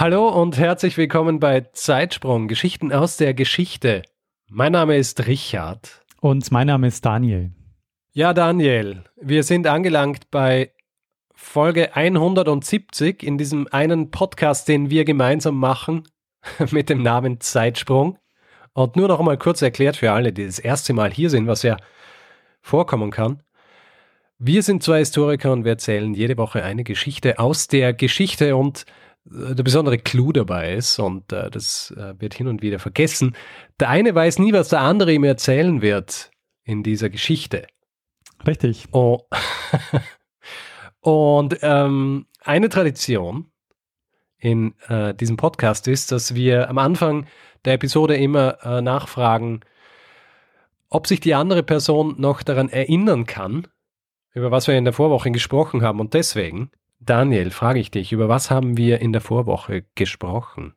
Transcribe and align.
Hallo 0.00 0.30
und 0.30 0.56
herzlich 0.56 0.96
willkommen 0.96 1.40
bei 1.40 1.60
Zeitsprung, 1.74 2.48
Geschichten 2.48 2.90
aus 2.90 3.18
der 3.18 3.34
Geschichte. 3.34 4.00
Mein 4.48 4.72
Name 4.72 4.96
ist 4.96 5.26
Richard. 5.26 6.00
Und 6.22 6.50
mein 6.50 6.68
Name 6.68 6.86
ist 6.86 7.04
Daniel. 7.04 7.50
Ja, 8.14 8.32
Daniel, 8.32 9.04
wir 9.20 9.42
sind 9.42 9.66
angelangt 9.66 10.30
bei 10.30 10.72
Folge 11.34 11.94
170 11.96 13.22
in 13.22 13.36
diesem 13.36 13.68
einen 13.72 14.10
Podcast, 14.10 14.68
den 14.68 14.88
wir 14.88 15.04
gemeinsam 15.04 15.58
machen 15.58 16.08
mit 16.70 16.88
dem 16.88 17.02
Namen 17.02 17.38
Zeitsprung. 17.42 18.16
Und 18.72 18.96
nur 18.96 19.08
noch 19.08 19.18
einmal 19.18 19.36
kurz 19.36 19.60
erklärt 19.60 19.96
für 19.96 20.12
alle, 20.12 20.32
die 20.32 20.46
das 20.46 20.58
erste 20.58 20.94
Mal 20.94 21.12
hier 21.12 21.28
sind, 21.28 21.46
was 21.46 21.62
ja 21.62 21.76
vorkommen 22.62 23.10
kann. 23.10 23.42
Wir 24.38 24.62
sind 24.62 24.82
zwei 24.82 25.00
Historiker 25.00 25.52
und 25.52 25.64
wir 25.64 25.72
erzählen 25.72 26.14
jede 26.14 26.38
Woche 26.38 26.64
eine 26.64 26.84
Geschichte 26.84 27.38
aus 27.38 27.68
der 27.68 27.92
Geschichte 27.92 28.56
und 28.56 28.86
der 29.24 29.62
besondere 29.62 29.98
Clou 29.98 30.32
dabei 30.32 30.74
ist, 30.74 30.98
und 30.98 31.32
äh, 31.32 31.50
das 31.50 31.92
äh, 31.96 32.14
wird 32.18 32.34
hin 32.34 32.48
und 32.48 32.62
wieder 32.62 32.78
vergessen, 32.78 33.36
der 33.78 33.90
eine 33.90 34.14
weiß 34.14 34.38
nie, 34.38 34.52
was 34.52 34.68
der 34.68 34.80
andere 34.80 35.12
ihm 35.12 35.24
erzählen 35.24 35.82
wird 35.82 36.30
in 36.64 36.82
dieser 36.82 37.10
Geschichte. 37.10 37.66
Richtig. 38.46 38.88
Oh. 38.92 39.20
und 41.00 41.58
ähm, 41.62 42.26
eine 42.42 42.68
Tradition 42.68 43.50
in 44.38 44.74
äh, 44.88 45.14
diesem 45.14 45.36
Podcast 45.36 45.86
ist, 45.86 46.12
dass 46.12 46.34
wir 46.34 46.70
am 46.70 46.78
Anfang 46.78 47.26
der 47.64 47.74
Episode 47.74 48.16
immer 48.16 48.58
äh, 48.64 48.80
nachfragen, 48.80 49.60
ob 50.88 51.06
sich 51.06 51.20
die 51.20 51.34
andere 51.34 51.62
Person 51.62 52.14
noch 52.18 52.42
daran 52.42 52.70
erinnern 52.70 53.26
kann, 53.26 53.68
über 54.32 54.50
was 54.50 54.66
wir 54.66 54.76
in 54.76 54.84
der 54.84 54.94
Vorwoche 54.94 55.30
gesprochen 55.30 55.82
haben. 55.82 56.00
Und 56.00 56.14
deswegen 56.14 56.70
Daniel, 57.00 57.50
frage 57.50 57.80
ich 57.80 57.90
dich, 57.90 58.12
über 58.12 58.28
was 58.28 58.50
haben 58.50 58.76
wir 58.76 59.00
in 59.00 59.12
der 59.12 59.22
Vorwoche 59.22 59.84
gesprochen? 59.94 60.74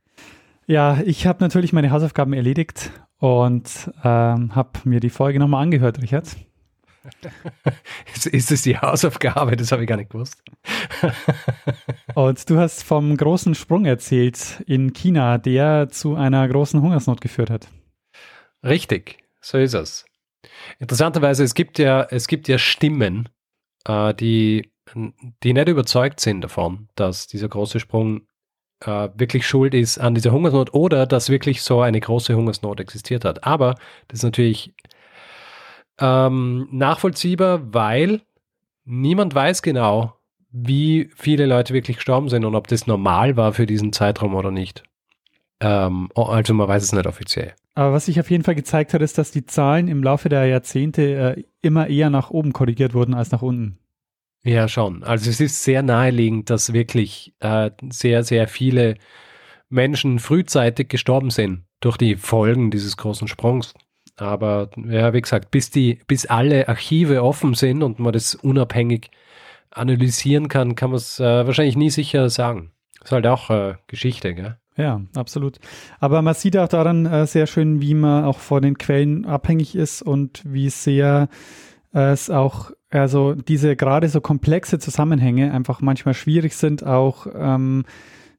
Ja, 0.65 1.01
ich 1.05 1.27
habe 1.27 1.43
natürlich 1.43 1.73
meine 1.73 1.91
Hausaufgaben 1.91 2.31
erledigt 2.33 2.91
und 3.19 3.91
ähm, 4.03 4.55
habe 4.55 4.79
mir 4.85 5.01
die 5.01 5.09
Folge 5.09 5.39
nochmal 5.39 5.63
angehört, 5.63 6.01
Richard. 6.01 6.37
ist 8.31 8.51
es 8.51 8.61
die 8.61 8.77
Hausaufgabe? 8.77 9.57
Das 9.57 9.73
habe 9.73 9.83
ich 9.83 9.89
gar 9.89 9.97
nicht 9.97 10.11
gewusst. 10.11 10.41
und 12.15 12.49
du 12.49 12.57
hast 12.57 12.83
vom 12.83 13.17
großen 13.17 13.55
Sprung 13.55 13.85
erzählt 13.85 14.63
in 14.65 14.93
China, 14.93 15.37
der 15.37 15.89
zu 15.89 16.15
einer 16.15 16.47
großen 16.47 16.81
Hungersnot 16.81 17.19
geführt 17.19 17.49
hat. 17.49 17.67
Richtig, 18.63 19.17
so 19.41 19.57
ist 19.57 19.73
es. 19.73 20.05
Interessanterweise, 20.79 21.43
es 21.43 21.53
gibt 21.53 21.77
ja, 21.79 22.03
es 22.09 22.27
gibt 22.27 22.47
ja 22.47 22.57
Stimmen, 22.57 23.27
äh, 23.85 24.13
die 24.13 24.72
die 24.95 25.53
nicht 25.53 25.67
überzeugt 25.67 26.19
sind 26.19 26.41
davon, 26.41 26.87
dass 26.95 27.27
dieser 27.27 27.49
große 27.49 27.79
Sprung 27.79 28.27
äh, 28.81 29.09
wirklich 29.15 29.47
schuld 29.47 29.73
ist 29.73 29.97
an 29.97 30.15
dieser 30.15 30.31
Hungersnot 30.31 30.73
oder 30.73 31.05
dass 31.05 31.29
wirklich 31.29 31.61
so 31.61 31.81
eine 31.81 31.99
große 31.99 32.35
Hungersnot 32.35 32.79
existiert 32.79 33.25
hat. 33.25 33.43
Aber 33.43 33.75
das 34.07 34.19
ist 34.19 34.23
natürlich 34.23 34.73
ähm, 35.99 36.67
nachvollziehbar, 36.71 37.73
weil 37.73 38.21
niemand 38.85 39.33
weiß 39.35 39.61
genau, 39.61 40.15
wie 40.51 41.09
viele 41.15 41.45
Leute 41.45 41.73
wirklich 41.73 41.97
gestorben 41.97 42.29
sind 42.29 42.45
und 42.45 42.55
ob 42.55 42.67
das 42.67 42.87
normal 42.87 43.37
war 43.37 43.53
für 43.53 43.65
diesen 43.65 43.93
Zeitraum 43.93 44.35
oder 44.35 44.51
nicht. 44.51 44.83
Ähm, 45.59 46.09
also 46.15 46.53
man 46.53 46.67
weiß 46.67 46.83
es 46.83 46.93
nicht 46.93 47.07
offiziell. 47.07 47.53
Aber 47.75 47.93
was 47.93 48.05
sich 48.05 48.19
auf 48.19 48.29
jeden 48.29 48.43
Fall 48.43 48.53
gezeigt 48.53 48.93
hat, 48.93 49.01
ist, 49.01 49.17
dass 49.17 49.31
die 49.31 49.45
Zahlen 49.45 49.87
im 49.87 50.03
Laufe 50.03 50.29
der 50.29 50.45
Jahrzehnte 50.45 51.01
äh, 51.37 51.43
immer 51.61 51.87
eher 51.87 52.11
nach 52.11 52.29
oben 52.29 52.53
korrigiert 52.53 52.93
wurden 52.93 53.15
als 53.15 53.31
nach 53.31 53.41
unten. 53.41 53.79
Ja, 54.45 54.67
schon. 54.67 55.03
Also 55.03 55.29
es 55.29 55.39
ist 55.39 55.63
sehr 55.63 55.83
naheliegend, 55.83 56.49
dass 56.49 56.73
wirklich 56.73 57.33
äh, 57.39 57.71
sehr, 57.89 58.23
sehr 58.23 58.47
viele 58.47 58.95
Menschen 59.69 60.19
frühzeitig 60.19 60.89
gestorben 60.89 61.29
sind 61.29 61.63
durch 61.79 61.97
die 61.97 62.17
Folgen 62.17 62.69
dieses 62.69 62.97
großen 62.97 63.27
Sprungs. 63.27 63.73
Aber 64.17 64.69
ja, 64.75 65.13
wie 65.13 65.21
gesagt, 65.21 65.49
bis 65.49 65.71
die, 65.71 65.99
bis 66.07 66.25
alle 66.25 66.67
Archive 66.67 67.23
offen 67.23 67.53
sind 67.53 67.81
und 67.83 67.99
man 67.99 68.13
das 68.13 68.35
unabhängig 68.35 69.09
analysieren 69.71 70.49
kann, 70.49 70.75
kann 70.75 70.91
man 70.91 70.97
es 70.97 71.19
äh, 71.19 71.45
wahrscheinlich 71.47 71.77
nie 71.77 71.89
sicher 71.89 72.29
sagen. 72.29 72.71
Ist 73.01 73.11
halt 73.11 73.25
auch 73.25 73.49
äh, 73.49 73.75
Geschichte, 73.87 74.35
gell? 74.35 74.57
Ja, 74.75 75.01
absolut. 75.15 75.59
Aber 75.99 76.21
man 76.21 76.33
sieht 76.33 76.57
auch 76.57 76.67
daran 76.67 77.05
äh, 77.05 77.25
sehr 77.27 77.47
schön, 77.47 77.81
wie 77.81 77.93
man 77.93 78.25
auch 78.25 78.39
von 78.39 78.61
den 78.61 78.77
Quellen 78.77 79.25
abhängig 79.25 79.75
ist 79.75 80.01
und 80.01 80.41
wie 80.45 80.69
sehr 80.69 81.29
es 81.91 82.29
auch 82.29 82.71
also 82.93 83.33
diese 83.33 83.75
gerade 83.75 84.07
so 84.09 84.21
komplexe 84.21 84.79
Zusammenhänge 84.79 85.51
einfach 85.51 85.81
manchmal 85.81 86.13
schwierig 86.13 86.55
sind, 86.55 86.85
auch 86.85 87.27
ähm, 87.33 87.85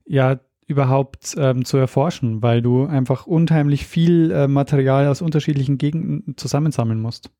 ja 0.06 0.38
überhaupt 0.66 1.34
ähm, 1.36 1.64
zu 1.64 1.76
erforschen, 1.76 2.42
weil 2.42 2.62
du 2.62 2.86
einfach 2.86 3.26
unheimlich 3.26 3.86
viel 3.86 4.30
äh, 4.30 4.48
Material 4.48 5.08
aus 5.08 5.22
unterschiedlichen 5.22 5.76
Gegenden 5.76 6.36
zusammensammeln 6.36 7.00
musst. 7.00 7.30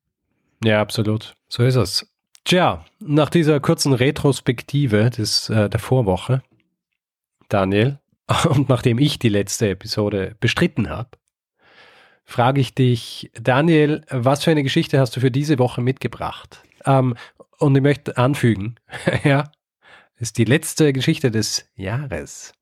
Ja, 0.63 0.81
absolut. 0.81 1.37
So 1.49 1.63
ist 1.63 1.77
es. 1.77 2.07
Tja, 2.45 2.85
nach 3.01 3.31
dieser 3.31 3.61
kurzen 3.61 3.95
Retrospektive 3.95 5.09
des, 5.11 5.49
äh, 5.49 5.71
der 5.71 5.81
Vorwoche, 5.81 6.43
Daniel, 7.49 7.99
und 8.49 8.69
nachdem 8.69 8.99
ich 8.99 9.19
die 9.19 9.29
letzte 9.29 9.71
Episode 9.71 10.37
bestritten 10.41 10.91
habe, 10.91 11.11
frage 12.25 12.61
ich 12.61 12.75
dich, 12.75 13.31
Daniel, 13.41 14.03
was 14.11 14.45
für 14.45 14.51
eine 14.51 14.63
Geschichte 14.63 14.99
hast 14.99 15.17
du 15.17 15.21
für 15.21 15.31
diese 15.31 15.59
Woche 15.59 15.81
mitgebracht? 15.81 16.63
Ähm, 16.87 17.15
und 17.59 17.77
ich 17.77 17.83
möchte 17.83 18.17
anfügen, 18.17 18.77
ja, 19.25 19.51
ist 20.19 20.39
die 20.39 20.45
letzte 20.45 20.93
Geschichte 20.93 21.31
des 21.31 21.69
Jahres. 21.77 22.53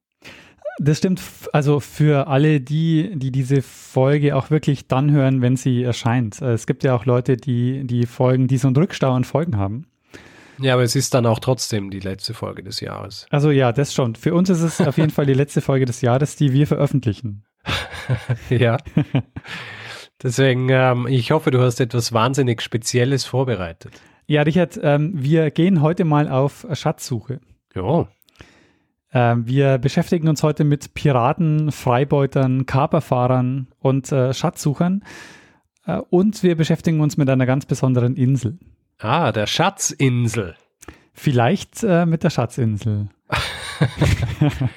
Das 0.79 0.99
stimmt, 0.99 1.21
also 1.53 1.81
für 1.81 2.29
alle 2.29 2.61
die, 2.61 3.13
die 3.15 3.31
diese 3.31 3.61
Folge 3.61 4.35
auch 4.37 4.51
wirklich 4.51 4.89
dann 4.89 5.11
hören, 5.11 5.43
wenn 5.43 5.57
sie 5.57 5.83
erscheint. 5.83 6.41
Es 6.41 6.67
gibt 6.67 6.83
ja 6.83 6.95
auch 6.95 7.05
Leute, 7.05 7.37
die 7.37 7.87
die 7.87 8.07
Folgen, 8.07 8.49
die 8.49 8.57
so 8.57 8.69
einen 8.69 8.77
Rückstau 8.77 9.13
an 9.13 9.25
Folgen 9.25 9.59
haben. 9.59 9.87
Ja, 10.59 10.75
aber 10.75 10.83
es 10.83 10.97
ist 10.97 11.13
dann 11.13 11.27
auch 11.27 11.41
trotzdem 11.41 11.91
die 11.91 12.01
letzte 12.01 12.35
Folge 12.35 12.63
des 12.63 12.81
Jahres. 12.81 13.27
Also 13.31 13.51
ja, 13.51 13.73
das 13.73 13.93
schon. 13.93 14.15
Für 14.15 14.35
uns 14.35 14.49
ist 14.49 14.63
es 14.63 14.81
auf 14.81 14.97
jeden 14.97 15.11
Fall 15.11 15.27
die 15.27 15.35
letzte 15.35 15.61
Folge 15.61 15.85
des 15.85 16.01
Jahres, 16.01 16.37
die 16.37 16.53
wir 16.53 16.67
veröffentlichen. 16.67 17.45
ja. 18.49 18.79
Deswegen, 20.23 20.69
ähm, 20.71 21.07
ich 21.09 21.33
hoffe, 21.33 21.51
du 21.51 21.61
hast 21.61 21.81
etwas 21.81 22.13
wahnsinnig 22.13 22.63
Spezielles 22.63 23.25
vorbereitet. 23.25 23.93
Ja, 24.27 24.43
Richard, 24.43 24.79
ähm, 24.83 25.13
wir 25.15 25.51
gehen 25.51 25.83
heute 25.83 26.05
mal 26.05 26.29
auf 26.29 26.67
Schatzsuche. 26.73 27.41
Ja. 27.75 28.09
Ähm, 29.13 29.47
wir 29.47 29.79
beschäftigen 29.79 30.29
uns 30.29 30.43
heute 30.43 30.65
mit 30.65 30.95
Piraten, 30.95 31.71
Freibeutern, 31.71 32.67
Kaperfahrern 32.67 33.69
und 33.79 34.11
äh, 34.11 34.33
Schatzsuchern. 34.33 35.05
Äh, 35.87 35.99
und 36.11 36.43
wir 36.43 36.57
beschäftigen 36.57 37.01
uns 37.01 37.17
mit 37.17 37.29
einer 37.29 37.47
ganz 37.47 37.67
besonderen 37.67 38.17
Insel. 38.17 38.59
Ah, 38.99 39.33
der 39.33 39.47
Schatzinsel. 39.47 40.57
Vielleicht 41.13 41.83
äh, 41.83 42.07
mit 42.07 42.25
der 42.25 42.31
Schatzinsel. 42.31 43.09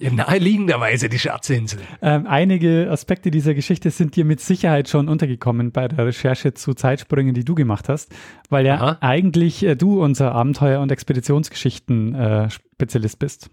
Naheliegenderweise 0.00 1.08
die 1.08 1.18
Schatzinsel. 1.18 1.80
Ähm, 2.02 2.26
einige 2.26 2.90
Aspekte 2.90 3.30
dieser 3.30 3.54
Geschichte 3.54 3.90
sind 3.90 4.16
dir 4.16 4.24
mit 4.24 4.40
Sicherheit 4.40 4.88
schon 4.88 5.08
untergekommen 5.08 5.70
bei 5.72 5.88
der 5.88 6.06
Recherche 6.06 6.54
zu 6.54 6.74
Zeitsprüngen, 6.74 7.34
die 7.34 7.44
du 7.44 7.54
gemacht 7.54 7.88
hast, 7.88 8.14
weil 8.48 8.66
ja 8.66 8.76
Aha. 8.76 8.98
eigentlich 9.00 9.64
äh, 9.64 9.76
du 9.76 10.02
unser 10.02 10.34
Abenteuer- 10.34 10.80
und 10.80 10.90
Expeditionsgeschichten-Spezialist 10.92 13.14
äh, 13.14 13.18
bist. 13.18 13.50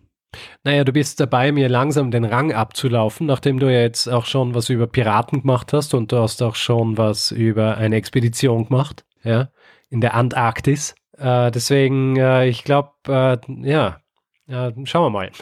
Naja, 0.64 0.84
du 0.84 0.92
bist 0.92 1.20
dabei, 1.20 1.52
mir 1.52 1.70
langsam 1.70 2.12
den 2.12 2.26
Rang 2.26 2.54
abzulaufen, 2.54 3.28
nachdem 3.28 3.60
du 3.60 3.72
ja 3.72 3.82
jetzt 3.82 4.08
auch 4.08 4.26
schon 4.26 4.54
was 4.54 4.70
über 4.70 4.88
Piraten 4.88 5.42
gemacht 5.42 5.74
hast 5.74 5.94
und 5.94 6.12
du 6.12 6.18
hast 6.18 6.42
auch 6.42 6.56
schon 6.56 6.98
was 6.98 7.32
über 7.32 7.78
eine 7.78 7.96
Expedition 7.96 8.68
gemacht, 8.68 9.06
ja, 9.24 9.50
in 9.90 10.02
der 10.02 10.14
Antarktis. 10.14 10.96
Äh, 11.18 11.52
deswegen, 11.52 12.18
äh, 12.18 12.48
ich 12.48 12.64
glaube, 12.64 12.92
äh, 13.08 13.38
ja, 13.62 14.00
ja, 14.48 14.72
schauen 14.84 15.06
wir 15.06 15.10
mal. 15.10 15.32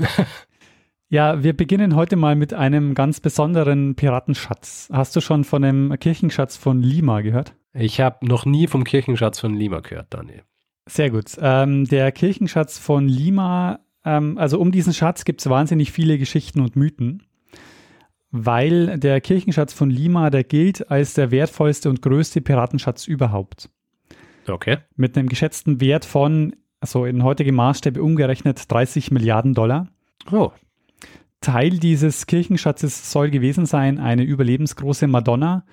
Ja, 1.13 1.43
wir 1.43 1.55
beginnen 1.55 1.95
heute 1.95 2.15
mal 2.15 2.35
mit 2.35 2.55
einem 2.55 2.95
ganz 2.95 3.19
besonderen 3.19 3.93
Piratenschatz. 3.93 4.89
Hast 4.91 5.15
du 5.15 5.21
schon 5.21 5.43
von 5.43 5.61
dem 5.61 5.95
Kirchenschatz 5.99 6.57
von 6.57 6.81
Lima 6.81 7.21
gehört? 7.21 7.53
Ich 7.71 8.01
habe 8.01 8.25
noch 8.25 8.47
nie 8.47 8.65
vom 8.65 8.83
Kirchenschatz 8.83 9.39
von 9.39 9.53
Lima 9.53 9.81
gehört, 9.81 10.07
Daniel. 10.09 10.41
Sehr 10.87 11.11
gut. 11.11 11.37
Ähm, 11.39 11.85
der 11.85 12.11
Kirchenschatz 12.11 12.79
von 12.79 13.07
Lima 13.07 13.81
ähm, 14.03 14.39
also 14.39 14.59
um 14.59 14.71
diesen 14.71 14.91
Schatz 14.91 15.23
gibt 15.23 15.41
es 15.41 15.47
wahnsinnig 15.47 15.91
viele 15.91 16.17
Geschichten 16.17 16.61
und 16.61 16.75
Mythen, 16.75 17.21
weil 18.31 18.97
der 18.97 19.21
Kirchenschatz 19.21 19.71
von 19.71 19.91
Lima, 19.91 20.31
der 20.31 20.43
gilt 20.43 20.89
als 20.89 21.13
der 21.13 21.29
wertvollste 21.29 21.91
und 21.91 22.01
größte 22.01 22.41
Piratenschatz 22.41 23.05
überhaupt. 23.05 23.69
Okay. 24.47 24.77
Mit 24.95 25.15
einem 25.15 25.29
geschätzten 25.29 25.79
Wert 25.79 26.05
von, 26.05 26.55
also 26.79 27.05
in 27.05 27.23
heutige 27.23 27.51
Maßstäbe 27.51 28.01
umgerechnet, 28.01 28.71
30 28.71 29.11
Milliarden 29.11 29.53
Dollar. 29.53 29.89
Oh. 30.31 30.51
Teil 31.43 31.77
dieses 31.77 32.25
Kirchenschatzes 32.25 33.11
soll 33.11 33.29
gewesen 33.29 33.65
sein 33.65 33.99
eine 33.99 34.23
überlebensgroße 34.23 35.07
Madonna, 35.07 35.65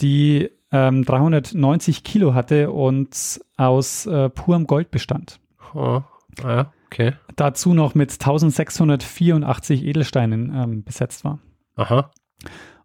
die 0.00 0.48
ähm, 0.72 1.04
390 1.04 2.04
Kilo 2.04 2.34
hatte 2.34 2.70
und 2.70 3.40
aus 3.56 4.06
äh, 4.06 4.30
purem 4.30 4.66
Gold 4.66 4.90
bestand. 4.90 5.40
Oh. 5.74 6.02
Ja, 6.42 6.72
okay. 6.86 7.14
Dazu 7.34 7.74
noch 7.74 7.94
mit 7.94 8.12
1684 8.12 9.84
Edelsteinen 9.84 10.52
ähm, 10.54 10.84
besetzt 10.84 11.24
war. 11.24 11.40
Aha. 11.76 12.10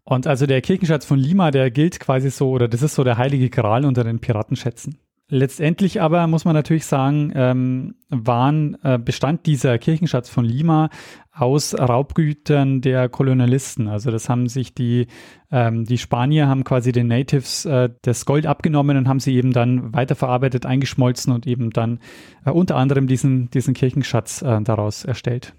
Und 0.04 0.27
also 0.27 0.45
der 0.45 0.62
Kirchenschatz 0.62 1.06
von 1.06 1.19
Lima, 1.19 1.51
der 1.51 1.71
gilt 1.71 2.00
quasi 2.00 2.30
so, 2.31 2.50
oder 2.50 2.68
das 2.68 2.81
ist 2.81 2.95
so 2.95 3.04
der 3.04 3.18
heilige 3.18 3.50
Gral 3.50 3.86
unter 3.86 4.04
den 4.04 4.19
Piratenschätzen. 4.19 4.97
Letztendlich 5.33 6.01
aber 6.01 6.28
muss 6.28 6.44
man 6.44 6.54
natürlich 6.54 6.86
sagen, 6.86 7.31
ähm, 7.33 7.95
waren, 8.10 8.78
äh, 8.83 9.00
bestand 9.00 9.45
dieser 9.45 9.78
Kirchenschatz 9.78 10.28
von 10.28 10.44
Lima 10.44 10.89
aus 11.31 11.74
Raubgütern 11.74 12.81
der 12.81 13.07
Kolonialisten. 13.07 13.88
Also 13.88 14.12
das 14.12 14.28
haben 14.28 14.50
sich 14.50 14.75
die, 14.75 15.07
ähm, 15.50 15.86
die 15.86 15.98
Spanier 15.98 16.50
haben 16.50 16.66
quasi 16.66 16.92
den 16.92 17.07
Natives 17.07 17.63
äh, 17.63 17.89
das 18.01 18.25
Gold 18.25 18.45
abgenommen 18.45 18.98
und 18.98 19.07
haben 19.07 19.22
sie 19.22 19.33
eben 19.33 19.54
dann 19.54 19.94
weiterverarbeitet, 19.94 20.66
eingeschmolzen 20.66 21.31
und 21.31 21.48
eben 21.48 21.69
dann 21.69 22.00
äh, 22.45 22.51
unter 22.51 22.75
anderem 22.75 23.07
diesen, 23.07 23.50
diesen 23.51 23.74
Kirchenschatz 23.74 24.42
äh, 24.42 24.62
daraus 24.62 25.06
erstellt. 25.06 25.54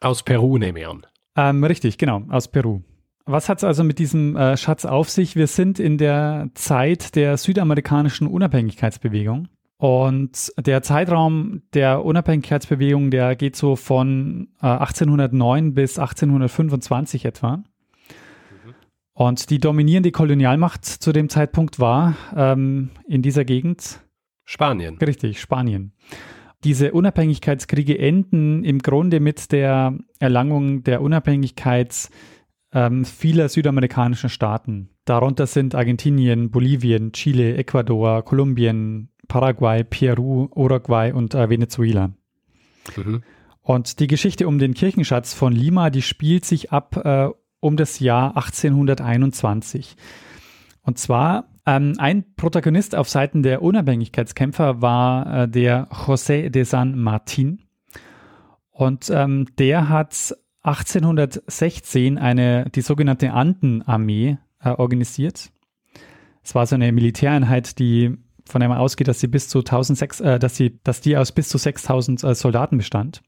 Aus 0.00 0.22
Peru 0.22 0.56
nehme 0.56 0.80
ich 0.80 0.88
an. 0.88 1.06
Ähm, 1.36 1.62
richtig, 1.62 1.98
genau, 1.98 2.22
aus 2.30 2.48
Peru. 2.48 2.80
Was 3.30 3.50
hat 3.50 3.58
es 3.58 3.64
also 3.64 3.84
mit 3.84 3.98
diesem 3.98 4.36
äh, 4.36 4.56
Schatz 4.56 4.86
auf 4.86 5.10
sich? 5.10 5.36
Wir 5.36 5.48
sind 5.48 5.78
in 5.78 5.98
der 5.98 6.48
Zeit 6.54 7.14
der 7.14 7.36
südamerikanischen 7.36 8.26
Unabhängigkeitsbewegung. 8.26 9.48
Und 9.76 10.50
der 10.58 10.82
Zeitraum 10.82 11.60
der 11.74 12.06
Unabhängigkeitsbewegung, 12.06 13.10
der 13.10 13.36
geht 13.36 13.54
so 13.54 13.76
von 13.76 14.48
äh, 14.62 14.66
1809 14.66 15.74
bis 15.74 15.98
1825 15.98 17.26
etwa. 17.26 17.62
Und 19.12 19.50
die 19.50 19.58
dominierende 19.58 20.10
Kolonialmacht 20.10 20.86
zu 20.86 21.12
dem 21.12 21.28
Zeitpunkt 21.28 21.78
war 21.78 22.16
ähm, 22.34 22.88
in 23.06 23.20
dieser 23.20 23.44
Gegend 23.44 24.00
Spanien. 24.46 24.96
Richtig, 24.96 25.38
Spanien. 25.38 25.92
Diese 26.64 26.92
Unabhängigkeitskriege 26.92 27.98
enden 27.98 28.64
im 28.64 28.78
Grunde 28.78 29.20
mit 29.20 29.52
der 29.52 29.98
Erlangung 30.18 30.82
der 30.82 31.02
Unabhängigkeit 31.02 32.08
ähm, 32.72 33.04
vieler 33.04 33.48
südamerikanischen 33.48 34.28
Staaten. 34.28 34.90
Darunter 35.04 35.46
sind 35.46 35.74
Argentinien, 35.74 36.50
Bolivien, 36.50 37.12
Chile, 37.12 37.56
Ecuador, 37.56 38.24
Kolumbien, 38.24 39.08
Paraguay, 39.26 39.84
Peru, 39.84 40.48
Uruguay 40.54 41.12
und 41.12 41.34
äh, 41.34 41.48
Venezuela. 41.48 42.12
Mhm. 42.96 43.22
Und 43.62 44.00
die 44.00 44.06
Geschichte 44.06 44.48
um 44.48 44.58
den 44.58 44.74
Kirchenschatz 44.74 45.34
von 45.34 45.52
Lima, 45.52 45.90
die 45.90 46.02
spielt 46.02 46.44
sich 46.44 46.72
ab 46.72 46.96
äh, 47.04 47.28
um 47.60 47.76
das 47.76 48.00
Jahr 48.00 48.36
1821. 48.36 49.96
Und 50.82 50.98
zwar 50.98 51.48
ähm, 51.66 51.94
ein 51.98 52.34
Protagonist 52.36 52.94
auf 52.94 53.08
Seiten 53.08 53.42
der 53.42 53.60
Unabhängigkeitskämpfer 53.60 54.80
war 54.80 55.42
äh, 55.42 55.48
der 55.48 55.88
José 55.88 56.48
de 56.48 56.64
San 56.64 56.98
Martin. 56.98 57.60
Und 58.70 59.10
ähm, 59.10 59.46
der 59.58 59.88
hat 59.90 60.34
1816 60.62 62.18
eine, 62.18 62.68
die 62.70 62.80
sogenannte 62.80 63.32
Andenarmee 63.32 64.38
äh, 64.62 64.70
organisiert. 64.70 65.50
Es 66.42 66.54
war 66.54 66.66
so 66.66 66.74
eine 66.74 66.92
Militäreinheit, 66.92 67.78
die 67.78 68.16
von 68.48 68.60
der 68.60 68.68
man 68.68 68.78
ausgeht, 68.78 69.08
dass 69.08 69.20
sie 69.20 69.26
bis 69.26 69.48
zu 69.48 69.58
1006, 69.58 70.20
äh, 70.20 70.38
dass 70.38 70.56
sie, 70.56 70.80
dass 70.82 71.00
die 71.00 71.16
aus 71.16 71.32
bis 71.32 71.48
zu 71.48 71.58
6000 71.58 72.24
äh, 72.24 72.34
Soldaten 72.34 72.78
bestand. 72.78 73.22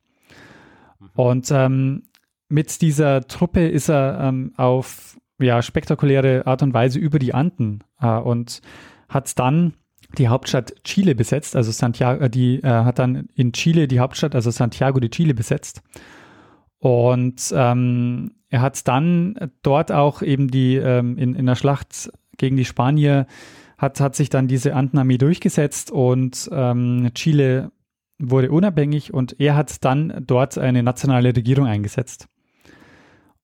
Und 1.15 1.51
ähm, 1.51 2.05
mit 2.49 2.83
dieser 2.83 3.27
Truppe 3.27 3.69
ist 3.69 3.89
er 3.89 4.21
ähm, 4.21 4.53
auf 4.57 5.19
ja, 5.39 5.63
spektakuläre 5.63 6.47
Art 6.47 6.63
und 6.63 6.75
Weise 6.75 6.99
über 6.99 7.19
die 7.19 7.35
Anden 7.35 7.85
äh, 8.01 8.17
und 8.17 8.61
hat 9.09 9.39
dann 9.39 9.75
die 10.19 10.29
Hauptstadt 10.29 10.75
Chile 10.85 11.15
besetzt, 11.15 11.55
also 11.55 11.71
Santiago, 11.71 12.25
äh, 12.25 12.31
die 12.31 12.57
äh, 12.63 12.69
hat 12.69 12.99
dann 12.99 13.29
in 13.35 13.53
Chile 13.53 13.89
die 13.89 14.01
Hauptstadt, 14.01 14.35
also 14.35 14.51
Santiago 14.51 14.99
de 15.01 15.09
Chile 15.11 15.35
besetzt. 15.35 15.83
Und 16.81 17.53
ähm, 17.55 18.33
er 18.49 18.63
hat 18.63 18.89
dann 18.89 19.51
dort 19.63 19.93
auch 19.93 20.23
eben 20.23 20.49
die 20.49 20.77
ähm, 20.77 21.17
in, 21.17 21.35
in 21.35 21.47
der 21.47 21.55
Schlacht 21.55 22.11
gegen 22.37 22.57
die 22.57 22.65
Spanier 22.65 23.27
hat, 23.79 24.01
hat 24.01 24.17
sich 24.17 24.31
dann 24.31 24.49
diese 24.49 24.75
Andenarmee 24.75 25.19
durchgesetzt 25.19 25.91
und 25.91 26.51
ähm, 26.53 27.11
Chile 27.15 27.71
wurde 28.19 28.51
unabhängig 28.51 29.15
und 29.15 29.41
er 29.41 29.57
hat 29.57 29.85
dann 29.85 30.25
dort 30.27 30.59
eine 30.59 30.83
nationale 30.83 31.35
Regierung 31.35 31.67
eingesetzt. 31.67 32.29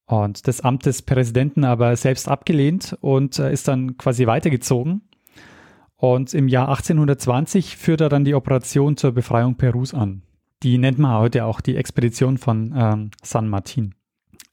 Und 0.05 0.47
das 0.47 0.61
Amt 0.61 0.85
des 0.85 1.01
Präsidenten 1.01 1.63
aber 1.63 1.95
selbst 1.95 2.29
abgelehnt 2.29 2.97
und 3.01 3.39
äh, 3.39 3.51
ist 3.51 3.67
dann 3.67 3.97
quasi 3.97 4.25
weitergezogen. 4.25 5.01
Und 5.95 6.33
im 6.33 6.47
Jahr 6.47 6.69
1820 6.69 7.75
führt 7.75 8.01
er 8.01 8.09
dann 8.09 8.23
die 8.23 8.35
Operation 8.35 8.97
zur 8.97 9.11
Befreiung 9.11 9.55
Perus 9.55 9.93
an. 9.93 10.21
Die 10.63 10.77
nennt 10.77 10.97
man 10.97 11.17
heute 11.17 11.45
auch 11.45 11.61
die 11.61 11.75
Expedition 11.75 12.37
von 12.37 12.73
ähm, 12.75 13.11
San 13.23 13.47
Martin. 13.47 13.93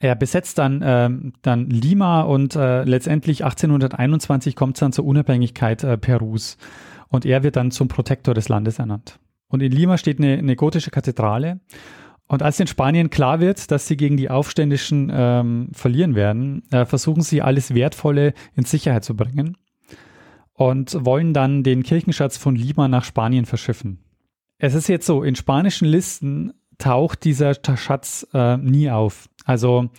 Er 0.00 0.14
besetzt 0.16 0.58
dann, 0.58 0.82
ähm, 0.84 1.32
dann 1.40 1.70
Lima 1.70 2.22
und 2.22 2.56
äh, 2.56 2.84
letztendlich 2.84 3.44
1821 3.44 4.54
kommt 4.54 4.76
es 4.76 4.80
dann 4.80 4.92
zur 4.92 5.06
Unabhängigkeit 5.06 5.82
äh, 5.82 5.96
Perus. 5.96 6.58
Und 7.08 7.24
er 7.24 7.42
wird 7.42 7.56
dann 7.56 7.70
zum 7.70 7.88
Protektor 7.88 8.34
des 8.34 8.48
Landes 8.48 8.78
ernannt. 8.78 9.18
Und 9.48 9.62
in 9.62 9.72
Lima 9.72 9.96
steht 9.96 10.18
eine, 10.18 10.36
eine 10.36 10.56
gotische 10.56 10.90
Kathedrale. 10.90 11.60
Und 12.26 12.42
als 12.42 12.60
in 12.60 12.66
Spanien 12.66 13.08
klar 13.10 13.40
wird, 13.40 13.70
dass 13.70 13.86
sie 13.86 13.96
gegen 13.96 14.16
die 14.16 14.30
Aufständischen 14.30 15.10
ähm, 15.14 15.68
verlieren 15.72 16.14
werden, 16.14 16.64
äh, 16.70 16.84
versuchen 16.84 17.22
sie 17.22 17.40
alles 17.40 17.74
Wertvolle 17.74 18.34
in 18.54 18.64
Sicherheit 18.64 19.04
zu 19.04 19.14
bringen 19.16 19.56
und 20.54 21.04
wollen 21.04 21.34
dann 21.34 21.62
den 21.62 21.82
Kirchenschatz 21.82 22.36
von 22.36 22.56
Lima 22.56 22.88
nach 22.88 23.04
Spanien 23.04 23.44
verschiffen. 23.44 24.03
Es 24.64 24.72
ist 24.72 24.88
jetzt 24.88 25.04
so, 25.04 25.22
in 25.22 25.34
spanischen 25.34 25.86
Listen 25.86 26.54
taucht 26.78 27.24
dieser 27.24 27.52
Schatz 27.76 28.26
äh, 28.32 28.56
nie 28.56 28.90
auf. 28.90 29.28
Also 29.44 29.90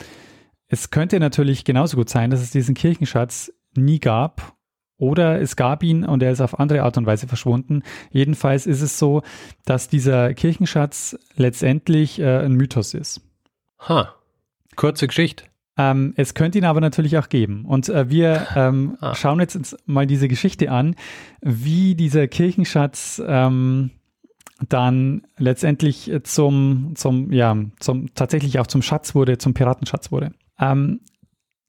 es 0.68 0.90
könnte 0.90 1.20
natürlich 1.20 1.66
genauso 1.66 1.98
gut 1.98 2.10
sein, 2.10 2.32
dass 2.32 2.42
es 2.42 2.50
diesen 2.50 2.74
Kirchenschatz 2.74 3.54
nie 3.76 4.00
gab 4.00 4.56
oder 4.98 5.40
es 5.40 5.56
gab 5.56 5.84
ihn 5.84 6.04
und 6.04 6.24
er 6.24 6.32
ist 6.32 6.42
auf 6.42 6.60
andere 6.60 6.82
Art 6.82 6.98
und 6.98 7.06
Weise 7.06 7.28
verschwunden. 7.28 7.84
Jedenfalls 8.10 8.66
ist 8.66 8.82
es 8.82 8.98
so, 8.98 9.22
dass 9.66 9.88
dieser 9.88 10.34
Kirchenschatz 10.34 11.16
letztendlich 11.36 12.18
äh, 12.20 12.40
ein 12.40 12.54
Mythos 12.54 12.96
ist. 12.96 13.22
Ha, 13.88 14.16
kurze 14.76 15.06
Geschichte. 15.06 15.44
Ähm, 15.78 16.16
es 16.18 16.34
könnte 16.34 16.58
ihn 16.58 16.66
aber 16.66 16.82
natürlich 16.82 17.20
auch 17.20 17.30
geben. 17.30 17.66
Und 17.66 17.88
äh, 17.90 18.10
wir 18.10 18.48
ähm, 18.56 18.98
ah. 19.00 19.14
schauen 19.14 19.40
jetzt 19.40 19.78
mal 19.86 20.08
diese 20.08 20.28
Geschichte 20.28 20.72
an, 20.72 20.96
wie 21.42 21.94
dieser 21.94 22.28
Kirchenschatz 22.28 23.22
ähm, 23.24 23.92
dann 24.70 25.24
letztendlich 25.38 26.12
zum, 26.24 26.94
zum, 26.96 27.32
ja, 27.32 27.58
zum, 27.80 28.14
tatsächlich 28.14 28.60
auch 28.60 28.68
zum 28.68 28.82
Schatz 28.82 29.16
wurde, 29.16 29.38
zum 29.38 29.54
Piratenschatz 29.54 30.12
wurde. 30.12 30.32
Ähm, 30.60 31.02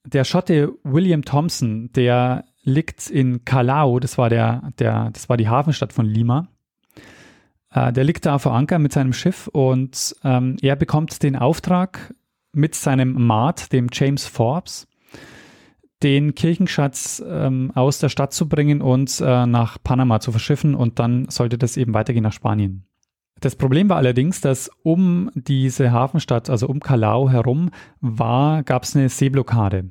der 0.04 0.24
Schotte 0.24 0.72
William 0.84 1.24
Thompson, 1.24 1.90
der 1.92 2.44
liegt 2.62 3.10
in 3.10 3.44
Callao, 3.44 3.98
das 3.98 4.18
war 4.18 4.28
der, 4.28 4.72
der, 4.78 5.10
das 5.10 5.28
war 5.28 5.36
die 5.36 5.48
Hafenstadt 5.48 5.92
von 5.92 6.06
Lima. 6.06 6.48
Äh, 7.70 7.92
der 7.92 8.04
liegt 8.04 8.24
da 8.26 8.38
vor 8.38 8.54
Anker 8.54 8.78
mit 8.78 8.92
seinem 8.92 9.12
Schiff 9.12 9.48
und 9.48 10.14
ähm, 10.24 10.56
er 10.62 10.76
bekommt 10.76 11.22
den 11.22 11.36
Auftrag 11.36 12.14
mit 12.52 12.74
seinem 12.74 13.26
Maat, 13.26 13.72
dem 13.72 13.88
James 13.92 14.26
Forbes, 14.26 14.86
den 16.02 16.34
Kirchenschatz 16.34 17.22
ähm, 17.26 17.72
aus 17.74 17.98
der 17.98 18.08
Stadt 18.08 18.32
zu 18.32 18.48
bringen 18.48 18.82
und 18.82 19.20
äh, 19.20 19.46
nach 19.46 19.78
Panama 19.82 20.20
zu 20.20 20.30
verschiffen 20.30 20.74
und 20.74 20.98
dann 20.98 21.28
sollte 21.28 21.58
das 21.58 21.76
eben 21.76 21.94
weitergehen 21.94 22.22
nach 22.22 22.32
Spanien. 22.32 22.84
Das 23.40 23.56
Problem 23.56 23.88
war 23.88 23.96
allerdings, 23.96 24.40
dass 24.40 24.70
um 24.82 25.30
diese 25.34 25.92
Hafenstadt, 25.92 26.48
also 26.48 26.68
um 26.68 26.80
Callao 26.80 27.30
herum, 27.30 27.70
war, 28.00 28.62
gab 28.62 28.84
es 28.84 28.96
eine 28.96 29.08
Seeblockade. 29.08 29.90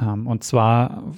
Ähm, 0.00 0.26
und 0.26 0.44
zwar 0.44 1.12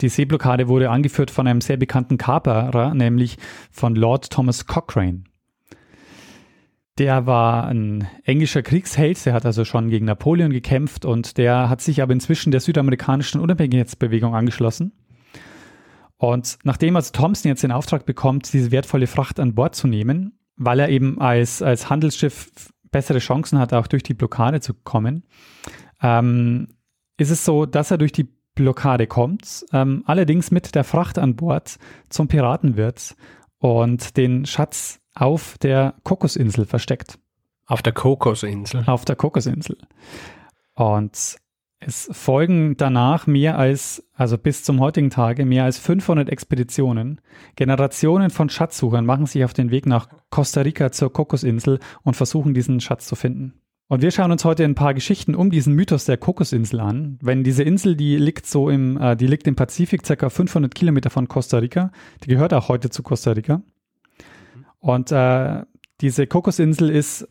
die 0.00 0.08
Seeblockade 0.08 0.68
wurde 0.68 0.90
angeführt 0.90 1.30
von 1.30 1.46
einem 1.46 1.60
sehr 1.60 1.76
bekannten 1.76 2.18
Kaperer, 2.18 2.94
nämlich 2.94 3.38
von 3.70 3.94
Lord 3.94 4.30
Thomas 4.30 4.66
Cochrane. 4.66 5.24
Der 6.98 7.26
war 7.26 7.66
ein 7.66 8.06
englischer 8.22 8.62
Kriegsheld, 8.62 9.26
der 9.26 9.32
hat 9.32 9.44
also 9.44 9.64
schon 9.64 9.90
gegen 9.90 10.06
Napoleon 10.06 10.52
gekämpft 10.52 11.04
und 11.04 11.38
der 11.38 11.68
hat 11.68 11.80
sich 11.80 12.00
aber 12.00 12.12
inzwischen 12.12 12.52
der 12.52 12.60
südamerikanischen 12.60 13.40
Unabhängigkeitsbewegung 13.40 14.34
angeschlossen. 14.34 14.92
Und 16.16 16.58
nachdem 16.62 16.94
also 16.94 17.10
Thompson 17.12 17.48
jetzt 17.48 17.64
den 17.64 17.72
Auftrag 17.72 18.06
bekommt, 18.06 18.52
diese 18.52 18.70
wertvolle 18.70 19.08
Fracht 19.08 19.40
an 19.40 19.54
Bord 19.54 19.74
zu 19.74 19.88
nehmen, 19.88 20.38
weil 20.56 20.78
er 20.78 20.88
eben 20.88 21.20
als, 21.20 21.62
als 21.62 21.90
Handelsschiff 21.90 22.72
bessere 22.92 23.18
Chancen 23.18 23.58
hat, 23.58 23.72
auch 23.72 23.88
durch 23.88 24.04
die 24.04 24.14
Blockade 24.14 24.60
zu 24.60 24.72
kommen, 24.72 25.24
ähm, 26.00 26.68
ist 27.16 27.30
es 27.30 27.44
so, 27.44 27.66
dass 27.66 27.90
er 27.90 27.98
durch 27.98 28.12
die 28.12 28.28
Blockade 28.54 29.08
kommt, 29.08 29.66
ähm, 29.72 30.04
allerdings 30.06 30.52
mit 30.52 30.76
der 30.76 30.84
Fracht 30.84 31.18
an 31.18 31.34
Bord 31.34 31.76
zum 32.08 32.28
Piraten 32.28 32.76
wird 32.76 33.16
und 33.58 34.16
den 34.16 34.46
Schatz 34.46 35.00
auf 35.14 35.56
der 35.58 35.94
Kokosinsel 36.02 36.66
versteckt. 36.66 37.18
Auf 37.66 37.82
der 37.82 37.92
Kokosinsel. 37.92 38.84
Auf 38.86 39.04
der 39.04 39.16
Kokosinsel. 39.16 39.78
Und 40.74 41.36
es 41.86 42.08
folgen 42.12 42.76
danach 42.76 43.26
mehr 43.26 43.58
als, 43.58 44.06
also 44.14 44.38
bis 44.38 44.64
zum 44.64 44.80
heutigen 44.80 45.10
Tage, 45.10 45.44
mehr 45.44 45.64
als 45.64 45.78
500 45.78 46.28
Expeditionen. 46.30 47.20
Generationen 47.56 48.30
von 48.30 48.48
Schatzsuchern 48.48 49.04
machen 49.04 49.26
sich 49.26 49.44
auf 49.44 49.52
den 49.52 49.70
Weg 49.70 49.86
nach 49.86 50.08
Costa 50.30 50.62
Rica 50.62 50.92
zur 50.92 51.12
Kokosinsel 51.12 51.78
und 52.02 52.16
versuchen 52.16 52.54
diesen 52.54 52.80
Schatz 52.80 53.06
zu 53.06 53.16
finden. 53.16 53.60
Und 53.86 54.00
wir 54.00 54.10
schauen 54.10 54.32
uns 54.32 54.46
heute 54.46 54.64
ein 54.64 54.74
paar 54.74 54.94
Geschichten 54.94 55.34
um 55.34 55.50
diesen 55.50 55.74
Mythos 55.74 56.06
der 56.06 56.16
Kokosinsel 56.16 56.80
an. 56.80 57.18
Wenn 57.20 57.44
diese 57.44 57.62
Insel, 57.62 57.96
die 57.96 58.16
liegt 58.16 58.46
so 58.46 58.70
im, 58.70 58.96
äh, 58.96 59.14
die 59.14 59.26
liegt 59.26 59.46
im 59.46 59.56
Pazifik, 59.56 60.06
circa 60.06 60.30
500 60.30 60.74
Kilometer 60.74 61.10
von 61.10 61.28
Costa 61.28 61.58
Rica. 61.58 61.92
Die 62.24 62.28
gehört 62.28 62.54
auch 62.54 62.68
heute 62.68 62.88
zu 62.88 63.02
Costa 63.02 63.32
Rica. 63.32 63.62
Und 64.84 65.10
äh, 65.12 65.62
diese 66.02 66.26
Kokosinsel 66.26 66.90
ist 66.90 67.26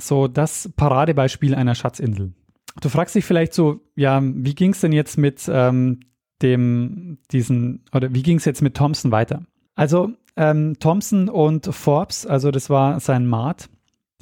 so 0.00 0.28
das 0.28 0.70
Paradebeispiel 0.76 1.54
einer 1.54 1.74
Schatzinsel. 1.74 2.32
Du 2.80 2.88
fragst 2.88 3.14
dich 3.14 3.26
vielleicht 3.26 3.52
so, 3.52 3.82
ja, 3.96 4.22
wie 4.22 4.54
ging 4.54 4.72
es 4.72 4.80
denn 4.80 4.92
jetzt 4.92 5.18
mit 5.18 5.46
ähm, 5.52 6.00
dem, 6.40 7.18
diesen, 7.32 7.84
oder 7.92 8.14
wie 8.14 8.22
ging 8.22 8.38
es 8.38 8.46
jetzt 8.46 8.62
mit 8.62 8.78
Thompson 8.78 9.12
weiter? 9.12 9.42
Also 9.74 10.12
ähm, 10.36 10.78
Thompson 10.80 11.28
und 11.28 11.66
Forbes, 11.66 12.24
also 12.24 12.50
das 12.50 12.70
war 12.70 12.98
sein 12.98 13.26
Maat, 13.26 13.68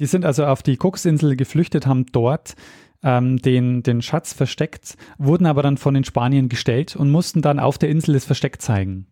die 0.01 0.05
sind 0.05 0.25
also 0.25 0.45
auf 0.45 0.61
die 0.61 0.75
Cooksinsel 0.75 1.37
geflüchtet, 1.37 1.87
haben 1.87 2.07
dort 2.11 2.55
ähm, 3.03 3.37
den, 3.37 3.83
den 3.83 4.01
Schatz 4.01 4.33
versteckt, 4.33 4.97
wurden 5.17 5.45
aber 5.45 5.63
dann 5.63 5.77
von 5.77 5.93
den 5.93 6.03
Spaniern 6.03 6.49
gestellt 6.49 6.97
und 6.97 7.09
mussten 7.09 7.41
dann 7.41 7.57
auf 7.57 7.77
der 7.77 7.87
Insel 7.87 8.15
das 8.15 8.25
Versteck 8.25 8.61
zeigen. 8.61 9.07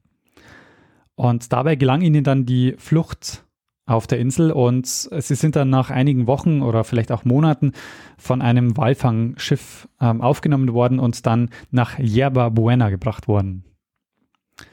Und 1.17 1.51
dabei 1.51 1.75
gelang 1.75 2.01
ihnen 2.01 2.23
dann 2.23 2.45
die 2.45 2.75
Flucht 2.77 3.43
auf 3.87 4.05
der 4.05 4.19
Insel 4.19 4.51
und 4.51 4.85
sie 4.85 5.35
sind 5.35 5.55
dann 5.55 5.69
nach 5.69 5.89
einigen 5.89 6.27
Wochen 6.27 6.61
oder 6.61 6.83
vielleicht 6.83 7.11
auch 7.11 7.25
Monaten 7.25 7.71
von 8.17 8.41
einem 8.41 8.77
Walfangschiff 8.77 9.87
ähm, 9.99 10.21
aufgenommen 10.21 10.73
worden 10.73 10.99
und 10.99 11.25
dann 11.25 11.49
nach 11.71 11.97
Yerba 11.97 12.49
Buena 12.49 12.89
gebracht 12.89 13.27
worden. 13.27 13.63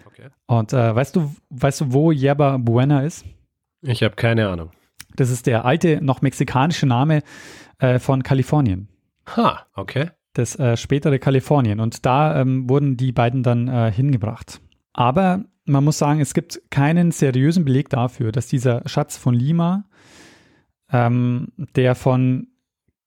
Okay. 0.07 0.29
Und 0.47 0.73
äh, 0.73 0.95
weißt 0.95 1.17
du, 1.17 1.35
weißt 1.49 1.81
du, 1.81 1.93
wo 1.93 2.11
Yerba 2.11 2.59
Buena 2.59 3.03
ist? 3.03 3.25
Ich 3.81 4.03
habe 4.03 4.17
keine 4.17 4.49
Ahnung. 4.49 4.71
Das 5.17 5.31
ist 5.31 5.47
der 5.47 5.65
alte, 5.65 6.05
noch 6.05 6.21
mexikanische 6.21 6.87
Name 6.87 7.23
äh, 7.79 7.99
von 7.99 8.23
Kalifornien. 8.23 8.89
Ha, 9.37 9.67
okay. 9.75 10.11
Das 10.35 10.59
äh, 10.59 10.77
spätere 10.77 11.19
Kalifornien. 11.21 11.81
Und 11.81 12.05
da 12.05 12.41
ähm, 12.41 12.69
wurden 12.69 12.97
die 12.97 13.13
beiden 13.13 13.45
dann 13.45 13.69
äh, 13.69 13.93
hingebracht. 13.93 14.61
Aber 14.93 15.45
man 15.65 15.85
muss 15.85 15.99
sagen, 15.99 16.21
es 16.21 16.35
gibt 16.35 16.61
keinen 16.71 17.11
seriösen 17.11 17.65
Beleg 17.65 17.89
dafür, 17.89 18.33
dass 18.33 18.47
dieser 18.47 18.83
Schatz 18.87 19.17
von 19.17 19.35
Lima, 19.35 19.85
ähm, 20.93 21.49
der 21.57 21.95
von 21.95 22.49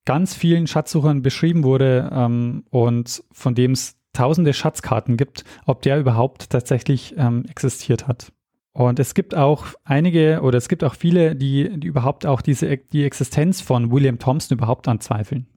ganz 0.05 0.33
vielen 0.33 0.67
Schatzsuchern 0.67 1.21
beschrieben 1.21 1.63
wurde 1.63 2.09
ähm, 2.11 2.63
und 2.69 3.23
von 3.31 3.55
dem 3.55 3.71
es 3.71 3.97
tausende 4.13 4.53
Schatzkarten 4.53 5.17
gibt, 5.17 5.43
ob 5.65 5.81
der 5.81 5.99
überhaupt 5.99 6.49
tatsächlich 6.49 7.13
ähm, 7.17 7.45
existiert 7.47 8.07
hat. 8.07 8.31
Und 8.73 8.99
es 8.99 9.13
gibt 9.13 9.35
auch 9.35 9.67
einige 9.83 10.41
oder 10.41 10.57
es 10.57 10.69
gibt 10.69 10.83
auch 10.83 10.95
viele, 10.95 11.35
die, 11.35 11.79
die 11.79 11.87
überhaupt 11.87 12.25
auch 12.25 12.41
diese, 12.41 12.77
die 12.77 13.03
Existenz 13.03 13.59
von 13.59 13.91
William 13.91 14.19
Thompson 14.19 14.57
überhaupt 14.57 14.87
anzweifeln. 14.87 15.47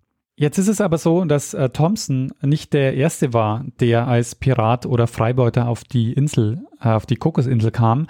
Jetzt 0.41 0.57
ist 0.57 0.69
es 0.69 0.81
aber 0.81 0.97
so, 0.97 1.23
dass 1.27 1.53
äh, 1.53 1.69
Thompson 1.69 2.33
nicht 2.41 2.73
der 2.73 2.95
Erste 2.95 3.35
war, 3.35 3.63
der 3.79 4.09
als 4.09 4.35
Pirat 4.35 4.87
oder 4.87 5.07
Freibeuter 5.07 5.69
auf 5.69 5.85
die 5.85 6.15
Insel, 6.15 6.63
äh, 6.81 6.89
auf 6.89 7.05
die 7.05 7.17
Kokosinsel 7.17 7.71
kam. 7.71 8.07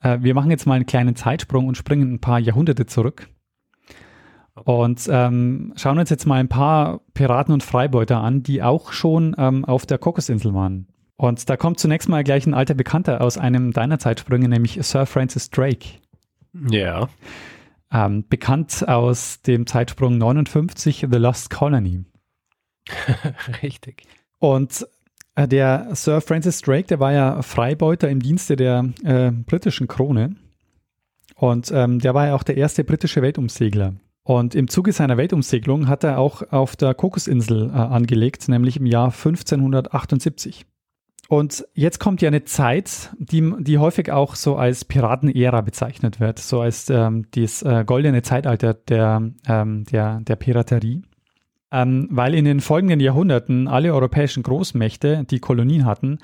Äh, 0.00 0.20
wir 0.22 0.32
machen 0.32 0.50
jetzt 0.50 0.66
mal 0.66 0.76
einen 0.76 0.86
kleinen 0.86 1.16
Zeitsprung 1.16 1.68
und 1.68 1.76
springen 1.76 2.14
ein 2.14 2.18
paar 2.18 2.38
Jahrhunderte 2.38 2.86
zurück. 2.86 3.28
Und 4.54 5.06
ähm, 5.12 5.74
schauen 5.76 5.98
uns 5.98 6.08
jetzt 6.08 6.24
mal 6.24 6.40
ein 6.40 6.48
paar 6.48 7.02
Piraten 7.12 7.52
und 7.52 7.62
Freibeuter 7.62 8.22
an, 8.22 8.42
die 8.42 8.62
auch 8.62 8.92
schon 8.92 9.36
ähm, 9.36 9.66
auf 9.66 9.84
der 9.84 9.98
Kokosinsel 9.98 10.54
waren. 10.54 10.88
Und 11.18 11.50
da 11.50 11.58
kommt 11.58 11.78
zunächst 11.78 12.08
mal 12.08 12.24
gleich 12.24 12.46
ein 12.46 12.54
alter 12.54 12.72
Bekannter 12.72 13.20
aus 13.20 13.36
einem 13.36 13.74
deiner 13.74 13.98
Zeitsprünge, 13.98 14.48
nämlich 14.48 14.78
Sir 14.80 15.04
Francis 15.04 15.50
Drake. 15.50 15.88
Ja. 16.70 17.10
Ähm, 17.92 18.26
bekannt 18.28 18.86
aus 18.86 19.40
dem 19.42 19.66
Zeitsprung 19.66 20.18
59, 20.18 21.06
The 21.10 21.18
Lost 21.18 21.50
Colony. 21.50 22.04
Richtig. 23.62 24.02
Und 24.38 24.86
äh, 25.34 25.48
der 25.48 25.88
Sir 25.94 26.20
Francis 26.20 26.60
Drake, 26.60 26.88
der 26.88 27.00
war 27.00 27.12
ja 27.12 27.42
Freibeuter 27.42 28.08
im 28.08 28.20
Dienste 28.20 28.56
der 28.56 28.90
äh, 29.04 29.30
britischen 29.30 29.88
Krone. 29.88 30.36
Und 31.34 31.70
ähm, 31.72 32.00
der 32.00 32.14
war 32.14 32.26
ja 32.26 32.34
auch 32.34 32.42
der 32.42 32.56
erste 32.56 32.84
britische 32.84 33.22
Weltumsegler. 33.22 33.94
Und 34.24 34.54
im 34.54 34.68
Zuge 34.68 34.92
seiner 34.92 35.16
Weltumsegelung 35.16 35.88
hat 35.88 36.04
er 36.04 36.18
auch 36.18 36.42
auf 36.50 36.76
der 36.76 36.92
Kokosinsel 36.92 37.70
äh, 37.70 37.72
angelegt, 37.72 38.48
nämlich 38.48 38.76
im 38.76 38.84
Jahr 38.84 39.06
1578. 39.06 40.66
Und 41.28 41.66
jetzt 41.74 42.00
kommt 42.00 42.22
ja 42.22 42.28
eine 42.28 42.44
Zeit, 42.44 43.10
die, 43.18 43.52
die 43.60 43.76
häufig 43.76 44.10
auch 44.10 44.34
so 44.34 44.56
als 44.56 44.86
Piratenära 44.86 45.60
bezeichnet 45.60 46.20
wird, 46.20 46.38
so 46.38 46.62
als 46.62 46.88
ähm, 46.88 47.26
das 47.32 47.62
äh, 47.62 47.84
goldene 47.86 48.22
Zeitalter 48.22 48.72
der, 48.72 49.30
ähm, 49.46 49.84
der, 49.84 50.20
der 50.20 50.36
Piraterie. 50.36 51.02
Ähm, 51.70 52.08
weil 52.10 52.34
in 52.34 52.46
den 52.46 52.60
folgenden 52.60 53.00
Jahrhunderten 53.00 53.68
alle 53.68 53.92
europäischen 53.92 54.42
Großmächte, 54.42 55.24
die 55.24 55.38
Kolonien 55.38 55.84
hatten, 55.84 56.18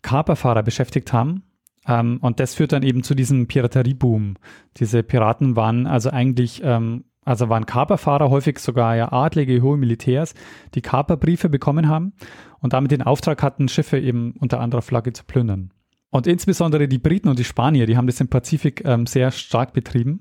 Kaperfahrer 0.00 0.62
beschäftigt 0.62 1.12
haben. 1.12 1.42
Ähm, 1.86 2.18
und 2.22 2.40
das 2.40 2.54
führt 2.54 2.72
dann 2.72 2.82
eben 2.82 3.02
zu 3.02 3.14
diesem 3.14 3.48
Piraterieboom. 3.48 4.36
Diese 4.78 5.02
Piraten 5.02 5.54
waren 5.56 5.86
also 5.86 6.08
eigentlich 6.08 6.62
ähm, 6.64 7.04
also 7.26 7.48
waren 7.48 7.66
Kaperfahrer 7.66 8.30
häufig 8.30 8.60
sogar 8.60 8.94
ja 8.94 9.12
adlige, 9.12 9.60
hohe 9.60 9.76
Militärs, 9.76 10.34
die 10.74 10.80
Kaperbriefe 10.80 11.48
bekommen 11.48 11.88
haben 11.88 12.12
und 12.60 12.72
damit 12.72 12.92
den 12.92 13.02
Auftrag 13.02 13.42
hatten, 13.42 13.68
Schiffe 13.68 13.98
eben 13.98 14.34
unter 14.38 14.60
anderer 14.60 14.80
Flagge 14.80 15.12
zu 15.12 15.24
plündern. 15.24 15.72
Und 16.10 16.28
insbesondere 16.28 16.86
die 16.86 16.98
Briten 16.98 17.28
und 17.28 17.38
die 17.38 17.44
Spanier, 17.44 17.86
die 17.86 17.96
haben 17.96 18.06
das 18.06 18.20
im 18.20 18.28
Pazifik 18.28 18.84
ähm, 18.84 19.06
sehr 19.06 19.32
stark 19.32 19.72
betrieben. 19.72 20.20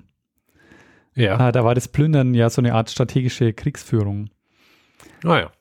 Ja. 1.13 1.47
Äh, 1.47 1.51
da 1.51 1.63
war 1.63 1.75
das 1.75 1.87
Plündern 1.87 2.33
ja 2.33 2.49
so 2.49 2.59
eine 2.59 2.73
Art 2.73 2.89
strategische 2.89 3.53
Kriegsführung. 3.53 4.31
Ah 5.23 5.37
ja. 5.37 5.51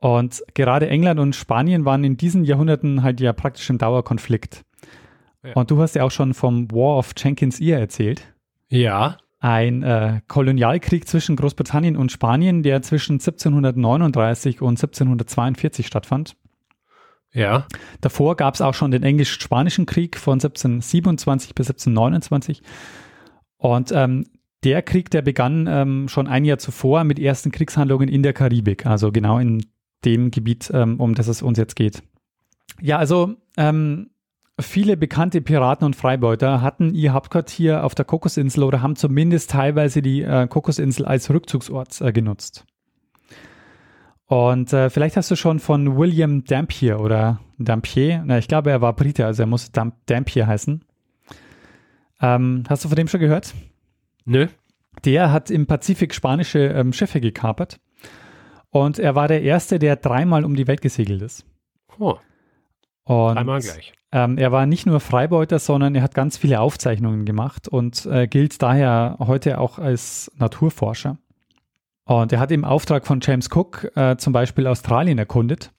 Und 0.00 0.42
gerade 0.54 0.88
England 0.88 1.20
und 1.20 1.36
Spanien 1.36 1.84
waren 1.84 2.02
in 2.02 2.16
diesen 2.16 2.42
Jahrhunderten 2.42 3.04
halt 3.04 3.20
ja 3.20 3.32
praktisch 3.32 3.70
im 3.70 3.78
Dauerkonflikt. 3.78 4.64
Ja. 5.44 5.52
Und 5.52 5.70
du 5.70 5.80
hast 5.80 5.94
ja 5.94 6.02
auch 6.02 6.10
schon 6.10 6.34
vom 6.34 6.68
War 6.72 6.98
of 6.98 7.12
Jenkins 7.16 7.60
Ear 7.60 7.78
erzählt. 7.78 8.34
Ja 8.68 9.18
ein 9.42 9.82
äh, 9.82 10.20
Kolonialkrieg 10.28 11.08
zwischen 11.08 11.34
Großbritannien 11.34 11.96
und 11.96 12.12
Spanien, 12.12 12.62
der 12.62 12.80
zwischen 12.82 13.14
1739 13.14 14.62
und 14.62 14.78
1742 14.78 15.86
stattfand. 15.86 16.36
Ja. 17.32 17.66
Davor 18.00 18.36
gab 18.36 18.54
es 18.54 18.60
auch 18.60 18.74
schon 18.74 18.92
den 18.92 19.02
Englisch-Spanischen 19.02 19.84
Krieg 19.84 20.16
von 20.16 20.34
1727 20.34 21.56
bis 21.56 21.66
1729. 21.68 22.62
Und 23.56 23.90
ähm, 23.92 24.26
der 24.62 24.80
Krieg, 24.82 25.10
der 25.10 25.22
begann 25.22 25.66
ähm, 25.68 26.08
schon 26.08 26.28
ein 26.28 26.44
Jahr 26.44 26.58
zuvor 26.58 27.02
mit 27.02 27.18
ersten 27.18 27.50
Kriegshandlungen 27.50 28.08
in 28.08 28.22
der 28.22 28.34
Karibik, 28.34 28.86
also 28.86 29.10
genau 29.10 29.38
in 29.38 29.66
dem 30.04 30.30
Gebiet, 30.30 30.70
ähm, 30.72 31.00
um 31.00 31.16
das 31.16 31.26
es 31.26 31.42
uns 31.42 31.58
jetzt 31.58 31.74
geht. 31.74 32.04
Ja, 32.80 32.98
also 32.98 33.34
ähm, 33.56 34.10
Viele 34.60 34.96
bekannte 34.96 35.40
Piraten 35.40 35.86
und 35.86 35.96
Freibeuter 35.96 36.60
hatten 36.60 36.94
ihr 36.94 37.14
Hauptquartier 37.14 37.84
auf 37.84 37.94
der 37.94 38.04
Kokosinsel 38.04 38.62
oder 38.62 38.82
haben 38.82 38.96
zumindest 38.96 39.50
teilweise 39.50 40.02
die 40.02 40.22
äh, 40.22 40.46
Kokosinsel 40.46 41.06
als 41.06 41.30
Rückzugsort 41.30 42.00
äh, 42.02 42.12
genutzt. 42.12 42.66
Und 44.26 44.72
äh, 44.72 44.90
vielleicht 44.90 45.16
hast 45.16 45.30
du 45.30 45.36
schon 45.36 45.58
von 45.58 45.96
William 45.96 46.44
Dampier 46.44 47.00
oder 47.00 47.40
Dampier, 47.58 48.22
na, 48.24 48.38
ich 48.38 48.48
glaube, 48.48 48.70
er 48.70 48.80
war 48.80 48.94
Brite, 48.94 49.26
also 49.26 49.42
er 49.42 49.46
muss 49.46 49.72
Damp 49.72 49.94
Dampier 50.06 50.46
heißen. 50.46 50.84
Ähm, 52.20 52.64
hast 52.68 52.84
du 52.84 52.88
von 52.88 52.96
dem 52.96 53.08
schon 53.08 53.20
gehört? 53.20 53.54
Nö. 54.24 54.46
Der 55.04 55.32
hat 55.32 55.50
im 55.50 55.66
Pazifik 55.66 56.14
spanische 56.14 56.60
ähm, 56.60 56.92
Schiffe 56.92 57.20
gekapert. 57.20 57.80
Und 58.70 58.98
er 58.98 59.14
war 59.14 59.28
der 59.28 59.42
Erste, 59.42 59.78
der 59.78 59.96
dreimal 59.96 60.44
um 60.44 60.54
die 60.54 60.66
Welt 60.66 60.80
gesegelt 60.80 61.20
ist. 61.20 61.44
Oh. 61.98 62.16
Und, 63.04 63.34
dreimal 63.34 63.60
gleich. 63.60 63.92
Ähm, 64.12 64.36
er 64.36 64.52
war 64.52 64.66
nicht 64.66 64.86
nur 64.86 65.00
Freibeuter, 65.00 65.58
sondern 65.58 65.94
er 65.94 66.02
hat 66.02 66.14
ganz 66.14 66.36
viele 66.36 66.60
Aufzeichnungen 66.60 67.24
gemacht 67.24 67.66
und 67.66 68.06
äh, 68.06 68.26
gilt 68.26 68.60
daher 68.62 69.16
heute 69.18 69.58
auch 69.58 69.78
als 69.78 70.30
Naturforscher. 70.36 71.16
Und 72.04 72.32
er 72.32 72.40
hat 72.40 72.50
im 72.50 72.64
Auftrag 72.64 73.06
von 73.06 73.20
James 73.22 73.48
Cook 73.50 73.90
äh, 73.96 74.16
zum 74.16 74.32
Beispiel 74.32 74.66
Australien 74.66 75.18
erkundet. 75.18 75.72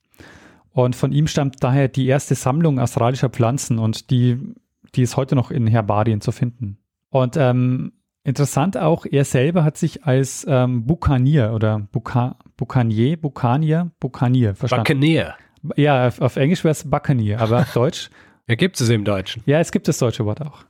Und 0.72 0.96
von 0.96 1.12
ihm 1.12 1.28
stammt 1.28 1.62
daher 1.62 1.86
die 1.86 2.06
erste 2.06 2.34
Sammlung 2.34 2.80
australischer 2.80 3.28
Pflanzen 3.28 3.78
und 3.78 4.10
die, 4.10 4.54
die 4.96 5.02
ist 5.02 5.16
heute 5.16 5.36
noch 5.36 5.52
in 5.52 5.68
Herbarien 5.68 6.20
zu 6.20 6.32
finden. 6.32 6.78
Und 7.10 7.36
ähm, 7.36 7.92
Interessant 8.26 8.78
auch, 8.78 9.04
er 9.04 9.26
selber 9.26 9.64
hat 9.64 9.76
sich 9.76 10.04
als 10.04 10.46
ähm, 10.48 10.86
Bukanier 10.86 11.52
oder 11.52 11.86
Buka, 11.92 12.36
Bukanier, 12.56 13.18
Bukanier, 13.18 13.90
Bukanier 14.00 14.54
verstanden. 14.54 14.84
Buccaneer. 14.84 15.36
Ja, 15.76 16.08
auf, 16.08 16.20
auf 16.20 16.36
Englisch 16.36 16.64
wäre 16.64 16.72
es 16.72 16.88
Buccaneer, 16.88 17.40
aber 17.40 17.60
auf 17.60 17.72
Deutsch, 17.72 18.10
Ja, 18.48 18.54
gibt 18.56 18.80
es 18.80 18.88
im 18.90 19.04
Deutschen. 19.04 19.42
ja, 19.46 19.58
es 19.60 19.72
gibt 19.72 19.88
das 19.88 19.98
deutsche 19.98 20.24
Wort 20.26 20.42
auch. 20.42 20.64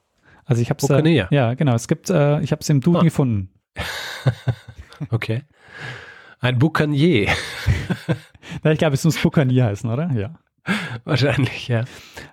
Also 0.44 0.62
ich 0.62 0.70
habe 0.70 0.78
es, 0.80 0.86
Buccaneer. 0.86 1.28
äh, 1.30 1.34
ja, 1.34 1.54
genau, 1.54 1.74
es 1.74 1.88
gibt, 1.88 2.10
äh, 2.10 2.40
ich 2.40 2.52
habe 2.52 2.60
es 2.60 2.68
im 2.68 2.80
Duden 2.80 3.00
Ah. 3.00 3.04
gefunden. 3.04 3.50
Okay. 5.10 5.42
Ein 6.40 6.58
Bucanier. 6.58 7.26
Ja, 8.62 8.70
ich 8.72 8.78
glaube, 8.78 8.94
es 8.94 9.04
muss 9.04 9.20
Bukanier 9.20 9.64
heißen, 9.66 9.90
oder? 9.90 10.10
Ja. 10.12 10.34
Wahrscheinlich, 11.04 11.68
ja. 11.68 11.84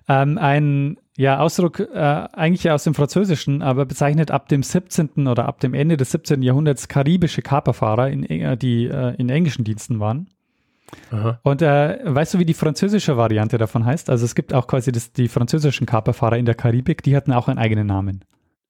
Ähm, 0.08 0.38
ein 0.38 0.96
ja, 1.16 1.38
Ausdruck 1.40 1.80
äh, 1.80 1.98
eigentlich 1.98 2.70
aus 2.70 2.84
dem 2.84 2.94
Französischen, 2.94 3.60
aber 3.62 3.84
bezeichnet 3.84 4.30
ab 4.30 4.48
dem 4.48 4.62
17. 4.62 5.26
oder 5.28 5.46
ab 5.46 5.60
dem 5.60 5.74
Ende 5.74 5.96
des 5.96 6.12
17. 6.12 6.40
Jahrhunderts 6.42 6.88
karibische 6.88 7.42
Kaperfahrer, 7.42 8.08
in, 8.10 8.22
äh, 8.24 8.56
die 8.56 8.86
äh, 8.86 9.14
in 9.16 9.28
englischen 9.28 9.64
Diensten 9.64 10.00
waren. 10.00 10.28
Aha. 11.10 11.40
Und 11.42 11.62
äh, 11.62 11.98
weißt 12.04 12.34
du, 12.34 12.38
wie 12.38 12.44
die 12.44 12.54
französische 12.54 13.16
Variante 13.16 13.58
davon 13.58 13.84
heißt? 13.84 14.10
Also 14.10 14.24
es 14.24 14.34
gibt 14.34 14.54
auch 14.54 14.66
quasi 14.66 14.92
das, 14.92 15.12
die 15.12 15.28
französischen 15.28 15.86
Kaperfahrer 15.86 16.36
in 16.36 16.44
der 16.44 16.54
Karibik, 16.54 17.02
die 17.02 17.16
hatten 17.16 17.32
auch 17.32 17.48
einen 17.48 17.58
eigenen 17.58 17.86
Namen. 17.86 18.24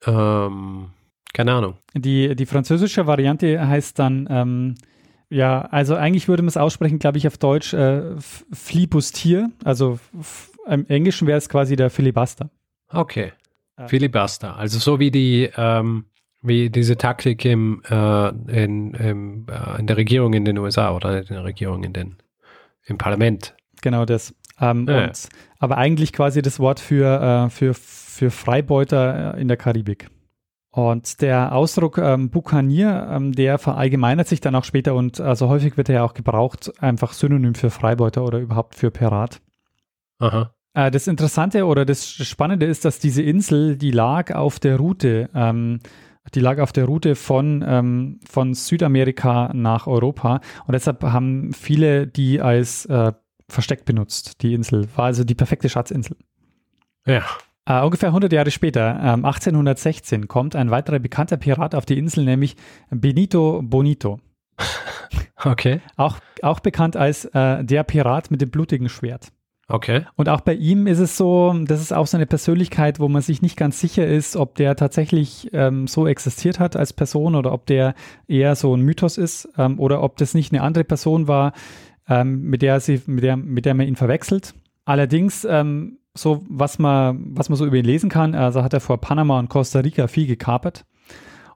Ähm, 0.06 0.90
keine 1.32 1.52
Ahnung. 1.52 1.74
Die, 1.94 2.34
die 2.34 2.46
französische 2.46 3.06
Variante 3.06 3.66
heißt 3.66 3.98
dann, 3.98 4.26
ähm, 4.30 4.74
ja, 5.30 5.62
also 5.62 5.94
eigentlich 5.94 6.28
würde 6.28 6.42
man 6.42 6.48
es 6.48 6.56
aussprechen, 6.56 6.98
glaube 6.98 7.18
ich, 7.18 7.26
auf 7.26 7.38
Deutsch 7.38 7.72
äh, 7.72 8.02
Flibustier. 8.52 9.50
Also 9.64 9.98
im 10.66 10.86
Englischen 10.88 11.26
wäre 11.26 11.38
es 11.38 11.48
quasi 11.48 11.74
der 11.74 11.88
Filibuster. 11.88 12.50
Okay. 12.88 13.32
Ja. 13.78 13.88
Filibuster. 13.88 14.56
Also 14.56 14.78
so 14.78 14.98
wie 14.98 15.10
die, 15.10 15.48
ähm, 15.56 16.04
wie 16.42 16.70
diese 16.70 16.96
Taktik 16.96 17.44
im, 17.44 17.82
äh, 17.88 18.28
in, 18.28 18.94
im, 18.94 19.46
äh, 19.48 19.78
in 19.80 19.86
der 19.86 19.96
Regierung 19.96 20.34
in 20.34 20.44
den 20.44 20.58
USA 20.58 20.94
oder 20.94 21.20
in 21.20 21.26
der 21.28 21.44
Regierung 21.44 21.84
in 21.84 21.92
den, 21.92 22.16
im 22.84 22.98
Parlament. 22.98 23.54
Genau 23.80 24.04
das. 24.04 24.34
Ähm, 24.60 24.86
Ja. 24.88 25.04
und, 25.04 25.28
aber 25.58 25.78
eigentlich 25.78 26.12
quasi 26.12 26.42
das 26.42 26.58
Wort 26.58 26.80
für, 26.80 27.46
äh, 27.46 27.50
für, 27.50 27.74
für 27.74 28.30
Freibeuter 28.30 29.34
äh, 29.36 29.40
in 29.40 29.48
der 29.48 29.56
Karibik. 29.56 30.08
Und 30.70 31.20
der 31.20 31.54
Ausdruck 31.54 31.98
ähm, 31.98 32.30
Bukanier, 32.30 33.08
ähm, 33.10 33.32
der 33.32 33.58
verallgemeinert 33.58 34.26
sich 34.26 34.40
dann 34.40 34.54
auch 34.54 34.64
später 34.64 34.94
und 34.94 35.20
also 35.20 35.48
häufig 35.48 35.76
wird 35.76 35.90
er 35.90 35.96
ja 35.96 36.02
auch 36.04 36.14
gebraucht, 36.14 36.72
einfach 36.82 37.12
synonym 37.12 37.54
für 37.54 37.70
Freibeuter 37.70 38.24
oder 38.24 38.38
überhaupt 38.38 38.74
für 38.74 38.90
Pirat. 38.90 39.42
Aha. 40.18 40.54
Äh, 40.74 40.90
das 40.90 41.08
Interessante 41.08 41.66
oder 41.66 41.84
das 41.84 42.08
Spannende 42.08 42.64
ist, 42.66 42.86
dass 42.86 42.98
diese 42.98 43.22
Insel, 43.22 43.76
die 43.76 43.90
lag 43.90 44.34
auf 44.34 44.58
der 44.60 44.78
Route, 44.78 45.28
ähm, 45.34 45.80
die 46.34 46.40
lag 46.40 46.58
auf 46.58 46.72
der 46.72 46.84
Route 46.84 47.14
von, 47.14 47.64
ähm, 47.66 48.20
von 48.28 48.54
Südamerika 48.54 49.50
nach 49.54 49.86
Europa 49.86 50.40
und 50.66 50.72
deshalb 50.72 51.02
haben 51.02 51.52
viele 51.52 52.06
die 52.06 52.40
als 52.40 52.86
äh, 52.86 53.12
Versteck 53.48 53.84
benutzt, 53.84 54.42
die 54.42 54.54
Insel. 54.54 54.88
War 54.96 55.06
also 55.06 55.24
die 55.24 55.34
perfekte 55.34 55.68
Schatzinsel. 55.68 56.16
Ja. 57.06 57.22
Äh, 57.64 57.82
ungefähr 57.82 58.08
100 58.08 58.32
Jahre 58.32 58.50
später, 58.50 58.98
ähm, 59.00 59.24
1816, 59.24 60.26
kommt 60.26 60.56
ein 60.56 60.70
weiterer 60.70 60.98
bekannter 60.98 61.36
Pirat 61.36 61.74
auf 61.74 61.84
die 61.84 61.98
Insel, 61.98 62.24
nämlich 62.24 62.56
Benito 62.90 63.60
Bonito. 63.62 64.20
Okay. 65.44 65.80
Auch, 65.96 66.18
auch 66.42 66.60
bekannt 66.60 66.96
als 66.96 67.24
äh, 67.24 67.64
der 67.64 67.82
Pirat 67.82 68.30
mit 68.30 68.40
dem 68.40 68.50
blutigen 68.50 68.88
Schwert. 68.88 69.32
Okay. 69.68 70.04
Und 70.16 70.28
auch 70.28 70.40
bei 70.40 70.54
ihm 70.54 70.86
ist 70.86 70.98
es 70.98 71.16
so, 71.16 71.54
das 71.64 71.80
ist 71.80 71.92
auch 71.92 72.06
so 72.06 72.16
eine 72.16 72.26
Persönlichkeit, 72.26 73.00
wo 73.00 73.08
man 73.08 73.22
sich 73.22 73.42
nicht 73.42 73.56
ganz 73.56 73.80
sicher 73.80 74.06
ist, 74.06 74.36
ob 74.36 74.56
der 74.56 74.76
tatsächlich 74.76 75.48
ähm, 75.52 75.86
so 75.86 76.06
existiert 76.06 76.58
hat 76.58 76.76
als 76.76 76.92
Person 76.92 77.34
oder 77.34 77.52
ob 77.52 77.66
der 77.66 77.94
eher 78.26 78.54
so 78.56 78.76
ein 78.76 78.82
Mythos 78.82 79.18
ist 79.18 79.48
ähm, 79.56 79.78
oder 79.78 80.02
ob 80.02 80.16
das 80.16 80.34
nicht 80.34 80.52
eine 80.52 80.62
andere 80.62 80.84
Person 80.84 81.28
war, 81.28 81.52
ähm, 82.08 82.42
mit, 82.42 82.62
der 82.62 82.80
sie, 82.80 83.00
mit, 83.06 83.24
der, 83.24 83.36
mit 83.36 83.64
der 83.64 83.74
man 83.74 83.86
ihn 83.86 83.96
verwechselt. 83.96 84.54
Allerdings, 84.84 85.46
ähm, 85.48 85.98
so 86.14 86.44
was 86.48 86.78
man, 86.78 87.24
was 87.30 87.48
man 87.48 87.56
so 87.56 87.64
über 87.64 87.76
ihn 87.76 87.84
lesen 87.84 88.10
kann, 88.10 88.34
also 88.34 88.62
hat 88.62 88.74
er 88.74 88.80
vor 88.80 89.00
Panama 89.00 89.38
und 89.38 89.48
Costa 89.48 89.80
Rica 89.80 90.08
viel 90.08 90.26
gekapert 90.26 90.84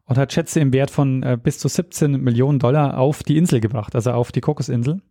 und 0.06 0.16
hat 0.16 0.32
Schätze 0.32 0.60
im 0.60 0.72
Wert 0.72 0.90
von 0.90 1.22
äh, 1.22 1.36
bis 1.42 1.58
zu 1.58 1.68
17 1.68 2.12
Millionen 2.22 2.60
Dollar 2.60 2.98
auf 2.98 3.22
die 3.22 3.36
Insel 3.36 3.60
gebracht, 3.60 3.94
also 3.94 4.12
auf 4.12 4.32
die 4.32 4.40
Kokosinsel. 4.40 5.02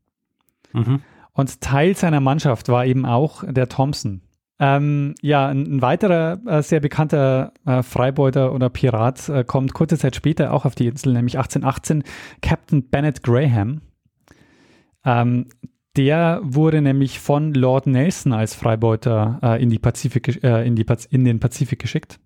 Mhm. 0.73 1.01
Und 1.35 1.61
Teil 1.61 1.95
seiner 1.95 2.21
Mannschaft 2.21 2.69
war 2.69 2.85
eben 2.85 3.05
auch 3.05 3.43
der 3.45 3.67
Thompson. 3.67 4.21
Ähm, 4.57 5.15
ja, 5.21 5.47
ein, 5.47 5.63
ein 5.63 5.81
weiterer 5.81 6.39
äh, 6.47 6.63
sehr 6.63 6.79
bekannter 6.79 7.51
äh, 7.65 7.83
Freibeuter 7.83 8.53
oder 8.53 8.69
Pirat 8.69 9.27
äh, 9.27 9.43
kommt 9.43 9.73
kurze 9.73 9.97
Zeit 9.97 10.15
später 10.15 10.53
auch 10.53 10.63
auf 10.63 10.75
die 10.75 10.87
Insel, 10.87 11.11
nämlich 11.11 11.37
1818, 11.37 12.03
Captain 12.41 12.89
Bennett 12.89 13.21
Graham. 13.21 13.81
Ähm, 15.03 15.47
der 15.97 16.39
wurde 16.41 16.81
nämlich 16.81 17.19
von 17.19 17.53
Lord 17.53 17.87
Nelson 17.87 18.31
als 18.31 18.55
Freibeuter 18.55 19.39
äh, 19.43 19.61
in, 19.61 19.69
die 19.69 19.79
Pazifik, 19.79 20.41
äh, 20.41 20.65
in, 20.65 20.77
die, 20.77 20.85
in 21.09 21.25
den 21.25 21.41
Pazifik 21.41 21.79
geschickt, 21.79 22.19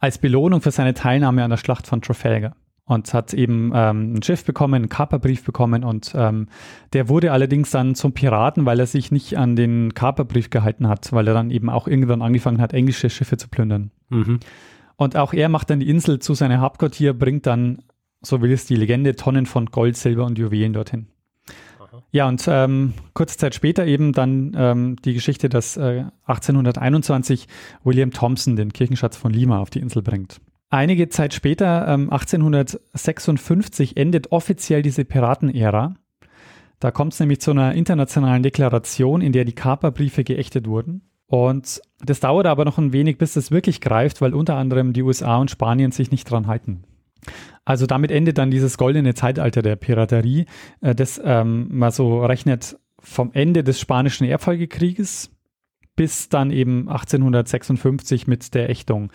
als 0.00 0.18
Belohnung 0.18 0.60
für 0.60 0.70
seine 0.70 0.92
Teilnahme 0.92 1.42
an 1.44 1.50
der 1.50 1.56
Schlacht 1.56 1.86
von 1.86 2.02
Trafalgar. 2.02 2.56
Und 2.90 3.14
hat 3.14 3.34
eben 3.34 3.70
ähm, 3.72 4.14
ein 4.14 4.22
Schiff 4.24 4.44
bekommen, 4.44 4.74
einen 4.74 4.88
Kaperbrief 4.88 5.44
bekommen 5.44 5.84
und 5.84 6.10
ähm, 6.16 6.48
der 6.92 7.08
wurde 7.08 7.30
allerdings 7.30 7.70
dann 7.70 7.94
zum 7.94 8.14
Piraten, 8.14 8.66
weil 8.66 8.80
er 8.80 8.86
sich 8.86 9.12
nicht 9.12 9.38
an 9.38 9.54
den 9.54 9.94
Kaperbrief 9.94 10.50
gehalten 10.50 10.88
hat, 10.88 11.12
weil 11.12 11.28
er 11.28 11.34
dann 11.34 11.52
eben 11.52 11.70
auch 11.70 11.86
irgendwann 11.86 12.20
angefangen 12.20 12.60
hat, 12.60 12.72
englische 12.72 13.08
Schiffe 13.08 13.36
zu 13.36 13.46
plündern. 13.46 13.92
Mhm. 14.08 14.40
Und 14.96 15.16
auch 15.16 15.32
er 15.32 15.48
macht 15.48 15.70
dann 15.70 15.78
die 15.78 15.88
Insel 15.88 16.18
zu 16.18 16.34
seinem 16.34 16.60
Hauptquartier, 16.60 17.12
bringt 17.12 17.46
dann, 17.46 17.78
so 18.22 18.42
will 18.42 18.50
es 18.50 18.66
die 18.66 18.74
Legende, 18.74 19.14
Tonnen 19.14 19.46
von 19.46 19.66
Gold, 19.66 19.96
Silber 19.96 20.26
und 20.26 20.36
Juwelen 20.36 20.72
dorthin. 20.72 21.06
Aha. 21.78 22.02
Ja, 22.10 22.26
und 22.26 22.44
ähm, 22.48 22.94
kurze 23.14 23.38
Zeit 23.38 23.54
später 23.54 23.86
eben 23.86 24.12
dann 24.12 24.52
ähm, 24.56 24.96
die 25.04 25.14
Geschichte, 25.14 25.48
dass 25.48 25.76
äh, 25.76 26.06
1821 26.26 27.46
William 27.84 28.10
Thompson 28.10 28.56
den 28.56 28.72
Kirchenschatz 28.72 29.16
von 29.16 29.32
Lima 29.32 29.60
auf 29.60 29.70
die 29.70 29.78
Insel 29.78 30.02
bringt. 30.02 30.40
Einige 30.70 31.08
Zeit 31.08 31.34
später, 31.34 31.88
ähm, 31.88 32.10
1856, 32.10 33.96
endet 33.96 34.30
offiziell 34.30 34.82
diese 34.82 35.04
Piratenära. 35.04 35.94
Da 36.78 36.90
kommt 36.92 37.12
es 37.12 37.20
nämlich 37.20 37.40
zu 37.40 37.50
einer 37.50 37.74
internationalen 37.74 38.44
Deklaration, 38.44 39.20
in 39.20 39.32
der 39.32 39.44
die 39.44 39.52
Kaperbriefe 39.52 40.22
geächtet 40.22 40.68
wurden. 40.68 41.02
Und 41.26 41.82
das 42.04 42.20
dauert 42.20 42.46
aber 42.46 42.64
noch 42.64 42.78
ein 42.78 42.92
wenig, 42.92 43.18
bis 43.18 43.34
das 43.34 43.50
wirklich 43.50 43.80
greift, 43.80 44.20
weil 44.20 44.32
unter 44.32 44.56
anderem 44.56 44.92
die 44.92 45.02
USA 45.02 45.36
und 45.38 45.50
Spanien 45.50 45.90
sich 45.90 46.12
nicht 46.12 46.30
dran 46.30 46.46
halten. 46.46 46.84
Also 47.64 47.86
damit 47.86 48.10
endet 48.10 48.38
dann 48.38 48.50
dieses 48.50 48.78
goldene 48.78 49.14
Zeitalter 49.14 49.62
der 49.62 49.76
Piraterie, 49.76 50.46
äh, 50.80 50.94
das 50.94 51.20
ähm, 51.22 51.68
man 51.70 51.90
so 51.90 52.24
rechnet 52.24 52.78
vom 53.00 53.30
Ende 53.32 53.64
des 53.64 53.80
Spanischen 53.80 54.26
Erbfolgekrieges 54.26 55.30
bis 56.00 56.30
dann 56.30 56.50
eben 56.50 56.88
1856 56.88 58.26
mit 58.26 58.54
der 58.54 58.70
Ächtung. 58.70 59.12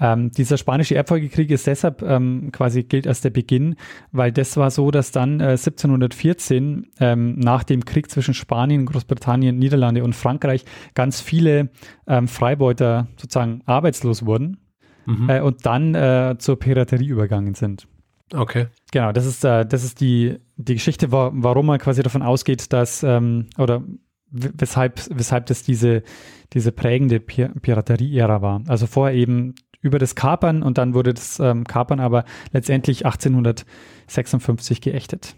Ähm, 0.00 0.32
dieser 0.32 0.58
spanische 0.58 0.96
Erbfolgekrieg 0.96 1.48
ist 1.52 1.68
deshalb 1.68 2.02
ähm, 2.02 2.50
quasi 2.50 2.82
gilt 2.82 3.06
als 3.06 3.20
der 3.20 3.30
Beginn, 3.30 3.76
weil 4.10 4.32
das 4.32 4.56
war 4.56 4.72
so, 4.72 4.90
dass 4.90 5.12
dann 5.12 5.38
äh, 5.38 5.50
1714 5.50 6.88
ähm, 6.98 7.38
nach 7.38 7.62
dem 7.62 7.84
Krieg 7.84 8.10
zwischen 8.10 8.34
Spanien, 8.34 8.84
Großbritannien, 8.84 9.56
Niederlande 9.56 10.02
und 10.02 10.16
Frankreich 10.16 10.64
ganz 10.94 11.20
viele 11.20 11.70
ähm, 12.08 12.26
Freibeuter 12.26 13.06
sozusagen 13.16 13.62
arbeitslos 13.66 14.26
wurden 14.26 14.58
Mhm. 15.06 15.28
äh, 15.28 15.40
und 15.40 15.66
dann 15.66 15.94
äh, 15.94 16.34
zur 16.38 16.58
Piraterie 16.58 17.08
übergegangen 17.08 17.54
sind. 17.54 17.86
Okay. 18.32 18.68
Genau, 18.90 19.12
das 19.12 19.26
ist, 19.26 19.44
äh, 19.44 19.66
das 19.66 19.84
ist 19.84 20.00
die, 20.00 20.38
die 20.56 20.74
Geschichte, 20.74 21.12
wa 21.12 21.30
warum 21.34 21.66
man 21.66 21.78
quasi 21.78 22.02
davon 22.02 22.22
ausgeht, 22.22 22.72
dass, 22.72 23.02
ähm, 23.02 23.48
oder 23.58 23.82
weshalb, 24.34 25.00
weshalb 25.10 25.46
das 25.46 25.62
diese, 25.62 26.02
diese 26.52 26.72
prägende 26.72 27.20
Pi 27.20 27.48
Piraterie-Ära 27.48 28.42
war. 28.42 28.62
Also 28.66 28.86
vorher 28.86 29.16
eben 29.16 29.54
über 29.80 29.98
das 29.98 30.14
Kapern 30.14 30.62
und 30.62 30.78
dann 30.78 30.94
wurde 30.94 31.14
das 31.14 31.38
ähm, 31.38 31.64
Kapern 31.64 32.00
aber 32.00 32.24
letztendlich 32.52 33.06
1856 33.06 34.80
geächtet. 34.80 35.36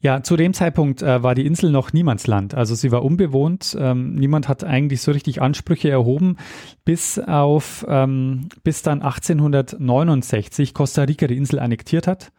Ja, 0.00 0.22
zu 0.22 0.36
dem 0.36 0.52
Zeitpunkt 0.52 1.02
äh, 1.02 1.22
war 1.22 1.34
die 1.34 1.46
Insel 1.46 1.70
noch 1.70 1.92
Niemandsland. 1.92 2.54
Also 2.54 2.74
sie 2.74 2.92
war 2.92 3.02
unbewohnt. 3.02 3.76
Ähm, 3.80 4.14
niemand 4.14 4.46
hat 4.46 4.62
eigentlich 4.62 5.00
so 5.00 5.10
richtig 5.10 5.40
Ansprüche 5.40 5.88
erhoben, 5.88 6.36
bis 6.84 7.18
auf, 7.18 7.84
ähm, 7.88 8.48
bis 8.62 8.82
dann 8.82 9.00
1869 9.02 10.74
Costa 10.74 11.02
Rica 11.02 11.26
die 11.26 11.36
Insel 11.36 11.58
annektiert 11.58 12.06
hat. 12.06 12.30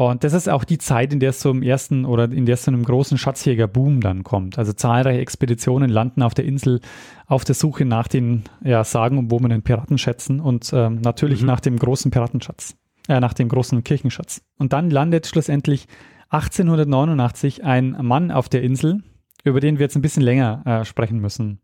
Und 0.00 0.24
das 0.24 0.32
ist 0.32 0.48
auch 0.48 0.64
die 0.64 0.78
Zeit, 0.78 1.12
in 1.12 1.20
der 1.20 1.28
es 1.28 1.40
zum 1.40 1.62
ersten 1.62 2.06
oder 2.06 2.24
in 2.24 2.46
der 2.46 2.54
es 2.54 2.62
zu 2.62 2.70
einem 2.70 2.84
großen 2.84 3.18
Schatzjägerboom 3.18 4.00
dann 4.00 4.24
kommt. 4.24 4.56
Also 4.58 4.72
zahlreiche 4.72 5.20
Expeditionen 5.20 5.90
landen 5.90 6.22
auf 6.22 6.32
der 6.32 6.46
Insel 6.46 6.80
auf 7.26 7.44
der 7.44 7.54
Suche 7.54 7.84
nach 7.84 8.08
den 8.08 8.44
ja, 8.64 8.82
sagenumwobenen 8.82 9.60
Piratenschätzen 9.60 10.40
und 10.40 10.70
ähm, 10.72 11.02
natürlich 11.02 11.42
Mhm. 11.42 11.46
nach 11.48 11.60
dem 11.60 11.76
großen 11.78 12.10
Piratenschatz, 12.10 12.76
äh, 13.08 13.20
nach 13.20 13.34
dem 13.34 13.50
großen 13.50 13.84
Kirchenschatz. 13.84 14.40
Und 14.56 14.72
dann 14.72 14.88
landet 14.90 15.26
schlussendlich 15.26 15.86
1889 16.30 17.62
ein 17.64 17.94
Mann 18.00 18.30
auf 18.30 18.48
der 18.48 18.62
Insel, 18.62 19.02
über 19.44 19.60
den 19.60 19.78
wir 19.78 19.84
jetzt 19.84 19.96
ein 19.96 20.02
bisschen 20.02 20.22
länger 20.22 20.62
äh, 20.64 20.84
sprechen 20.86 21.18
müssen, 21.20 21.60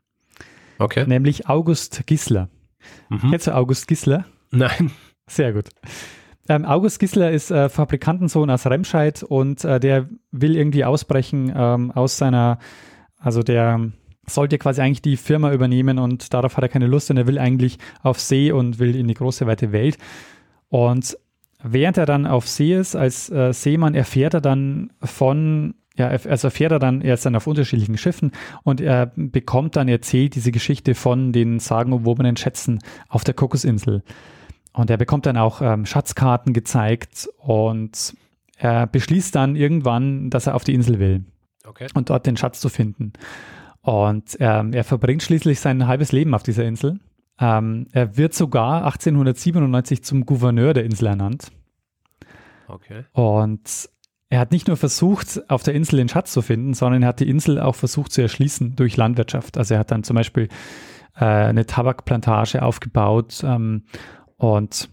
Okay. 0.79 1.07
nämlich 1.07 1.49
August 1.49 2.07
Gisler. 2.07 2.51
Mhm. 3.09 3.31
Kennst 3.31 3.47
du 3.47 3.55
August 3.55 3.89
Gisler? 3.89 4.27
Nein. 4.51 4.91
Sehr 5.27 5.55
gut. 5.55 5.71
Ähm, 6.49 6.65
August 6.65 7.01
Gisler 7.01 7.31
ist 7.31 7.51
äh, 7.51 7.69
Fabrikantensohn 7.69 8.51
aus 8.51 8.67
Remscheid 8.67 9.23
und 9.23 9.65
äh, 9.65 9.81
der 9.81 10.09
will 10.31 10.57
irgendwie 10.57 10.85
ausbrechen 10.85 11.53
ähm, 11.55 11.91
aus 11.91 12.19
seiner, 12.19 12.59
also 13.19 13.43
der 13.43 13.91
sollte 14.29 14.59
quasi 14.59 14.81
eigentlich 14.81 15.03
die 15.03 15.17
Firma 15.17 15.53
übernehmen 15.53 15.99
und 15.99 16.35
darauf 16.35 16.57
hat 16.57 16.65
er 16.65 16.69
keine 16.69 16.87
Lust 16.87 17.11
und 17.11 17.17
er 17.17 17.27
will 17.27 17.39
eigentlich 17.39 17.79
auf 18.03 18.21
See 18.21 18.53
und 18.53 18.79
will 18.79 18.97
in 18.97 19.09
die 19.09 19.15
große 19.15 19.47
weite 19.47 19.73
Welt. 19.73 19.99
Und 20.69 21.17
während 21.63 21.97
er 21.97 22.07
dann 22.07 22.27
auf 22.27 22.49
See 22.49 22.75
ist, 22.75 22.97
als 22.97 23.31
äh, 23.31 23.53
Seemann, 23.53 23.95
erfährt 23.95 24.35
er 24.35 24.41
dann 24.41 24.93
von, 25.01 25.75
ja, 25.97 26.09
also 26.09 26.49
erfährt 26.49 26.73
er 26.73 26.79
dann, 26.79 27.01
er 27.03 27.15
ist 27.15 27.25
dann 27.25 27.37
auf 27.37 27.47
unterschiedlichen 27.47 27.99
Schiffen 27.99 28.33
und 28.63 28.81
er 28.81 29.13
bekommt 29.15 29.77
dann 29.77 29.89
erzählt 29.89 30.35
diese 30.35 30.53
Geschichte 30.53 30.95
von 30.95 31.33
den 31.33 31.59
sagenumwobenen 31.59 32.37
Schätzen 32.37 32.81
auf 33.09 33.25
der 33.25 33.35
Kokosinsel. 33.35 34.03
Und 34.77 34.91
er 34.91 34.99
bekommt 34.99 35.25
dann 35.25 35.39
auch 35.39 35.63
ähm, 35.63 35.87
Schatzkarten 35.87 36.53
gezeigt 36.53 37.31
und 37.39 38.15
er 38.59 38.87
beschließt 38.87 39.35
dann 39.35 39.57
irgendwann, 39.57 40.29
dass 40.29 40.47
er 40.47 40.55
auf 40.55 40.65
die 40.65 40.75
Insel 40.75 40.99
will. 40.99 41.25
Okay. 41.67 41.87
Und 41.95 42.11
dort 42.11 42.27
den 42.27 42.37
Schatz 42.37 42.61
zu 42.61 42.69
finden. 42.69 43.15
Und 43.81 44.37
ähm, 44.39 44.75
er 44.75 44.85
verbringt 44.85 45.23
schließlich 45.23 45.61
sein 45.61 45.87
halbes 45.87 46.13
Leben 46.13 46.35
auf 46.35 46.43
dieser 46.43 46.67
Insel. 46.67 47.01
Ähm, 47.41 47.87
er 47.93 48.19
wird 48.19 48.35
sogar 48.35 48.85
1897 48.85 50.05
zum 50.05 50.27
Gouverneur 50.27 50.75
der 50.75 50.85
Insel 50.85 51.07
ernannt. 51.07 51.51
Okay. 52.69 53.05
Und 53.13 53.89
er 54.29 54.41
hat 54.41 54.53
nicht 54.53 54.69
nur 54.69 54.77
versucht, 54.77 55.49
auf 55.49 55.63
der 55.63 55.73
Insel 55.73 55.97
den 55.97 56.11
Schatz 56.11 56.33
zu 56.33 56.43
finden, 56.43 56.75
sondern 56.75 57.03
er 57.03 57.09
hat 57.09 57.21
die 57.21 57.31
Insel 57.31 57.61
auch 57.61 57.77
versucht 57.77 58.13
zu 58.13 58.21
erschließen 58.21 58.77
durch 58.77 58.99
Landwirtschaft. 58.99 59.57
Also 59.57 59.73
er 59.73 59.81
hat 59.81 59.91
dann 59.91 60.05
zum 60.05 60.17
Beispiel 60.17 60.49
äh, 61.15 61.25
eine 61.25 61.65
Tabakplantage 61.65 62.63
aufgebaut 62.63 63.43
ähm, 63.43 63.85
und 64.37 64.89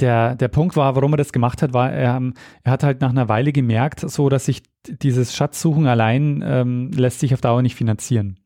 der, 0.00 0.34
der 0.34 0.48
Punkt 0.48 0.76
war, 0.76 0.94
warum 0.94 1.14
er 1.14 1.16
das 1.16 1.32
gemacht 1.32 1.62
hat, 1.62 1.72
war, 1.72 1.90
er, 1.90 2.20
er 2.62 2.72
hat 2.72 2.82
halt 2.82 3.00
nach 3.00 3.10
einer 3.10 3.28
Weile 3.28 3.52
gemerkt, 3.52 4.00
so 4.00 4.28
dass 4.28 4.44
sich 4.44 4.62
dieses 4.86 5.34
Schatzsuchen 5.34 5.86
allein 5.86 6.44
ähm, 6.46 6.90
lässt 6.92 7.20
sich 7.20 7.32
auf 7.32 7.40
Dauer 7.40 7.62
nicht 7.62 7.76
finanzieren. 7.76 8.38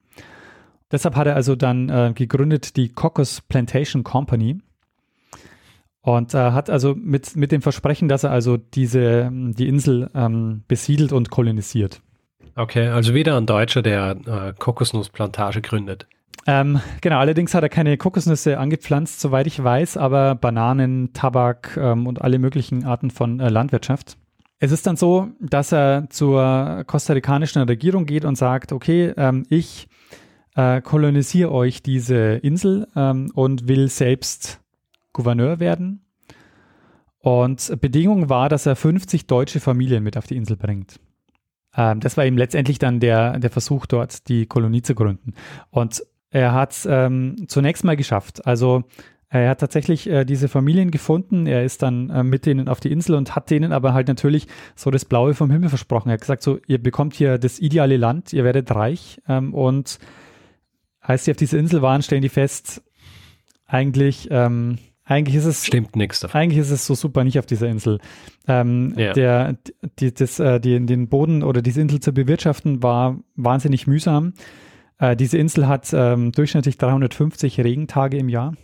Deshalb 0.93 1.17
hat 1.17 1.27
er 1.27 1.37
also 1.37 1.57
dann 1.57 1.89
äh, 1.89 2.13
gegründet 2.15 2.77
die 2.77 2.89
Cocos 2.89 3.41
Plantation 3.43 4.05
Company 4.05 4.61
und 6.03 6.35
äh, 6.35 6.53
hat 6.53 6.71
also 6.71 6.95
mit, 6.95 7.37
mit 7.37 7.53
dem 7.53 7.63
Versprechen, 7.63 8.09
dass 8.09 8.25
er 8.25 8.31
also 8.31 8.57
diese, 8.57 9.31
die 9.33 9.69
Insel 9.69 10.11
ähm, 10.15 10.65
besiedelt 10.67 11.13
und 11.13 11.31
kolonisiert. 11.31 12.01
Okay, 12.57 12.89
also 12.89 13.15
wieder 13.15 13.37
ein 13.37 13.47
Deutscher, 13.47 13.83
der 13.83 14.17
äh, 14.27 14.53
Kokosnussplantage 14.59 15.61
gründet. 15.61 16.07
Ähm, 16.47 16.81
genau, 17.01 17.19
allerdings 17.19 17.55
hat 17.55 17.63
er 17.63 17.69
keine 17.69 17.97
Kokosnüsse 17.97 18.59
angepflanzt, 18.59 19.21
soweit 19.21 19.47
ich 19.47 19.63
weiß, 19.63 19.97
aber 19.97 20.35
Bananen, 20.35 21.13
Tabak 21.13 21.77
ähm, 21.77 22.07
und 22.07 22.23
alle 22.23 22.39
möglichen 22.39 22.85
Arten 22.85 23.11
von 23.11 23.41
äh, 23.41 23.49
Landwirtschaft. 23.49 24.17
Es 24.59 24.73
ist 24.73 24.87
dann 24.87 24.97
so, 24.97 25.29
dass 25.41 25.73
er 25.73 26.09
zur 26.11 26.85
kostarikanischen 26.87 27.63
Regierung 27.63 28.05
geht 28.05 28.25
und 28.25 28.37
sagt, 28.37 28.73
okay, 28.73 29.13
ähm, 29.17 29.47
ich 29.49 29.89
äh, 30.55 30.81
kolonisiere 30.81 31.51
euch 31.51 31.83
diese 31.83 32.35
Insel 32.43 32.87
ähm, 32.97 33.31
und 33.35 33.69
will 33.69 33.89
selbst 33.89 34.61
Gouverneur 35.13 35.61
werden. 35.61 36.05
Und 37.19 37.81
Bedingung 37.81 38.29
war, 38.29 38.49
dass 38.49 38.67
er 38.67 38.77
50 38.77 39.27
deutsche 39.27 39.61
Familien 39.61 40.03
mit 40.03 40.17
auf 40.17 40.27
die 40.27 40.37
Insel 40.37 40.57
bringt. 40.57 41.01
Ähm, 41.77 42.01
das 42.01 42.17
war 42.17 42.25
eben 42.25 42.39
letztendlich 42.39 42.79
dann 42.79 43.01
der, 43.01 43.39
der 43.39 43.51
Versuch, 43.51 43.87
dort 43.87 44.29
die 44.29 44.47
Kolonie 44.47 44.83
zu 44.83 44.95
gründen. 44.95 45.35
Und 45.71 46.03
er 46.31 46.53
hat 46.53 46.73
es 46.73 46.87
ähm, 46.87 47.45
zunächst 47.49 47.85
mal 47.85 47.97
geschafft. 47.97 48.47
Also 48.47 48.85
er 49.29 49.51
hat 49.51 49.61
tatsächlich 49.61 50.09
äh, 50.09 50.25
diese 50.25 50.49
Familien 50.49 50.91
gefunden. 50.91 51.47
Er 51.47 51.65
ist 51.65 51.83
dann 51.83 52.11
äh, 52.11 52.25
mit 52.25 52.47
denen 52.47 52.69
auf 52.69 52.81
die 52.81 52.91
Insel 52.91 53.15
und 53.15 53.37
hat 53.37 53.51
denen 53.51 53.73
aber 53.73 53.95
halt 53.95 54.09
natürlich 54.09 54.49
so 54.75 54.91
das 54.91 55.05
Blaue 55.05 55.35
vom 55.35 55.51
Himmel 55.51 55.69
versprochen. 55.69 56.09
Er 56.09 56.15
hat 56.15 56.21
gesagt, 56.21 56.43
so, 56.43 56.59
ihr 56.67 56.83
bekommt 56.83 57.15
hier 57.15 57.39
das 57.39 57.61
ideale 57.61 57.97
Land, 57.97 58.33
ihr 58.33 58.43
werdet 58.43 58.75
reich. 58.75 59.21
Ähm, 59.29 59.55
und 59.55 60.01
als 61.01 61.25
sie 61.25 61.31
auf 61.31 61.37
dieser 61.37 61.59
Insel 61.59 61.81
waren, 61.81 62.03
stellen 62.03 62.23
die 62.23 62.29
fest, 62.29 62.83
eigentlich, 63.67 64.27
ähm, 64.33 64.79
eigentlich 65.05 65.37
ist 65.37 65.45
es. 65.45 65.65
Stimmt 65.65 65.95
nichts 65.95 66.21
davon. 66.21 66.41
Eigentlich 66.41 66.59
ist 66.59 66.71
es 66.71 66.85
so 66.85 66.97
super 66.97 67.23
nicht 67.23 67.39
auf 67.39 67.47
dieser 67.47 67.69
Insel. 67.69 68.01
Ähm, 68.49 68.95
ja. 68.97 69.13
der, 69.13 69.57
die, 70.01 70.13
das, 70.13 70.41
äh, 70.41 70.59
die, 70.59 70.85
den 70.85 71.09
Boden 71.09 71.45
oder 71.45 71.63
diese 71.63 71.81
Insel 71.81 72.01
zu 72.01 72.13
bewirtschaften 72.13 72.83
war 72.83 73.19
wahnsinnig 73.37 73.87
mühsam. 73.87 74.35
Äh, 75.01 75.17
diese 75.17 75.39
Insel 75.39 75.67
hat 75.67 75.93
ähm, 75.93 76.31
durchschnittlich 76.31 76.79
350 76.79 77.59
Regentage 77.61 78.19
im 78.19 78.29
Jahr. 78.29 78.55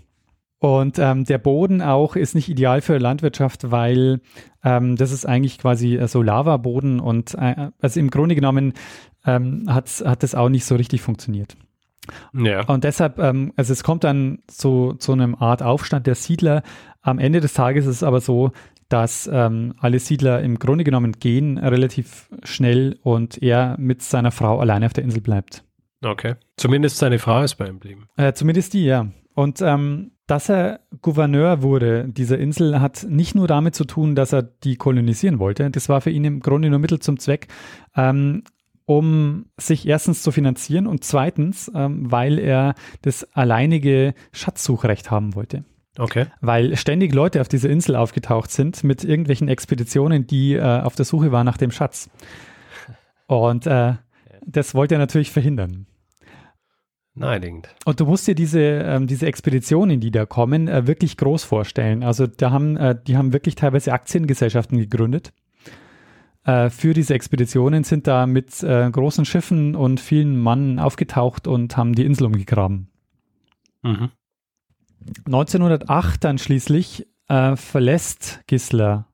Und 0.59 0.99
ähm, 0.99 1.25
der 1.25 1.39
Boden 1.39 1.83
auch 1.83 2.17
ist 2.17 2.35
nicht 2.35 2.49
ideal 2.49 2.81
für 2.81 2.97
Landwirtschaft, 2.99 3.71
weil 3.71 4.21
ähm, 4.65 4.97
das 4.97 5.13
ist 5.13 5.27
eigentlich 5.27 5.59
quasi 5.59 5.97
äh, 5.97 6.09
so 6.09 6.23
Lavaboden 6.23 6.99
und 7.01 7.35
äh, 7.35 7.71
also 7.81 8.01
im 8.01 8.11
Grunde 8.11 8.35
genommen 8.35 8.73
ähm, 9.27 9.65
hat, 9.69 10.03
hat 10.05 10.23
das 10.23 10.35
auch 10.35 10.49
nicht 10.49 10.65
so 10.65 10.77
richtig 10.77 11.03
funktioniert. 11.03 11.57
Ja. 12.33 12.65
Und 12.67 12.85
deshalb, 12.85 13.19
ähm, 13.19 13.53
also 13.57 13.73
es 13.73 13.83
kommt 13.83 14.05
dann 14.05 14.39
zu, 14.47 14.95
zu 14.95 15.13
einem 15.13 15.35
Art 15.35 15.63
Aufstand 15.63 16.07
der 16.07 16.15
Siedler. 16.15 16.63
Am 17.03 17.19
Ende 17.19 17.41
des 17.41 17.53
Tages 17.53 17.85
ist 17.85 17.97
es 17.97 18.03
aber 18.03 18.21
so, 18.21 18.53
dass 18.89 19.29
ähm, 19.31 19.75
alle 19.79 19.99
Siedler 19.99 20.41
im 20.43 20.59
Grunde 20.59 20.85
genommen 20.85 21.13
gehen 21.19 21.59
relativ 21.59 22.31
schnell 22.45 22.99
und 23.03 23.43
er 23.43 23.77
mit 23.79 24.03
seiner 24.03 24.31
Frau 24.31 24.61
alleine 24.61 24.87
auf 24.87 24.93
der 24.93 25.05
Insel 25.05 25.21
bleibt. 25.21 25.66
Okay. 26.05 26.35
Zumindest 26.57 26.99
seine 26.99 27.19
Frau 27.19 27.43
ist 27.43 27.55
bei 27.57 27.67
ihm 27.67 27.81
geblieben. 27.81 28.09
Äh, 28.17 28.33
zumindest 28.33 28.75
die, 28.75 28.85
ja. 28.85 29.09
Und 29.35 29.61
ähm, 29.61 30.13
dass 30.27 30.49
er 30.49 30.81
Gouverneur 31.03 31.63
wurde 31.63 32.09
dieser 32.09 32.39
Insel 32.39 32.81
hat 32.81 33.07
nicht 33.09 33.35
nur 33.35 33.47
damit 33.47 33.75
zu 33.75 33.85
tun, 33.85 34.15
dass 34.15 34.33
er 34.33 34.43
die 34.43 34.77
kolonisieren 34.77 35.39
wollte. 35.39 35.71
Das 35.71 35.89
war 35.89 36.01
für 36.01 36.11
ihn 36.11 36.25
im 36.25 36.41
Grunde 36.41 36.69
nur 36.69 36.79
Mittel 36.79 36.99
zum 36.99 37.19
Zweck, 37.19 37.49
ähm, 37.97 38.43
um 38.87 39.47
sich 39.57 39.87
erstens 39.87 40.23
zu 40.23 40.33
finanzieren 40.33 40.87
und 40.87 41.05
zweitens, 41.05 41.71
ähm, 41.75 42.11
weil 42.11 42.39
er 42.39 42.75
das 43.03 43.25
alleinige 43.35 44.15
Schatzsuchrecht 44.33 45.11
haben 45.11 45.35
wollte. 45.35 45.65
Okay. 45.99 46.27
Weil 46.41 46.77
ständig 46.77 47.15
Leute 47.15 47.41
auf 47.41 47.49
dieser 47.49 47.71
Insel 47.71 47.97
aufgetaucht 47.97 48.51
sind 48.51 48.85
mit 48.85 49.05
irgendwelchen 49.05 49.49
Expeditionen, 49.49 50.27
die 50.27 50.55
äh, 50.55 50.81
auf 50.81 50.95
der 50.95 51.05
Suche 51.05 51.33
waren 51.33 51.47
nach 51.47 51.57
dem 51.57 51.71
Schatz. 51.71 52.11
Und 53.27 53.67
äh, 53.67 53.95
das 54.47 54.75
wollte 54.75 54.95
er 54.95 54.99
natürlich 54.99 55.31
verhindern. 55.31 55.87
Naheliegend. 57.15 57.75
Und 57.85 57.99
du 57.99 58.05
musst 58.07 58.27
dir 58.27 58.35
diese, 58.35 58.61
ähm, 58.61 59.07
diese 59.07 59.27
Expeditionen, 59.27 60.01
die 60.01 60.11
da 60.11 60.27
kommen, 60.27 60.69
äh, 60.69 60.87
wirklich 60.87 61.17
groß 61.17 61.45
vorstellen. 61.45 62.03
Also 62.03 62.27
da 62.27 62.51
haben, 62.51 62.77
äh, 62.77 62.95
die 63.07 63.17
haben 63.17 63.33
wirklich 63.33 63.55
teilweise 63.55 63.93
Aktiengesellschaften 63.93 64.79
gegründet. 64.79 65.33
Äh, 66.45 66.69
für 66.69 66.93
diese 66.93 67.15
Expeditionen 67.15 67.85
sind 67.85 68.07
da 68.07 68.27
mit 68.27 68.63
äh, 68.63 68.91
großen 68.91 69.25
Schiffen 69.25 69.75
und 69.75 69.99
vielen 69.99 70.39
Mann 70.39 70.79
aufgetaucht 70.79 71.47
und 71.47 71.77
haben 71.79 71.95
die 71.95 72.05
Insel 72.05 72.27
umgegraben. 72.27 72.91
Mhm. 73.83 74.11
1908 75.25 76.23
dann 76.23 76.37
schließlich 76.37 77.07
äh, 77.29 77.57
verlässt 77.57 78.43
Gisler, 78.47 79.07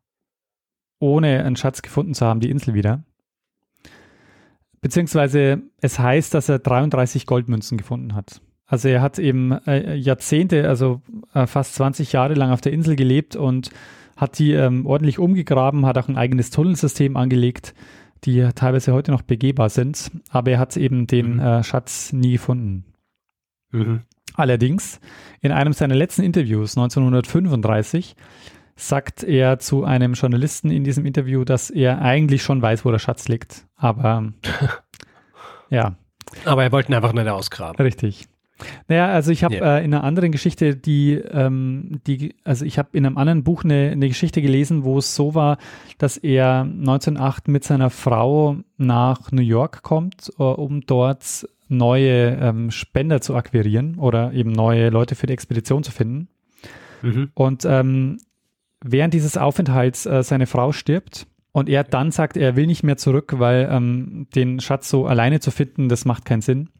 ohne 0.98 1.44
einen 1.44 1.56
Schatz 1.56 1.82
gefunden 1.82 2.14
zu 2.14 2.26
haben, 2.26 2.40
die 2.40 2.50
Insel 2.50 2.74
wieder 2.74 3.04
Beziehungsweise 4.82 5.62
es 5.80 5.98
heißt, 5.98 6.34
dass 6.34 6.48
er 6.48 6.58
33 6.58 7.24
Goldmünzen 7.24 7.78
gefunden 7.78 8.14
hat. 8.14 8.42
Also 8.66 8.88
er 8.88 9.00
hat 9.00 9.18
eben 9.18 9.52
äh, 9.66 9.94
Jahrzehnte, 9.94 10.68
also 10.68 11.02
äh, 11.34 11.46
fast 11.46 11.74
20 11.76 12.12
Jahre 12.12 12.34
lang 12.34 12.50
auf 12.50 12.60
der 12.60 12.72
Insel 12.72 12.96
gelebt 12.96 13.36
und 13.36 13.70
hat 14.16 14.38
die 14.38 14.52
ähm, 14.52 14.86
ordentlich 14.86 15.18
umgegraben, 15.18 15.86
hat 15.86 15.98
auch 15.98 16.08
ein 16.08 16.16
eigenes 16.16 16.50
Tunnelsystem 16.50 17.16
angelegt, 17.16 17.74
die 18.24 18.48
teilweise 18.54 18.92
heute 18.92 19.12
noch 19.12 19.22
begehbar 19.22 19.68
sind. 19.68 20.10
Aber 20.30 20.50
er 20.50 20.58
hat 20.58 20.76
eben 20.76 21.06
den 21.06 21.34
mhm. 21.34 21.40
äh, 21.40 21.62
Schatz 21.62 22.12
nie 22.12 22.32
gefunden. 22.32 22.84
Mhm. 23.70 24.00
Allerdings, 24.34 25.00
in 25.40 25.52
einem 25.52 25.74
seiner 25.74 25.94
letzten 25.94 26.22
Interviews 26.22 26.76
1935 26.76 28.16
sagt 28.76 29.22
er 29.22 29.58
zu 29.58 29.84
einem 29.84 30.14
Journalisten 30.14 30.70
in 30.70 30.84
diesem 30.84 31.06
Interview, 31.06 31.44
dass 31.44 31.70
er 31.70 32.00
eigentlich 32.02 32.42
schon 32.42 32.62
weiß, 32.62 32.84
wo 32.84 32.90
der 32.90 32.98
Schatz 32.98 33.28
liegt. 33.28 33.66
Aber 33.76 34.32
ja. 35.70 35.96
Aber 36.44 36.62
er 36.62 36.72
wollte 36.72 36.90
ihn 36.90 36.94
einfach 36.94 37.12
nicht 37.12 37.28
ausgraben. 37.28 37.84
Richtig. 37.84 38.26
Naja, 38.88 39.08
also 39.08 39.32
ich 39.32 39.44
habe 39.44 39.56
yeah. 39.56 39.78
äh, 39.78 39.84
in 39.84 39.92
einer 39.92 40.04
anderen 40.04 40.32
Geschichte, 40.32 40.76
die, 40.76 41.14
ähm, 41.14 42.00
die 42.06 42.34
also 42.44 42.64
ich 42.64 42.78
habe 42.78 42.90
in 42.92 43.04
einem 43.04 43.18
anderen 43.18 43.42
Buch 43.44 43.64
eine, 43.64 43.90
eine 43.90 44.08
Geschichte 44.08 44.40
gelesen, 44.42 44.84
wo 44.84 44.98
es 44.98 45.14
so 45.14 45.34
war, 45.34 45.58
dass 45.98 46.16
er 46.16 46.60
1908 46.60 47.48
mit 47.48 47.64
seiner 47.64 47.90
Frau 47.90 48.56
nach 48.76 49.32
New 49.32 49.42
York 49.42 49.82
kommt, 49.82 50.32
uh, 50.38 50.44
um 50.44 50.82
dort 50.82 51.46
neue 51.68 52.36
ähm, 52.36 52.70
Spender 52.70 53.20
zu 53.20 53.34
akquirieren 53.34 53.98
oder 53.98 54.32
eben 54.32 54.52
neue 54.52 54.90
Leute 54.90 55.14
für 55.14 55.26
die 55.26 55.32
Expedition 55.32 55.82
zu 55.82 55.90
finden. 55.90 56.28
Mhm. 57.00 57.30
Und 57.34 57.64
ähm, 57.64 58.18
während 58.82 59.14
dieses 59.14 59.36
Aufenthalts 59.36 60.06
äh, 60.06 60.22
seine 60.22 60.46
Frau 60.46 60.72
stirbt 60.72 61.26
und 61.52 61.68
er 61.68 61.84
dann 61.84 62.10
sagt, 62.10 62.36
er 62.36 62.56
will 62.56 62.66
nicht 62.66 62.82
mehr 62.82 62.96
zurück, 62.96 63.34
weil 63.38 63.68
ähm, 63.70 64.26
den 64.34 64.60
Schatz 64.60 64.88
so 64.88 65.06
alleine 65.06 65.40
zu 65.40 65.50
finden, 65.50 65.88
das 65.88 66.04
macht 66.04 66.24
keinen 66.24 66.42
Sinn. 66.42 66.70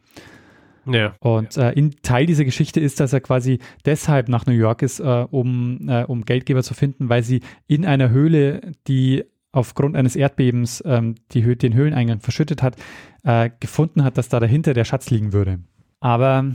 Ja. 0.87 1.15
Und 1.21 1.57
äh, 1.57 1.73
in, 1.73 1.93
Teil 2.03 2.27
dieser 2.27 2.45
Geschichte 2.45 2.81
ist, 2.81 2.99
dass 2.99 3.13
er 3.13 3.21
quasi 3.21 3.61
deshalb 3.85 4.29
nach 4.29 4.47
New 4.47 4.53
York 4.53 4.83
ist, 4.83 5.01
äh, 5.01 5.27
um, 5.31 5.89
äh, 5.89 6.05
um 6.05 6.25
Geldgeber 6.25 6.63
zu 6.63 6.75
finden, 6.75 7.09
weil 7.09 7.23
sie 7.23 7.41
in 7.69 7.87
einer 7.87 8.11
Höhle, 8.11 8.73
die 8.89 9.25
aufgrund 9.53 9.97
eines 9.97 10.17
Erdbebens 10.17 10.83
ähm, 10.87 11.15
die, 11.33 11.45
Hö 11.45 11.55
den 11.55 11.75
Höhleneingang 11.75 12.21
verschüttet 12.21 12.63
hat, 12.63 12.77
äh, 13.23 13.51
gefunden 13.61 14.03
hat, 14.03 14.19
dass 14.19 14.29
da 14.29 14.41
dahinter 14.41 14.75
der 14.75 14.85
Schatz 14.85 15.11
liegen 15.11 15.33
würde. 15.33 15.61
Aber 16.01 16.47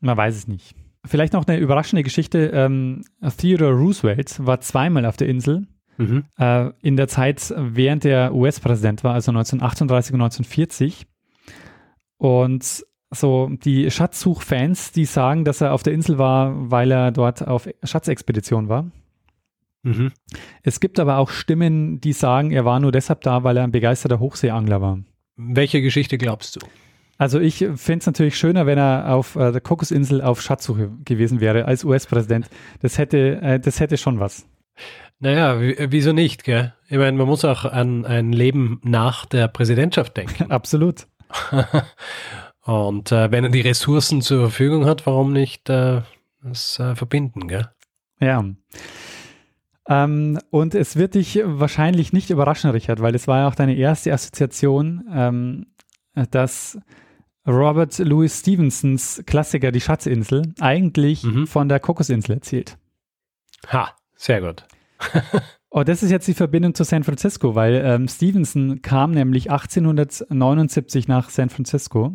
man 0.00 0.16
weiß 0.16 0.36
es 0.36 0.46
nicht. 0.46 0.76
Vielleicht 1.04 1.32
noch 1.32 1.46
eine 1.46 1.58
überraschende 1.58 2.02
Geschichte. 2.02 2.50
Ähm, 2.54 3.02
Theodore 3.36 3.74
Roosevelt 3.74 4.44
war 4.44 4.60
zweimal 4.60 5.04
auf 5.06 5.16
der 5.16 5.28
Insel. 5.28 5.66
Mhm. 5.98 6.24
Äh, 6.38 6.70
in 6.80 6.96
der 6.96 7.08
Zeit, 7.08 7.54
während 7.56 8.04
er 8.04 8.34
US-Präsident 8.34 9.04
war, 9.04 9.14
also 9.14 9.30
1938 9.30 10.14
und 10.14 10.20
1940. 10.22 11.06
Und 12.16 12.84
so 13.10 13.50
die 13.50 13.90
Schatzsuchfans, 13.90 14.92
die 14.92 15.04
sagen, 15.04 15.44
dass 15.44 15.60
er 15.60 15.72
auf 15.72 15.82
der 15.82 15.92
Insel 15.92 16.18
war, 16.18 16.70
weil 16.70 16.90
er 16.90 17.12
dort 17.12 17.46
auf 17.46 17.68
Schatzexpedition 17.82 18.68
war. 18.68 18.90
Mhm. 19.82 20.12
Es 20.62 20.80
gibt 20.80 20.98
aber 20.98 21.18
auch 21.18 21.30
Stimmen, 21.30 22.00
die 22.00 22.12
sagen, 22.12 22.50
er 22.50 22.64
war 22.64 22.80
nur 22.80 22.92
deshalb 22.92 23.20
da, 23.20 23.44
weil 23.44 23.56
er 23.56 23.64
ein 23.64 23.72
begeisterter 23.72 24.18
Hochseeangler 24.18 24.80
war. 24.80 24.98
Welche 25.36 25.82
Geschichte 25.82 26.16
glaubst 26.18 26.56
du? 26.56 26.60
Also 27.24 27.40
ich 27.40 27.66
fände 27.76 28.00
es 28.00 28.06
natürlich 28.06 28.36
schöner, 28.36 28.66
wenn 28.66 28.76
er 28.76 29.14
auf 29.14 29.34
äh, 29.34 29.50
der 29.50 29.62
Kokosinsel 29.62 30.20
auf 30.20 30.42
Schatzsuche 30.42 30.90
gewesen 31.06 31.40
wäre 31.40 31.64
als 31.64 31.82
US-Präsident. 31.82 32.50
Das 32.82 32.98
hätte, 32.98 33.40
äh, 33.40 33.58
das 33.58 33.80
hätte 33.80 33.96
schon 33.96 34.20
was. 34.20 34.46
Naja, 35.20 35.58
wieso 35.58 36.12
nicht, 36.12 36.44
gell? 36.44 36.74
Ich 36.86 36.98
meine, 36.98 37.16
man 37.16 37.26
muss 37.26 37.46
auch 37.46 37.64
an 37.64 38.04
ein 38.04 38.34
Leben 38.34 38.78
nach 38.84 39.24
der 39.24 39.48
Präsidentschaft 39.48 40.18
denken. 40.18 40.44
Absolut. 40.50 41.06
Und 42.60 43.10
äh, 43.10 43.30
wenn 43.30 43.44
er 43.44 43.50
die 43.50 43.62
Ressourcen 43.62 44.20
zur 44.20 44.40
Verfügung 44.40 44.84
hat, 44.84 45.06
warum 45.06 45.32
nicht 45.32 45.70
äh, 45.70 46.02
das 46.42 46.78
äh, 46.78 46.94
verbinden, 46.94 47.48
gell? 47.48 47.70
Ja. 48.20 48.44
Ähm, 49.88 50.38
und 50.50 50.74
es 50.74 50.96
wird 50.96 51.14
dich 51.14 51.40
wahrscheinlich 51.42 52.12
nicht 52.12 52.28
überraschen, 52.28 52.68
Richard, 52.68 53.00
weil 53.00 53.14
es 53.14 53.26
war 53.26 53.38
ja 53.38 53.48
auch 53.48 53.54
deine 53.54 53.76
erste 53.76 54.12
Assoziation, 54.12 55.04
ähm, 55.10 55.66
dass 56.30 56.78
Robert 57.46 57.98
Louis 57.98 58.40
Stevensons 58.40 59.22
Klassiker 59.26 59.70
Die 59.72 59.80
Schatzinsel 59.80 60.54
eigentlich 60.60 61.22
Mhm. 61.24 61.46
von 61.46 61.68
der 61.68 61.80
Kokosinsel 61.80 62.36
erzählt. 62.36 62.78
Ha, 63.72 63.94
sehr 64.16 64.40
gut. 64.40 64.66
Oh, 65.76 65.82
das 65.82 66.04
ist 66.04 66.12
jetzt 66.12 66.28
die 66.28 66.34
Verbindung 66.34 66.72
zu 66.76 66.84
San 66.84 67.02
Francisco, 67.02 67.56
weil 67.56 67.82
ähm, 67.84 68.06
Stevenson 68.06 68.80
kam 68.80 69.10
nämlich 69.10 69.50
1879 69.50 71.08
nach 71.08 71.30
San 71.30 71.50
Francisco. 71.50 72.14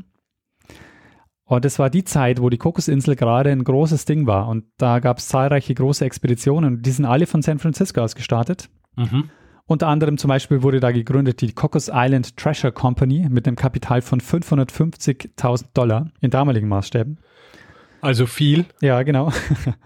Und 1.44 1.66
es 1.66 1.78
war 1.78 1.90
die 1.90 2.06
Zeit, 2.06 2.42
wo 2.42 2.50
die 2.50 2.58
Kokosinsel 2.58 3.18
gerade 3.18 3.50
ein 3.52 3.66
großes 3.66 4.06
Ding 4.06 4.28
war. 4.28 4.48
Und 4.48 4.64
da 4.78 5.00
gab 5.00 5.18
es 5.18 5.28
zahlreiche 5.28 5.74
große 5.74 6.06
Expeditionen. 6.06 6.82
Die 6.82 6.92
sind 6.92 7.04
alle 7.04 7.28
von 7.28 7.42
San 7.42 7.60
Francisco 7.60 8.00
aus 8.02 8.16
gestartet. 8.16 8.70
Mhm. 8.96 9.30
Unter 9.70 9.88
anderem 9.88 10.18
zum 10.18 10.30
Beispiel 10.30 10.64
wurde 10.64 10.80
da 10.80 10.90
gegründet 10.92 11.42
die 11.42 11.52
Cocos 11.52 11.92
Island 11.94 12.36
Treasure 12.36 12.74
Company 12.74 13.28
mit 13.30 13.48
einem 13.48 13.56
Kapital 13.56 14.02
von 14.02 14.20
550.000 14.20 15.66
Dollar 15.76 16.10
in 16.22 16.32
damaligen 16.32 16.68
Maßstäben. 16.68 17.20
Also 18.02 18.26
viel. 18.26 18.66
Ja, 18.82 19.04
genau. 19.04 19.32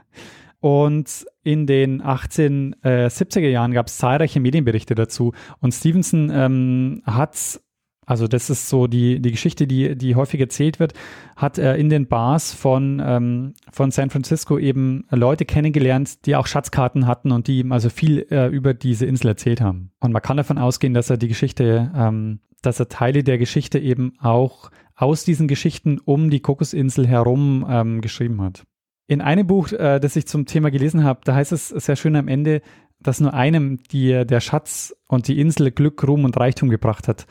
Und 0.61 1.25
in 1.43 1.67
den 1.67 2.01
1870er 2.01 3.49
Jahren 3.49 3.73
gab 3.73 3.87
es 3.87 3.97
zahlreiche 3.97 4.39
Medienberichte 4.39 4.95
dazu. 4.95 5.33
Und 5.59 5.73
Stevenson 5.73 6.31
ähm, 6.33 7.01
hat, 7.05 7.59
also 8.05 8.27
das 8.27 8.49
ist 8.49 8.69
so 8.69 8.87
die, 8.87 9.21
die 9.21 9.31
Geschichte, 9.31 9.67
die, 9.67 9.95
die 9.95 10.15
häufig 10.15 10.39
erzählt 10.39 10.79
wird, 10.79 10.93
hat 11.35 11.57
er 11.57 11.75
in 11.75 11.89
den 11.89 12.07
Bars 12.07 12.53
von, 12.53 13.01
ähm, 13.03 13.53
von 13.71 13.91
San 13.91 14.09
Francisco 14.09 14.57
eben 14.57 15.05
Leute 15.09 15.45
kennengelernt, 15.45 16.25
die 16.25 16.35
auch 16.35 16.47
Schatzkarten 16.47 17.07
hatten 17.07 17.31
und 17.31 17.47
die 17.47 17.59
ihm 17.59 17.71
also 17.71 17.89
viel 17.89 18.25
äh, 18.29 18.47
über 18.47 18.73
diese 18.73 19.05
Insel 19.05 19.27
erzählt 19.27 19.61
haben. 19.61 19.91
Und 19.99 20.11
man 20.11 20.21
kann 20.21 20.37
davon 20.37 20.57
ausgehen, 20.57 20.93
dass 20.93 21.09
er 21.09 21.17
die 21.17 21.27
Geschichte, 21.27 21.91
ähm, 21.95 22.39
dass 22.61 22.79
er 22.79 22.89
Teile 22.89 23.23
der 23.23 23.37
Geschichte 23.37 23.79
eben 23.79 24.13
auch 24.19 24.69
aus 24.95 25.23
diesen 25.23 25.47
Geschichten 25.47 25.99
um 26.03 26.29
die 26.29 26.39
Kokosinsel 26.39 27.07
herum 27.07 27.65
ähm, 27.69 28.01
geschrieben 28.01 28.41
hat. 28.41 28.63
In 29.07 29.21
einem 29.21 29.47
Buch, 29.47 29.71
äh, 29.71 29.99
das 29.99 30.15
ich 30.15 30.27
zum 30.27 30.45
Thema 30.45 30.71
gelesen 30.71 31.03
habe, 31.03 31.21
da 31.23 31.35
heißt 31.35 31.51
es 31.51 31.69
sehr 31.69 31.95
schön 31.95 32.15
am 32.15 32.27
Ende, 32.27 32.61
dass 33.01 33.19
nur 33.19 33.33
einem 33.33 33.79
die, 33.91 34.25
der 34.25 34.39
Schatz 34.39 34.95
und 35.07 35.27
die 35.27 35.39
Insel 35.39 35.71
Glück, 35.71 36.07
Ruhm 36.07 36.23
und 36.25 36.37
Reichtum 36.37 36.69
gebracht 36.69 37.07
hat. 37.07 37.27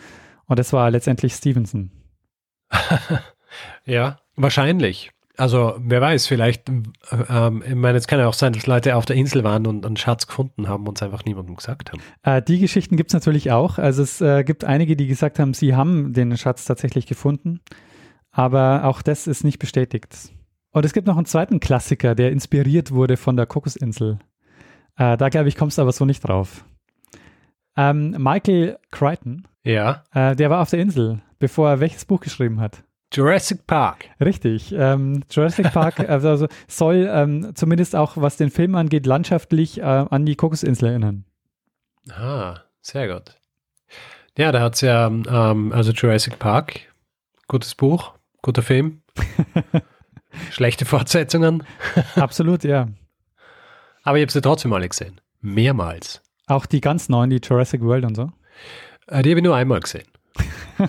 Und 0.46 0.58
das 0.58 0.72
war 0.72 0.90
letztendlich 0.90 1.34
Stevenson. 1.34 1.90
Ja, 3.84 4.18
wahrscheinlich. 4.36 5.10
Also 5.38 5.74
wer 5.78 6.00
weiß, 6.00 6.26
vielleicht, 6.26 6.68
ähm, 6.68 7.62
ich 7.66 7.74
meine, 7.74 7.96
es 7.96 8.06
kann 8.06 8.18
ja 8.18 8.28
auch 8.28 8.34
sein, 8.34 8.52
dass 8.52 8.66
Leute 8.66 8.96
auf 8.96 9.06
der 9.06 9.16
Insel 9.16 9.42
waren 9.44 9.66
und 9.66 9.86
einen 9.86 9.96
Schatz 9.96 10.26
gefunden 10.26 10.68
haben 10.68 10.86
und 10.86 10.98
es 10.98 11.02
einfach 11.02 11.24
niemandem 11.24 11.56
gesagt 11.56 11.90
haben. 11.90 12.02
Äh, 12.22 12.42
die 12.42 12.58
Geschichten 12.58 12.96
gibt 12.96 13.10
es 13.10 13.14
natürlich 13.14 13.50
auch. 13.50 13.78
Also 13.78 14.02
es 14.02 14.20
äh, 14.20 14.44
gibt 14.44 14.64
einige, 14.64 14.94
die 14.94 15.06
gesagt 15.06 15.38
haben, 15.38 15.54
sie 15.54 15.74
haben 15.74 16.12
den 16.12 16.36
Schatz 16.36 16.66
tatsächlich 16.66 17.06
gefunden. 17.06 17.60
Aber 18.30 18.84
auch 18.84 19.02
das 19.02 19.26
ist 19.26 19.42
nicht 19.42 19.58
bestätigt. 19.58 20.32
Und 20.70 20.84
es 20.84 20.92
gibt 20.92 21.06
noch 21.06 21.16
einen 21.16 21.26
zweiten 21.26 21.60
Klassiker, 21.60 22.14
der 22.14 22.30
inspiriert 22.30 22.92
wurde 22.92 23.16
von 23.16 23.36
der 23.36 23.46
Kokosinsel. 23.46 24.18
Äh, 24.96 25.16
da 25.16 25.28
glaube 25.30 25.48
ich, 25.48 25.56
kommst 25.56 25.78
du 25.78 25.82
aber 25.82 25.92
so 25.92 26.04
nicht 26.04 26.20
drauf. 26.20 26.64
Ähm, 27.76 28.10
Michael 28.18 28.78
Crichton, 28.90 29.46
Ja. 29.64 30.04
äh, 30.14 30.36
der 30.36 30.50
war 30.50 30.60
auf 30.60 30.70
der 30.70 30.80
Insel, 30.80 31.22
bevor 31.38 31.70
er 31.70 31.80
welches 31.80 32.04
Buch 32.04 32.20
geschrieben 32.20 32.60
hat. 32.60 32.82
Jurassic 33.12 33.66
Park. 33.66 34.06
Richtig. 34.20 34.72
Ähm, 34.76 35.22
Jurassic 35.30 35.70
Park 35.72 36.00
also, 36.08 36.28
also 36.30 36.48
soll 36.66 37.08
ähm, 37.12 37.54
zumindest 37.54 37.94
auch, 37.94 38.16
was 38.16 38.36
den 38.38 38.50
Film 38.50 38.74
angeht, 38.74 39.04
landschaftlich 39.06 39.78
äh, 39.78 39.82
an 39.82 40.24
die 40.24 40.34
Kokosinsel 40.36 40.88
erinnern. 40.88 41.24
Ah, 42.10 42.60
sehr 42.80 43.08
gut. 43.12 43.36
Ja, 44.38 44.50
da 44.50 44.60
hat 44.60 44.74
es 44.74 44.80
ja, 44.80 45.06
ähm, 45.08 45.72
also 45.74 45.92
Jurassic 45.92 46.38
Park, 46.38 46.80
gutes 47.48 47.74
Buch, 47.74 48.14
guter 48.40 48.62
Film. 48.62 49.02
Schlechte 50.50 50.86
Fortsetzungen, 50.86 51.64
Absolut, 52.16 52.64
ja. 52.64 52.88
aber 54.02 54.16
ich 54.16 54.22
habe 54.22 54.32
sie 54.32 54.40
trotzdem 54.40 54.72
alle 54.72 54.88
gesehen. 54.88 55.20
Mehrmals. 55.42 56.22
Auch 56.46 56.66
die 56.66 56.80
ganz 56.80 57.08
neuen, 57.08 57.30
die 57.30 57.40
Jurassic 57.42 57.82
World 57.82 58.04
und 58.04 58.14
so. 58.16 58.30
Äh, 59.08 59.22
die 59.22 59.30
habe 59.30 59.40
ich 59.40 59.44
nur 59.44 59.56
einmal 59.56 59.80
gesehen. 59.80 60.06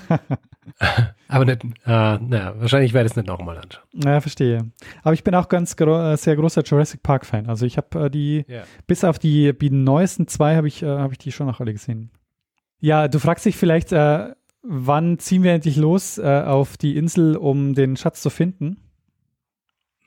aber 1.27 1.45
nicht, 1.45 1.63
äh, 1.63 1.67
naja, 1.85 2.53
wahrscheinlich 2.57 2.93
werde 2.93 3.07
ich 3.07 3.11
es 3.11 3.15
nicht 3.15 3.27
nochmal 3.27 3.57
anschauen. 3.57 3.83
Ja, 3.93 4.21
verstehe. 4.21 4.71
Aber 5.03 5.13
ich 5.13 5.23
bin 5.23 5.35
auch 5.35 5.49
ganz 5.49 5.75
gro 5.75 6.13
äh, 6.13 6.17
sehr 6.17 6.35
großer 6.35 6.63
Jurassic 6.63 7.03
Park-Fan. 7.03 7.47
Also 7.47 7.65
ich 7.65 7.77
habe 7.77 8.05
äh, 8.05 8.09
die, 8.09 8.45
Ja. 8.47 8.63
bis 8.87 9.03
auf 9.03 9.19
die, 9.19 9.57
die 9.57 9.69
neuesten 9.69 10.27
zwei, 10.27 10.55
habe 10.55 10.67
ich, 10.67 10.81
äh, 10.83 10.87
hab 10.87 11.11
ich 11.11 11.17
die 11.17 11.31
schon 11.31 11.47
noch 11.47 11.59
alle 11.59 11.73
gesehen. 11.73 12.11
Ja, 12.79 13.07
du 13.07 13.19
fragst 13.19 13.45
dich 13.45 13.55
vielleicht, 13.57 13.91
äh, 13.91 14.33
wann 14.61 15.19
ziehen 15.19 15.43
wir 15.43 15.53
endlich 15.53 15.75
los 15.77 16.17
äh, 16.17 16.43
auf 16.45 16.77
die 16.77 16.97
Insel, 16.97 17.35
um 17.37 17.73
den 17.75 17.95
Schatz 17.97 18.21
zu 18.21 18.29
finden? 18.29 18.77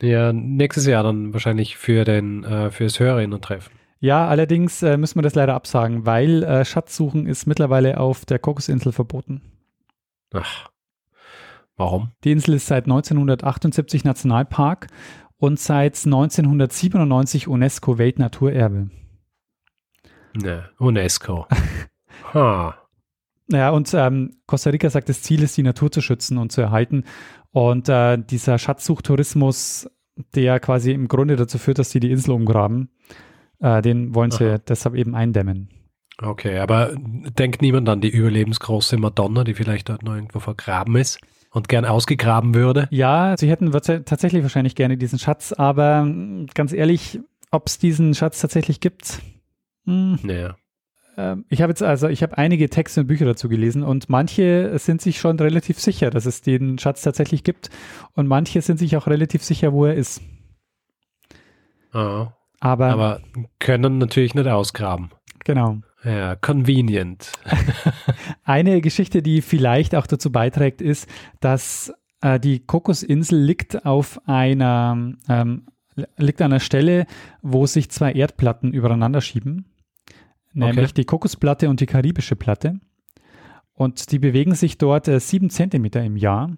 Ja, 0.00 0.32
nächstes 0.32 0.86
Jahr 0.86 1.02
dann 1.02 1.32
wahrscheinlich 1.32 1.78
für 1.78 2.04
den, 2.04 2.44
fürs 2.70 3.00
Hörerinnen-Treffen. 3.00 3.72
Ja, 3.98 4.28
allerdings 4.28 4.82
äh, 4.82 4.96
müssen 4.96 5.16
wir 5.16 5.22
das 5.22 5.34
leider 5.34 5.54
absagen, 5.54 6.04
weil 6.04 6.42
äh, 6.42 6.64
Schatzsuchen 6.64 7.26
ist 7.26 7.46
mittlerweile 7.46 7.98
auf 7.98 8.24
der 8.26 8.38
Kokosinsel 8.38 8.92
verboten. 8.92 9.40
Ach, 10.34 10.68
warum? 11.76 12.12
Die 12.24 12.32
Insel 12.32 12.54
ist 12.54 12.66
seit 12.66 12.84
1978 12.84 14.04
Nationalpark 14.04 14.88
und 15.38 15.58
seit 15.58 15.96
1997 16.04 17.48
UNESCO 17.48 17.98
Weltnaturerbe. 17.98 18.90
Ne, 20.34 20.68
UNESCO. 20.78 21.46
ha. 22.34 22.76
Ja, 23.48 23.70
und 23.70 23.92
ähm, 23.94 24.38
Costa 24.46 24.70
Rica 24.70 24.90
sagt, 24.90 25.08
das 25.08 25.22
Ziel 25.22 25.42
ist, 25.42 25.56
die 25.56 25.62
Natur 25.62 25.90
zu 25.92 26.00
schützen 26.00 26.36
und 26.36 26.50
zu 26.50 26.60
erhalten. 26.60 27.04
Und 27.52 27.88
äh, 27.88 28.18
dieser 28.18 28.58
Schatzsuchtourismus, 28.58 29.88
der 30.34 30.60
quasi 30.60 30.92
im 30.92 31.08
Grunde 31.08 31.36
dazu 31.36 31.58
führt, 31.58 31.78
dass 31.78 31.90
sie 31.90 32.00
die 32.00 32.10
Insel 32.10 32.32
umgraben, 32.32 32.90
äh, 33.60 33.82
den 33.82 34.14
wollen 34.14 34.30
sie 34.30 34.44
Aha. 34.50 34.58
deshalb 34.58 34.94
eben 34.94 35.14
eindämmen. 35.14 35.68
Okay, 36.18 36.58
aber 36.58 36.94
denkt 36.96 37.60
niemand 37.60 37.88
an 37.88 38.00
die 38.00 38.08
überlebensgroße 38.08 38.96
Madonna, 38.96 39.44
die 39.44 39.52
vielleicht 39.54 39.88
dort 39.90 40.02
noch 40.02 40.14
irgendwo 40.14 40.40
vergraben 40.40 40.96
ist 40.96 41.18
und 41.50 41.68
gern 41.68 41.84
ausgegraben 41.84 42.54
würde? 42.54 42.88
Ja, 42.90 43.36
sie 43.36 43.50
hätten 43.50 43.70
tats- 43.70 44.04
tatsächlich 44.04 44.42
wahrscheinlich 44.42 44.74
gerne 44.76 44.96
diesen 44.96 45.18
Schatz, 45.18 45.52
aber 45.52 46.10
ganz 46.54 46.72
ehrlich, 46.72 47.20
ob 47.50 47.66
es 47.66 47.78
diesen 47.78 48.14
Schatz 48.14 48.40
tatsächlich 48.40 48.80
gibt, 48.80 49.20
hm, 49.84 50.18
Naja. 50.22 50.56
Ähm, 51.18 51.44
Ich 51.48 51.62
habe 51.62 51.70
jetzt 51.70 51.82
also, 51.82 52.08
ich 52.08 52.22
habe 52.22 52.36
einige 52.38 52.68
Texte 52.70 53.00
und 53.02 53.06
Bücher 53.06 53.24
dazu 53.26 53.48
gelesen 53.48 53.82
und 53.82 54.08
manche 54.08 54.78
sind 54.78 55.00
sich 55.00 55.18
schon 55.18 55.38
relativ 55.38 55.78
sicher, 55.80 56.10
dass 56.10 56.26
es 56.26 56.40
den 56.42 56.78
Schatz 56.78 57.02
tatsächlich 57.02 57.44
gibt 57.44 57.70
und 58.14 58.26
manche 58.26 58.60
sind 58.62 58.78
sich 58.78 58.96
auch 58.96 59.06
relativ 59.06 59.42
sicher, 59.44 59.72
wo 59.72 59.84
er 59.86 59.94
ist. 59.94 60.20
Ah, 61.92 62.32
Aber, 62.60 62.86
aber 62.88 63.20
können 63.58 63.98
natürlich 63.98 64.34
nicht 64.34 64.46
ausgraben. 64.48 65.10
genau. 65.44 65.78
Ja, 66.04 66.36
convenient. 66.36 67.32
Eine 68.44 68.80
Geschichte, 68.80 69.22
die 69.22 69.42
vielleicht 69.42 69.94
auch 69.96 70.06
dazu 70.06 70.30
beiträgt, 70.30 70.80
ist, 70.80 71.08
dass 71.40 71.92
Äh, 72.22 72.40
die 72.40 72.60
Kokosinsel 72.60 73.38
liegt 73.38 73.84
auf 73.84 74.18
einer, 74.26 75.12
ähm, 75.28 75.66
liegt 76.16 76.40
an 76.40 76.52
einer 76.52 76.60
Stelle, 76.60 77.06
wo 77.42 77.66
sich 77.66 77.90
zwei 77.90 78.12
Erdplatten 78.12 78.72
übereinander 78.72 79.20
schieben, 79.20 79.66
nämlich 80.54 80.78
Okay. 80.92 80.94
die 80.96 81.04
Kokosplatte 81.04 81.68
und 81.68 81.80
die 81.80 81.86
karibische 81.86 82.34
Platte. 82.34 82.80
Und 83.74 84.12
die 84.12 84.18
bewegen 84.18 84.54
sich 84.54 84.78
dort 84.78 85.08
äh, 85.08 85.20
sieben 85.20 85.50
Zentimeter 85.50 86.02
im 86.02 86.16
Jahr. 86.16 86.50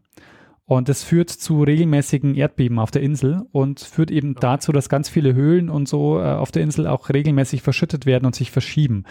Und 0.68 0.90
es 0.90 1.02
führt 1.02 1.30
zu 1.30 1.62
regelmäßigen 1.62 2.34
Erdbeben 2.34 2.78
auf 2.78 2.90
der 2.90 3.00
Insel 3.00 3.40
und 3.52 3.80
führt 3.80 4.10
eben 4.10 4.34
dazu, 4.34 4.70
dass 4.70 4.90
ganz 4.90 5.08
viele 5.08 5.32
Höhlen 5.32 5.70
und 5.70 5.88
so 5.88 6.20
äh, 6.20 6.24
auf 6.24 6.50
der 6.50 6.62
Insel 6.62 6.86
auch 6.86 7.08
regelmäßig 7.08 7.62
verschüttet 7.62 8.04
werden 8.04 8.26
und 8.26 8.34
sich 8.34 8.50
verschieben. 8.50 9.04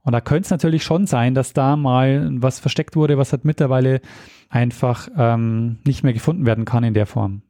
Und 0.00 0.12
da 0.12 0.22
könnte 0.22 0.46
es 0.46 0.50
natürlich 0.50 0.82
schon 0.84 1.06
sein, 1.06 1.34
dass 1.34 1.52
da 1.52 1.76
mal 1.76 2.30
was 2.40 2.60
versteckt 2.60 2.96
wurde, 2.96 3.18
was 3.18 3.30
halt 3.30 3.44
mittlerweile 3.44 4.00
einfach 4.48 5.06
ähm, 5.14 5.80
nicht 5.84 6.02
mehr 6.02 6.14
gefunden 6.14 6.46
werden 6.46 6.64
kann 6.64 6.82
in 6.82 6.94
der 6.94 7.04
Form. 7.04 7.42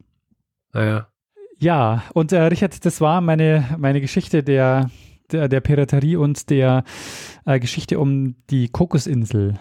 Naja. 0.72 1.06
Ja, 1.60 2.02
und 2.14 2.32
äh, 2.32 2.42
Richard, 2.42 2.84
das 2.84 3.00
war 3.00 3.20
meine, 3.20 3.76
meine 3.78 4.00
Geschichte 4.00 4.42
der, 4.42 4.90
der, 5.30 5.46
der 5.46 5.60
Piraterie 5.60 6.16
und 6.16 6.50
der 6.50 6.82
äh, 7.46 7.60
Geschichte 7.60 8.00
um 8.00 8.34
die 8.50 8.70
Kokosinsel. 8.70 9.60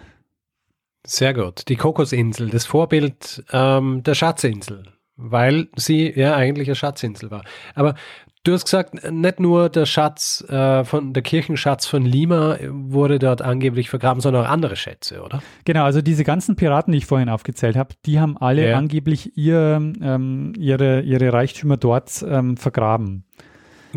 Sehr 1.06 1.34
gut. 1.34 1.68
Die 1.68 1.76
Kokosinsel, 1.76 2.50
das 2.50 2.66
Vorbild 2.66 3.44
ähm, 3.52 4.04
der 4.04 4.14
Schatzinsel, 4.14 4.84
weil 5.16 5.68
sie 5.76 6.12
ja 6.12 6.36
eigentlich 6.36 6.68
eine 6.68 6.76
Schatzinsel 6.76 7.32
war. 7.32 7.44
Aber 7.76 7.96
du 8.44 8.54
hast 8.54 8.66
gesagt, 8.66 9.12
nicht 9.12 9.40
nur 9.40 9.70
der 9.70 9.86
Schatz 9.86 10.44
äh, 10.48 10.84
von 10.84 11.14
der 11.14 11.24
Kirchenschatz 11.24 11.88
von 11.88 12.06
Lima 12.06 12.58
wurde 12.70 13.18
dort 13.20 13.42
angeblich 13.42 13.90
vergraben, 13.90 14.22
sondern 14.22 14.46
auch 14.46 14.50
andere 14.50 14.76
Schätze, 14.76 15.22
oder? 15.22 15.42
Genau, 15.66 15.84
also 15.86 16.02
diese 16.02 16.24
ganzen 16.24 16.56
Piraten, 16.56 16.92
die 16.92 17.00
ich 17.00 17.06
vorhin 17.06 17.30
aufgezählt 17.30 17.76
habe, 17.76 17.96
die 18.06 18.20
haben 18.20 18.38
alle 18.38 18.70
Ja. 18.70 18.78
angeblich 18.78 19.36
ihr, 19.38 19.80
ähm, 20.02 20.54
ihre, 20.58 21.02
ihre 21.02 21.34
Reichtümer 21.34 21.78
dort 21.78 22.24
ähm, 22.28 22.58
vergraben. 22.58 23.26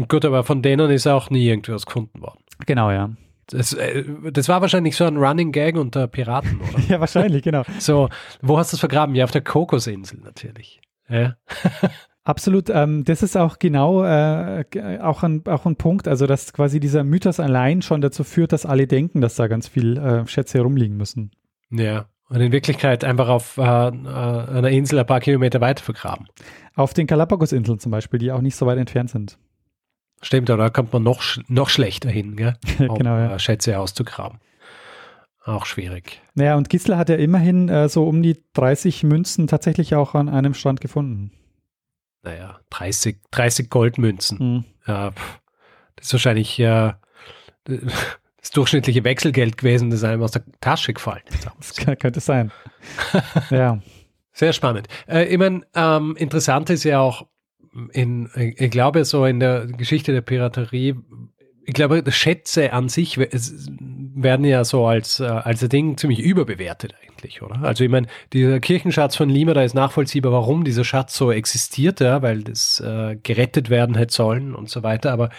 Gut, 0.08 0.24
aber 0.24 0.42
von 0.42 0.60
denen 0.62 0.90
ist 0.90 1.06
auch 1.06 1.30
nie 1.30 1.46
irgendwas 1.46 1.86
gefunden 1.86 2.20
worden. 2.20 2.40
Genau, 2.66 2.90
ja. 2.90 3.10
Das, 3.48 3.72
äh, 3.72 4.04
das 4.32 4.48
war 4.48 4.60
wahrscheinlich 4.60 4.96
so 4.96 5.04
ein 5.04 5.16
Running 5.16 5.52
Gag 5.52 5.76
unter 5.76 6.06
Piraten, 6.06 6.60
oder? 6.60 6.82
Ja, 6.88 7.00
wahrscheinlich, 7.00 7.42
genau. 7.42 7.62
so, 7.78 8.08
wo 8.42 8.58
hast 8.58 8.72
du 8.72 8.76
es 8.76 8.80
vergraben? 8.80 9.14
Ja, 9.14 9.24
auf 9.24 9.30
der 9.30 9.42
Kokosinsel 9.42 10.20
natürlich. 10.20 10.80
Ja. 11.08 11.36
Absolut. 12.24 12.70
Ähm, 12.70 13.04
das 13.04 13.22
ist 13.22 13.36
auch 13.36 13.58
genau 13.58 14.02
äh, 14.02 14.64
auch, 15.02 15.22
ein, 15.22 15.42
auch 15.46 15.66
ein 15.66 15.76
Punkt, 15.76 16.08
also 16.08 16.26
dass 16.26 16.54
quasi 16.54 16.80
dieser 16.80 17.04
Mythos 17.04 17.38
allein 17.38 17.82
schon 17.82 18.00
dazu 18.00 18.24
führt, 18.24 18.52
dass 18.52 18.64
alle 18.64 18.86
denken, 18.86 19.20
dass 19.20 19.36
da 19.36 19.46
ganz 19.46 19.68
viel 19.68 19.98
äh, 19.98 20.26
Schätze 20.26 20.58
herumliegen 20.58 20.96
müssen. 20.96 21.32
Ja. 21.70 22.06
Und 22.30 22.40
in 22.40 22.52
Wirklichkeit 22.52 23.04
einfach 23.04 23.28
auf 23.28 23.58
äh, 23.58 23.62
äh, 23.62 23.90
einer 23.92 24.70
Insel 24.70 24.98
ein 24.98 25.06
paar 25.06 25.20
Kilometer 25.20 25.60
weiter 25.60 25.84
vergraben. 25.84 26.26
Auf 26.74 26.94
den 26.94 27.06
Galapagos-Inseln 27.06 27.78
zum 27.78 27.92
Beispiel, 27.92 28.18
die 28.18 28.32
auch 28.32 28.40
nicht 28.40 28.56
so 28.56 28.64
weit 28.64 28.78
entfernt 28.78 29.10
sind. 29.10 29.38
Stimmt, 30.22 30.48
da 30.48 30.70
kommt 30.70 30.92
man 30.92 31.02
noch, 31.02 31.22
noch 31.48 31.68
schlechter 31.68 32.08
hin, 32.08 32.36
gell? 32.36 32.56
um 32.78 32.94
genau, 32.98 33.16
ja. 33.16 33.34
äh, 33.34 33.38
Schätze 33.38 33.78
auszugraben. 33.78 34.38
Auch 35.44 35.66
schwierig. 35.66 36.22
Naja, 36.34 36.56
und 36.56 36.70
Gisler 36.70 36.96
hat 36.96 37.10
ja 37.10 37.16
immerhin 37.16 37.68
äh, 37.68 37.88
so 37.90 38.08
um 38.08 38.22
die 38.22 38.42
30 38.54 39.02
Münzen 39.02 39.46
tatsächlich 39.46 39.94
auch 39.94 40.14
an 40.14 40.30
einem 40.30 40.54
Strand 40.54 40.80
gefunden. 40.80 41.32
Naja, 42.22 42.58
30, 42.70 43.18
30 43.30 43.68
Goldmünzen. 43.68 44.38
Hm. 44.38 44.64
Ja, 44.86 45.10
pff, 45.10 45.40
das 45.96 46.06
ist 46.06 46.12
wahrscheinlich 46.14 46.58
äh, 46.58 46.94
das 47.66 48.50
durchschnittliche 48.54 49.04
Wechselgeld 49.04 49.58
gewesen, 49.58 49.90
das 49.90 50.04
einem 50.04 50.22
aus 50.22 50.30
der 50.30 50.44
Tasche 50.60 50.94
gefallen 50.94 51.22
ist. 51.28 51.46
Das 51.58 51.76
kann, 51.76 51.98
könnte 51.98 52.20
sein. 52.20 52.50
ja. 53.50 53.78
Sehr 54.32 54.52
spannend. 54.52 54.88
Äh, 55.06 55.26
ich 55.26 55.38
meine, 55.38 55.62
ähm, 55.74 56.16
interessant 56.16 56.68
ist 56.70 56.84
ja 56.84 57.00
auch, 57.00 57.26
in, 57.92 58.30
ich 58.34 58.70
glaube, 58.70 59.04
so 59.04 59.24
in 59.24 59.40
der 59.40 59.66
Geschichte 59.66 60.12
der 60.12 60.20
Piraterie, 60.20 60.96
ich 61.66 61.74
glaube, 61.74 62.02
Schätze 62.10 62.72
an 62.72 62.88
sich 62.88 63.18
werden 63.18 64.44
ja 64.44 64.64
so 64.64 64.86
als, 64.86 65.20
äh, 65.20 65.24
als 65.24 65.60
Ding 65.60 65.96
ziemlich 65.96 66.20
überbewertet 66.20 66.94
eigentlich, 67.02 67.42
oder? 67.42 67.62
Also 67.62 67.84
ich 67.84 67.90
meine, 67.90 68.06
dieser 68.32 68.60
Kirchenschatz 68.60 69.16
von 69.16 69.30
Lima, 69.30 69.54
da 69.54 69.62
ist 69.62 69.74
nachvollziehbar, 69.74 70.32
warum 70.32 70.64
dieser 70.64 70.84
Schatz 70.84 71.16
so 71.16 71.32
existiert, 71.32 72.00
ja, 72.00 72.20
weil 72.22 72.42
das 72.42 72.80
äh, 72.80 73.16
gerettet 73.22 73.70
werden 73.70 73.96
hätte 73.96 74.12
sollen 74.12 74.54
und 74.54 74.68
so 74.68 74.82
weiter. 74.82 75.12
Aber 75.12 75.30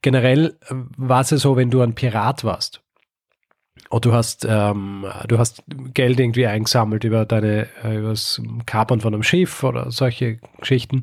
generell 0.00 0.56
äh, 0.68 0.74
war 0.96 1.20
es 1.20 1.30
ja 1.30 1.36
so, 1.36 1.56
wenn 1.56 1.70
du 1.70 1.82
ein 1.82 1.94
Pirat 1.94 2.42
warst, 2.42 2.82
und 3.88 4.04
du 4.04 4.12
hast, 4.12 4.46
ähm, 4.48 5.06
du 5.28 5.38
hast 5.38 5.62
Geld 5.94 6.18
irgendwie 6.18 6.46
eingesammelt 6.46 7.04
über 7.04 7.24
deine, 7.24 7.68
äh, 7.84 7.98
über 7.98 8.10
das 8.10 8.42
Kapern 8.66 9.00
von 9.00 9.14
einem 9.14 9.22
Schiff 9.22 9.62
oder 9.62 9.90
solche 9.90 10.38
Geschichten, 10.58 11.02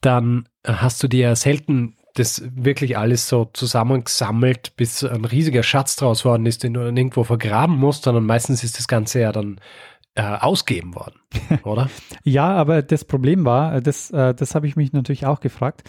dann 0.00 0.48
hast 0.66 1.02
du 1.02 1.08
dir 1.08 1.36
selten 1.36 1.96
das 2.14 2.42
wirklich 2.54 2.98
alles 2.98 3.28
so 3.28 3.48
zusammengesammelt, 3.52 4.74
bis 4.76 5.04
ein 5.04 5.24
riesiger 5.24 5.62
Schatz 5.62 5.96
draus 5.96 6.24
worden 6.24 6.44
ist, 6.46 6.62
den 6.64 6.74
du 6.74 6.84
dann 6.84 6.96
irgendwo 6.96 7.24
vergraben 7.24 7.76
musst, 7.76 8.04
sondern 8.04 8.26
meistens 8.26 8.64
ist 8.64 8.78
das 8.78 8.88
Ganze 8.88 9.20
ja 9.20 9.32
dann 9.32 9.60
äh, 10.16 10.22
ausgeben 10.22 10.94
worden, 10.94 11.20
oder? 11.62 11.88
Ja, 12.24 12.48
aber 12.50 12.82
das 12.82 13.04
Problem 13.04 13.44
war, 13.44 13.76
äh, 13.76 13.82
das, 13.82 14.10
äh, 14.10 14.34
das 14.34 14.54
habe 14.54 14.66
ich 14.66 14.74
mich 14.76 14.92
natürlich 14.92 15.24
auch 15.26 15.40
gefragt. 15.40 15.84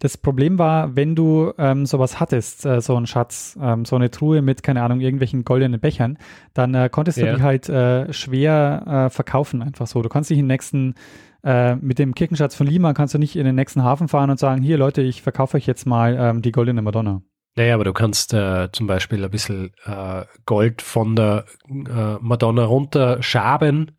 Das 0.00 0.18
Problem 0.18 0.58
war, 0.58 0.94
wenn 0.94 1.14
du 1.14 1.52
ähm, 1.58 1.86
sowas 1.86 2.20
hattest, 2.20 2.66
äh, 2.66 2.80
so 2.80 2.96
einen 2.96 3.06
Schatz, 3.06 3.56
ähm, 3.60 3.84
so 3.84 3.96
eine 3.96 4.10
Truhe 4.10 4.42
mit, 4.42 4.62
keine 4.62 4.82
Ahnung, 4.82 5.00
irgendwelchen 5.00 5.44
goldenen 5.44 5.80
Bechern, 5.80 6.18
dann 6.54 6.74
äh, 6.74 6.90
konntest 6.90 7.18
du 7.18 7.26
Ja. 7.26 7.36
die 7.36 7.42
halt 7.42 7.68
äh, 7.68 8.12
schwer 8.12 9.08
verkaufen, 9.10 9.62
einfach 9.62 9.86
so. 9.86 10.02
Du 10.02 10.08
kannst 10.08 10.30
in 10.30 10.36
den 10.38 10.48
nächsten, 10.48 10.94
äh, 11.44 11.76
mit 11.76 11.98
dem 11.98 12.14
Kirchenschatz 12.14 12.54
von 12.54 12.66
Lima 12.66 12.92
kannst 12.94 13.14
du 13.14 13.18
nicht 13.18 13.36
in 13.36 13.44
den 13.44 13.54
nächsten 13.54 13.82
Hafen 13.82 14.08
fahren 14.08 14.30
und 14.30 14.38
sagen, 14.38 14.62
hier 14.62 14.78
Leute, 14.78 15.02
ich 15.02 15.22
verkaufe 15.22 15.56
euch 15.56 15.66
jetzt 15.66 15.86
mal 15.86 16.16
ähm, 16.18 16.42
die 16.42 16.52
goldene 16.52 16.82
Madonna. 16.82 17.22
Naja, 17.54 17.74
aber 17.74 17.84
du 17.84 17.92
kannst 17.92 18.32
äh, 18.32 18.70
zum 18.72 18.86
Beispiel 18.86 19.22
ein 19.22 19.30
bisschen 19.30 19.72
äh, 19.84 20.24
Gold 20.46 20.80
von 20.80 21.16
der 21.16 21.44
äh, 21.68 22.16
Madonna 22.20 22.64
runterschaben 22.64 23.98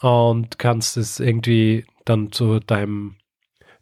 und 0.00 0.58
kannst 0.58 0.96
es 0.96 1.20
irgendwie 1.20 1.86
dann 2.04 2.32
zu 2.32 2.60
deinem 2.60 3.16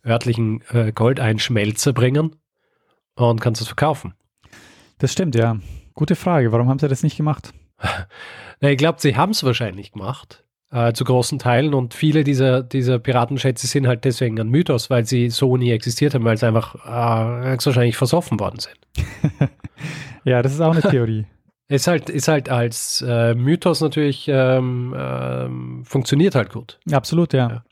örtlichen 0.07 0.63
äh, 0.71 0.93
Goldeinschmelzer 0.93 1.93
bringen 1.93 2.37
und 3.17 3.41
kannst 3.41 3.61
es 3.61 3.67
verkaufen. 3.67 4.15
Das 4.99 5.13
stimmt, 5.13 5.35
ja. 5.35 5.59
Gute 5.95 6.15
Frage. 6.15 6.53
Warum 6.53 6.69
haben 6.69 6.79
sie 6.79 6.89
das 6.89 7.03
nicht 7.03 7.17
gemacht? 7.17 7.53
Na, 8.61 8.71
ich 8.71 8.79
glaube, 8.79 9.01
sie 9.01 9.17
haben 9.17 9.31
es 9.31 9.43
wahrscheinlich 9.43 9.93
gemacht, 9.93 10.44
äh, 10.75 10.93
zu 10.93 11.05
großen 11.05 11.39
Teilen 11.39 11.73
und 11.73 11.95
viele 11.95 12.25
dieser, 12.25 12.63
dieser 12.63 12.99
Piratenschätze 12.99 13.67
sind 13.67 13.87
halt 13.87 14.05
deswegen 14.05 14.39
ein 14.39 14.49
Mythos, 14.49 14.91
weil 14.91 15.07
sie 15.07 15.31
so 15.31 15.57
nie 15.57 15.71
existiert 15.71 16.13
haben, 16.15 16.25
weil 16.25 16.37
sie 16.37 16.47
einfach 16.47 16.75
äh, 16.85 17.57
wahrscheinlich 17.65 17.97
versoffen 17.97 18.39
worden 18.41 18.59
sind. 18.61 18.77
Ja, 20.27 20.41
das 20.41 20.55
ist 20.55 20.61
auch 20.63 20.73
eine 20.73 20.81
Theorie. 20.81 21.27
Ist 21.69 21.87
halt, 21.87 22.09
ist 22.11 22.29
halt 22.29 22.49
als 22.51 23.03
äh, 23.07 23.35
Mythos 23.35 23.81
natürlich, 23.81 24.27
ähm, 24.29 24.95
ähm, 24.97 25.83
funktioniert 25.87 26.35
halt 26.35 26.51
gut. 26.53 26.79
Absolut, 26.93 27.33
ja. 27.33 27.49
Ja. 27.49 27.65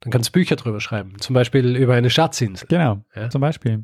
Dann 0.00 0.10
kannst 0.10 0.30
du 0.30 0.32
Bücher 0.32 0.56
drüber 0.56 0.80
schreiben, 0.80 1.14
zum 1.20 1.34
Beispiel 1.34 1.76
über 1.76 1.94
eine 1.94 2.08
Schatzinsel. 2.08 2.66
Genau, 2.68 3.02
Ja. 3.14 3.28
zum 3.30 3.42
Beispiel. 3.42 3.82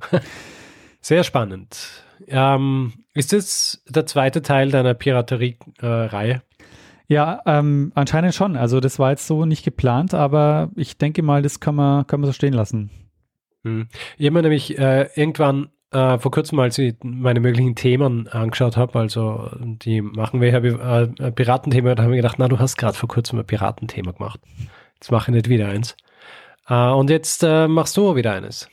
Sehr 1.03 1.24
spannend. 1.24 2.05
Ähm, 2.27 2.92
ist 3.14 3.33
das 3.35 3.83
der 3.88 4.07
zweite 4.07 4.40
Teil 4.42 4.70
deiner 4.70 4.94
Piraterie-Reihe? 4.94 6.42
Ja, 7.09 7.40
ähm, 7.47 7.90
anscheinend 7.94 8.35
schon. 8.35 8.57
Also 8.57 8.81
das 8.81 8.99
war 8.99 9.11
jetzt 9.11 9.27
so 9.27 9.47
nicht 9.47 9.64
geplant, 9.64 10.12
aber 10.12 10.71
ich 10.77 10.99
denke 10.99 11.23
mal, 11.23 11.40
das 11.40 11.59
kann 11.59 11.75
man, 11.75 12.07
kann 12.07 12.21
man 12.21 12.29
so 12.29 12.33
stehen 12.33 12.53
lassen. 12.53 12.90
hm. 13.64 13.88
Ich 14.18 14.27
habe 14.27 14.35
mir 14.35 14.42
nämlich 14.42 14.79
äh, 14.79 15.09
irgendwann 15.14 15.71
äh, 15.90 16.18
vor 16.18 16.31
kurzem, 16.31 16.59
als 16.61 16.77
ich 16.77 16.97
meine 17.03 17.40
möglichen 17.40 17.75
Themen 17.75 18.29
angeschaut 18.29 18.77
habe, 18.77 18.99
also 18.99 19.49
die 19.59 20.03
machen 20.03 20.42
wir 20.42 20.51
ja 20.51 20.59
äh, 20.59 21.33
Piratenthema, 21.33 21.94
da 21.94 22.03
habe 22.03 22.14
ich 22.14 22.18
gedacht, 22.18 22.38
na, 22.38 22.47
du 22.47 22.59
hast 22.59 22.77
gerade 22.77 22.97
vor 22.97 23.09
kurzem 23.09 23.38
ein 23.38 23.47
Piratenthema 23.47 24.12
gemacht. 24.12 24.40
Jetzt 24.97 25.11
mache 25.11 25.31
ich 25.31 25.35
nicht 25.35 25.49
wieder 25.49 25.68
eins. 25.68 25.97
Äh, 26.68 26.90
und 26.90 27.09
jetzt 27.09 27.42
äh, 27.42 27.68
machst 27.68 27.97
du 27.97 28.16
wieder 28.16 28.35
eines. 28.35 28.68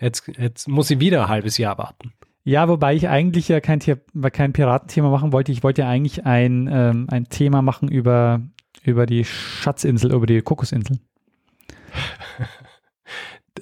Jetzt, 0.00 0.26
jetzt 0.38 0.68
muss 0.68 0.90
ich 0.90 1.00
wieder 1.00 1.22
ein 1.24 1.28
halbes 1.28 1.58
Jahr 1.58 1.76
warten. 1.76 2.14
Ja, 2.44 2.68
wobei 2.68 2.94
ich 2.94 3.08
eigentlich 3.08 3.48
ja 3.48 3.60
kein, 3.60 3.80
kein 3.80 4.52
Piratenthema 4.52 5.08
machen 5.10 5.32
wollte. 5.32 5.50
Ich 5.50 5.62
wollte 5.62 5.82
ja 5.82 5.88
eigentlich 5.88 6.26
ein, 6.26 6.68
ähm, 6.70 7.06
ein 7.10 7.28
Thema 7.28 7.62
machen 7.62 7.88
über, 7.88 8.42
über 8.82 9.06
die 9.06 9.24
Schatzinsel, 9.24 10.12
über 10.12 10.26
die 10.26 10.40
Kokosinsel. 10.42 10.98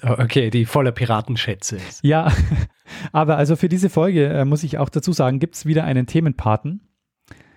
Okay, 0.00 0.48
die 0.50 0.64
voller 0.64 0.90
Piratenschätze 0.90 1.76
ist. 1.76 2.02
Ja, 2.02 2.32
aber 3.12 3.36
also 3.36 3.56
für 3.56 3.68
diese 3.68 3.90
Folge 3.90 4.26
äh, 4.26 4.44
muss 4.44 4.64
ich 4.64 4.78
auch 4.78 4.88
dazu 4.88 5.12
sagen, 5.12 5.38
gibt 5.38 5.54
es 5.54 5.66
wieder 5.66 5.84
einen 5.84 6.06
Themenpaten, 6.06 6.80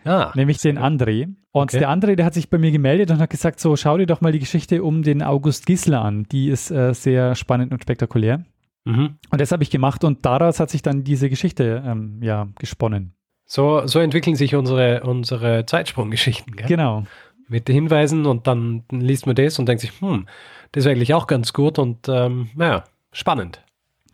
Ah, 0.03 0.31
nämlich 0.35 0.59
den 0.59 0.77
André. 0.77 1.33
Und 1.51 1.71
Okay. 1.71 1.79
der 1.79 1.89
André, 1.89 2.15
der 2.15 2.25
hat 2.25 2.35
sich 2.35 2.49
bei 2.49 2.59
mir 2.59 2.71
gemeldet 2.71 3.09
und 3.09 3.19
hat 3.19 3.29
gesagt, 3.31 3.59
so 3.59 3.75
schau 3.75 3.97
dir 3.97 4.05
doch 4.05 4.21
mal 4.21 4.31
die 4.31 4.39
Geschichte 4.39 4.83
um 4.83 5.01
den 5.01 5.23
August 5.23 5.65
Gisler 5.65 6.01
an. 6.01 6.25
Die 6.31 6.49
ist 6.49 6.69
äh, 6.69 6.93
sehr 6.93 7.33
spannend 7.33 7.71
und 7.71 7.81
spektakulär. 7.81 8.43
Mhm. 8.85 9.17
Und 9.29 9.41
das 9.41 9.51
habe 9.51 9.63
ich 9.63 9.69
gemacht 9.69 10.03
und 10.03 10.25
daraus 10.25 10.59
hat 10.59 10.69
sich 10.69 10.81
dann 10.81 11.03
diese 11.03 11.29
Geschichte 11.29 11.83
ähm, 11.85 12.19
ja 12.21 12.47
gesponnen. 12.57 13.13
so, 13.45 13.85
so 13.85 13.99
entwickeln 13.99 14.35
sich 14.35 14.55
unsere, 14.55 15.03
unsere 15.03 15.65
Zeitsprunggeschichten. 15.65 16.55
Gell? 16.55 16.67
Genau. 16.67 17.03
mit 17.47 17.67
den 17.67 17.75
Hinweisen 17.75 18.25
und 18.25 18.47
dann 18.47 18.83
liest 18.89 19.27
man 19.27 19.35
das 19.35 19.59
und 19.59 19.67
denkt 19.67 19.81
sich, 19.81 19.91
hm, 19.99 20.27
das 20.71 20.85
ist 20.85 20.91
eigentlich 20.91 21.13
auch 21.13 21.27
ganz 21.27 21.53
gut 21.53 21.77
und 21.77 22.07
ähm, 22.07 22.49
naja, 22.55 22.83
spannend. 23.11 23.61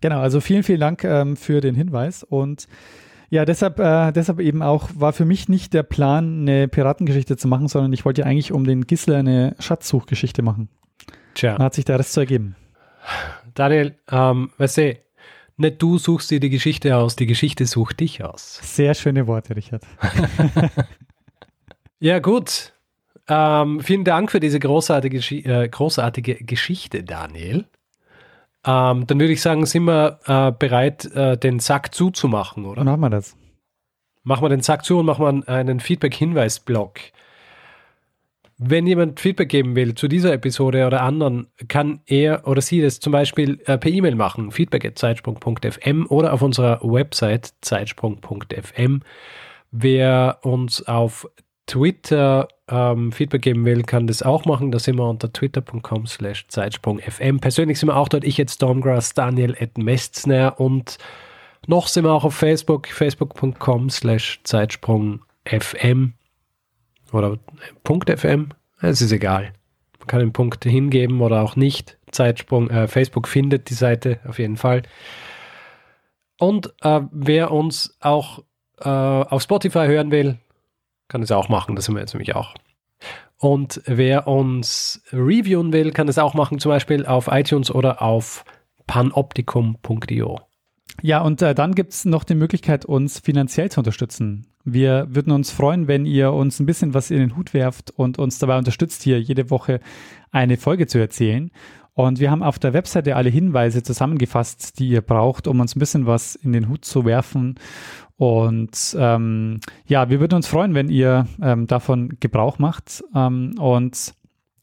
Genau, 0.01 0.19
also 0.19 0.41
vielen, 0.41 0.63
vielen 0.63 0.80
Dank 0.80 1.03
ähm, 1.03 1.38
für 1.38 1.61
den 1.61 1.76
Hinweis 1.76 2.24
und 2.24 2.67
ja, 3.32 3.45
deshalb, 3.45 3.80
äh, 3.80 4.11
deshalb 4.11 4.41
eben 4.41 4.61
auch 4.61 4.89
war 4.93 5.13
für 5.13 5.24
mich 5.24 5.47
nicht 5.47 5.74
der 5.74 5.84
Plan, 5.84 6.41
eine 6.41 6.67
Piratengeschichte 6.67 7.38
zu 7.38 7.47
machen, 7.47 7.69
sondern 7.69 7.93
ich 7.93 8.03
wollte 8.03 8.22
ja 8.22 8.28
eigentlich 8.28 8.51
um 8.51 8.65
den 8.65 8.86
Gisler 8.86 9.19
eine 9.19 9.55
Schatzsuchgeschichte 9.57 10.41
machen. 10.41 10.67
Tja. 11.36 11.53
Dann 11.53 11.63
hat 11.63 11.74
sich 11.74 11.86
der 11.86 11.97
Rest 11.97 12.11
so 12.11 12.19
ergeben. 12.19 12.57
Daniel, 13.53 13.97
ähm, 14.09 14.51
weißt 14.57 14.77
du, 14.77 14.97
nicht 15.57 15.81
du 15.81 15.97
suchst 15.97 16.31
dir 16.31 16.39
die 16.39 16.49
Geschichte 16.49 16.97
aus, 16.97 17.15
die 17.15 17.27
Geschichte 17.27 17.65
sucht 17.65 17.99
dich 17.99 18.23
aus. 18.23 18.59
Sehr 18.63 18.93
schöne 18.93 19.27
Worte, 19.27 19.55
Richard. 19.55 19.83
ja, 21.99 22.19
gut. 22.19 22.73
Ähm, 23.27 23.79
vielen 23.81 24.03
Dank 24.03 24.31
für 24.31 24.39
diese 24.39 24.59
großartige, 24.59 25.17
äh, 25.17 25.69
großartige 25.69 26.43
Geschichte, 26.43 27.03
Daniel. 27.03 27.67
Ähm, 28.65 29.07
dann 29.07 29.19
würde 29.19 29.33
ich 29.33 29.41
sagen, 29.41 29.65
sind 29.65 29.85
wir 29.85 30.19
äh, 30.25 30.51
bereit, 30.51 31.05
äh, 31.15 31.37
den 31.37 31.59
Sack 31.59 31.93
zuzumachen, 31.93 32.65
oder? 32.65 32.77
Dann 32.77 32.87
machen 32.87 33.01
wir 33.01 33.09
das. 33.09 33.35
Machen 34.23 34.43
wir 34.43 34.49
den 34.49 34.61
Sack 34.61 34.85
zu 34.85 34.99
und 34.99 35.05
machen 35.05 35.25
wir 35.25 35.47
einen 35.47 35.79
Feedback-Hinweis-Blog. 35.79 36.99
Wenn 38.64 38.86
jemand 38.86 39.20
Feedback 39.20 39.49
geben 39.49 39.76
will 39.76 39.95
zu 39.95 40.07
dieser 40.07 40.34
Episode 40.34 40.86
oder 40.86 41.01
anderen, 41.01 41.47
kann 41.68 42.01
er 42.05 42.47
oder 42.47 42.62
sie 42.62 42.80
das 42.80 42.99
zum 42.99 43.12
Beispiel 43.12 43.59
äh, 43.66 43.80
per 43.80 43.89
E-Mail 43.89 44.14
machen, 44.14 44.51
feedback.zeitsprung.fm 44.51 46.05
oder 46.09 46.32
auf 46.32 46.43
unserer 46.43 46.80
Website 46.84 47.55
zeitsprung.fm. 47.62 49.01
Wer 49.72 50.38
uns 50.43 50.88
auf 50.88 51.28
Twitter 51.66 52.49
ähm, 52.68 53.12
Feedback 53.12 53.41
geben 53.41 53.66
will, 53.66 53.82
kann 53.82 54.05
das 54.05 54.22
auch 54.22 54.45
machen. 54.45 54.72
Da 54.72 54.78
sind 54.78 54.99
wir 54.99 55.09
unter 55.09 55.34
twitter.com 55.34 56.05
slash 56.05 56.47
zeitsprung.fm. 56.47 57.39
Persönlich 57.39 57.80
sind 57.80 57.89
wir 57.89 57.97
auch 57.97 58.09
dort. 58.09 58.24
Ich 58.24 58.38
jetzt 58.38 58.53
Stormgrass, 58.53 59.16
Daniel 59.16 59.57
at 59.59 59.80
Mestner 59.80 60.59
und 60.59 60.99
noch 61.66 61.88
sind 61.88 62.03
wir 62.03 62.12
auch 62.12 62.26
auf 62.26 62.36
Facebook, 62.36 62.86
facebook.com 62.89 63.89
slash 63.89 64.39
zeitsprung.fm 64.43 66.14
oder 67.12 67.38
.fm. 68.16 68.49
Es 68.82 69.01
ist 69.01 69.12
egal. 69.12 69.53
Man 69.99 70.07
kann 70.07 70.20
den 70.20 70.34
Punkt 70.34 70.64
hingeben 70.64 71.22
oder 71.22 71.41
auch 71.41 71.55
nicht. 71.55 71.97
Zeitsprung, 72.12 72.70
äh, 72.70 72.88
Facebook 72.88 73.28
findet 73.28 73.70
die 73.70 73.76
Seite 73.76 74.20
auf 74.28 74.39
jeden 74.39 74.57
Fall. 74.57 74.84
Und 76.39 76.74
äh, 76.82 77.01
wer 77.12 77.51
uns 77.51 77.95
auch 77.99 78.39
äh, 78.80 78.89
auf 78.89 79.43
Spotify 79.43 79.86
hören 79.86 80.12
will, 80.12 80.39
kann 81.07 81.22
es 81.22 81.32
auch 81.32 81.49
machen. 81.49 81.76
Das 81.76 81.86
sind 81.86 81.95
wir 81.95 82.01
jetzt 82.01 82.14
nämlich 82.14 82.36
auch. 82.36 82.55
Und 83.38 83.82
wer 83.86 84.28
uns 84.28 85.03
reviewen 85.12 85.74
will, 85.74 85.91
kann 85.91 86.07
es 86.07 86.18
auch 86.18 86.34
machen, 86.34 86.59
zum 86.59 86.70
Beispiel 86.70 87.05
auf 87.05 87.28
iTunes 87.28 87.72
oder 87.74 88.01
auf 88.01 88.45
panoptikum.io. 88.88 90.39
Ja, 91.01 91.21
und 91.21 91.41
äh, 91.41 91.55
dann 91.55 91.73
gibt 91.73 91.93
es 91.93 92.05
noch 92.05 92.23
die 92.23 92.35
Möglichkeit, 92.35 92.85
uns 92.85 93.19
finanziell 93.19 93.71
zu 93.71 93.79
unterstützen. 93.79 94.47
Wir 94.63 95.07
würden 95.09 95.31
uns 95.31 95.51
freuen, 95.51 95.87
wenn 95.87 96.05
ihr 96.05 96.33
uns 96.33 96.59
ein 96.59 96.65
bisschen 96.65 96.93
was 96.93 97.09
in 97.09 97.17
den 97.17 97.35
Hut 97.35 97.53
werft 97.53 97.91
und 97.91 98.19
uns 98.19 98.37
dabei 98.37 98.57
unterstützt, 98.57 99.01
hier 99.01 99.19
jede 99.19 99.49
Woche 99.49 99.79
eine 100.31 100.57
Folge 100.57 100.87
zu 100.87 100.99
erzählen. 100.99 101.51
Und 101.93 102.19
wir 102.19 102.31
haben 102.31 102.43
auf 102.43 102.59
der 102.59 102.73
Webseite 102.73 103.15
alle 103.15 103.29
Hinweise 103.29 103.83
zusammengefasst, 103.83 104.79
die 104.79 104.89
ihr 104.89 105.01
braucht, 105.01 105.47
um 105.47 105.59
uns 105.59 105.75
ein 105.75 105.79
bisschen 105.79 106.05
was 106.05 106.35
in 106.35 106.53
den 106.53 106.69
Hut 106.69 106.85
zu 106.85 107.05
werfen. 107.05 107.55
Und 108.17 108.95
ähm, 108.97 109.59
ja, 109.87 110.09
wir 110.09 110.19
würden 110.19 110.35
uns 110.35 110.47
freuen, 110.47 110.73
wenn 110.73 110.89
ihr 110.89 111.27
ähm, 111.41 111.67
davon 111.67 112.17
Gebrauch 112.19 112.59
macht 112.59 113.03
ähm, 113.15 113.55
und, 113.57 114.13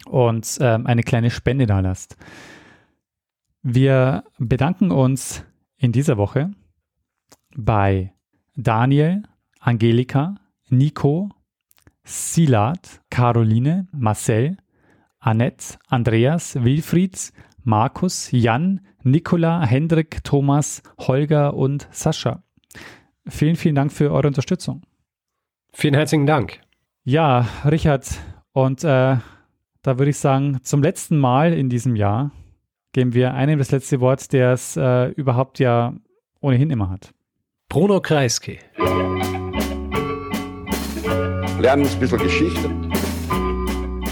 und 0.07 0.59
ähm, 0.61 0.87
eine 0.87 1.03
kleine 1.03 1.31
Spende 1.31 1.67
da 1.67 1.81
lasst. 1.81 2.17
Wir 3.63 4.25
bedanken 4.39 4.91
uns 4.93 5.45
in 5.79 5.93
dieser 5.93 6.17
Woche 6.17 6.51
bei 7.57 8.13
Daniel, 8.57 9.23
Angelika, 9.61 10.35
Nico, 10.69 11.31
Silat, 12.05 13.01
Caroline, 13.11 13.87
Marcel, 13.93 14.57
Annette, 15.21 15.79
Andreas, 15.89 16.63
Wilfried, 16.63 17.33
Markus, 17.63 18.31
Jan, 18.33 18.81
Nicola, 19.03 19.65
Hendrik, 19.65 20.23
Thomas, 20.25 20.83
Holger 20.99 21.55
und 21.55 21.89
Sascha. 21.91 22.43
Vielen, 23.27 23.57
vielen 23.57 23.75
Dank 23.75 23.93
für 23.93 24.11
eure 24.11 24.29
Unterstützung. 24.29 24.83
Vielen 25.73 25.95
herzlichen 25.95 26.27
Dank. 26.27 26.61
Ja, 27.05 27.47
Richard, 27.65 28.07
und 28.53 28.85
äh, 28.85 29.17
da 29.83 29.99
würde 29.99 30.11
ich 30.11 30.19
sagen, 30.19 30.59
zum 30.63 30.83
letzten 30.83 31.19
Mal 31.19 31.53
in 31.53 31.69
diesem 31.69 31.95
Jahr 31.95 32.33
geben 32.93 33.15
wir 33.15 33.35
einem 33.35 33.59
das 33.59 33.71
letzte 33.71 34.01
Wort, 34.01 34.33
der 34.33 34.53
es 34.53 34.77
äh, 34.77 35.09
überhaupt 35.11 35.59
ja 35.59 35.95
ohnehin 36.41 36.71
immer 36.71 36.91
hat. 36.91 37.13
Bruno 37.69 38.01
Kreisky. 38.01 38.59
Lernen 41.61 41.87
ein 41.87 42.01
bisschen 42.01 42.19
Geschichte. 42.19 42.71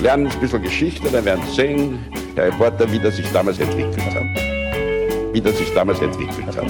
Lernen 0.02 0.26
ein 0.26 0.40
bisschen 0.40 0.62
Geschichte, 0.62 1.10
dann 1.10 1.24
werden 1.24 1.44
Sie 1.46 1.54
sehen, 1.54 1.98
der 2.36 2.46
Reporter, 2.46 2.90
wie 2.92 2.98
das 2.98 3.16
sich 3.16 3.30
damals 3.32 3.58
entwickelt 3.58 4.14
hat. 4.14 4.24
Wie 5.32 5.40
das 5.40 5.56
sich 5.56 5.72
damals 5.72 6.00
entwickelt 6.00 6.56
hat. 6.56 6.66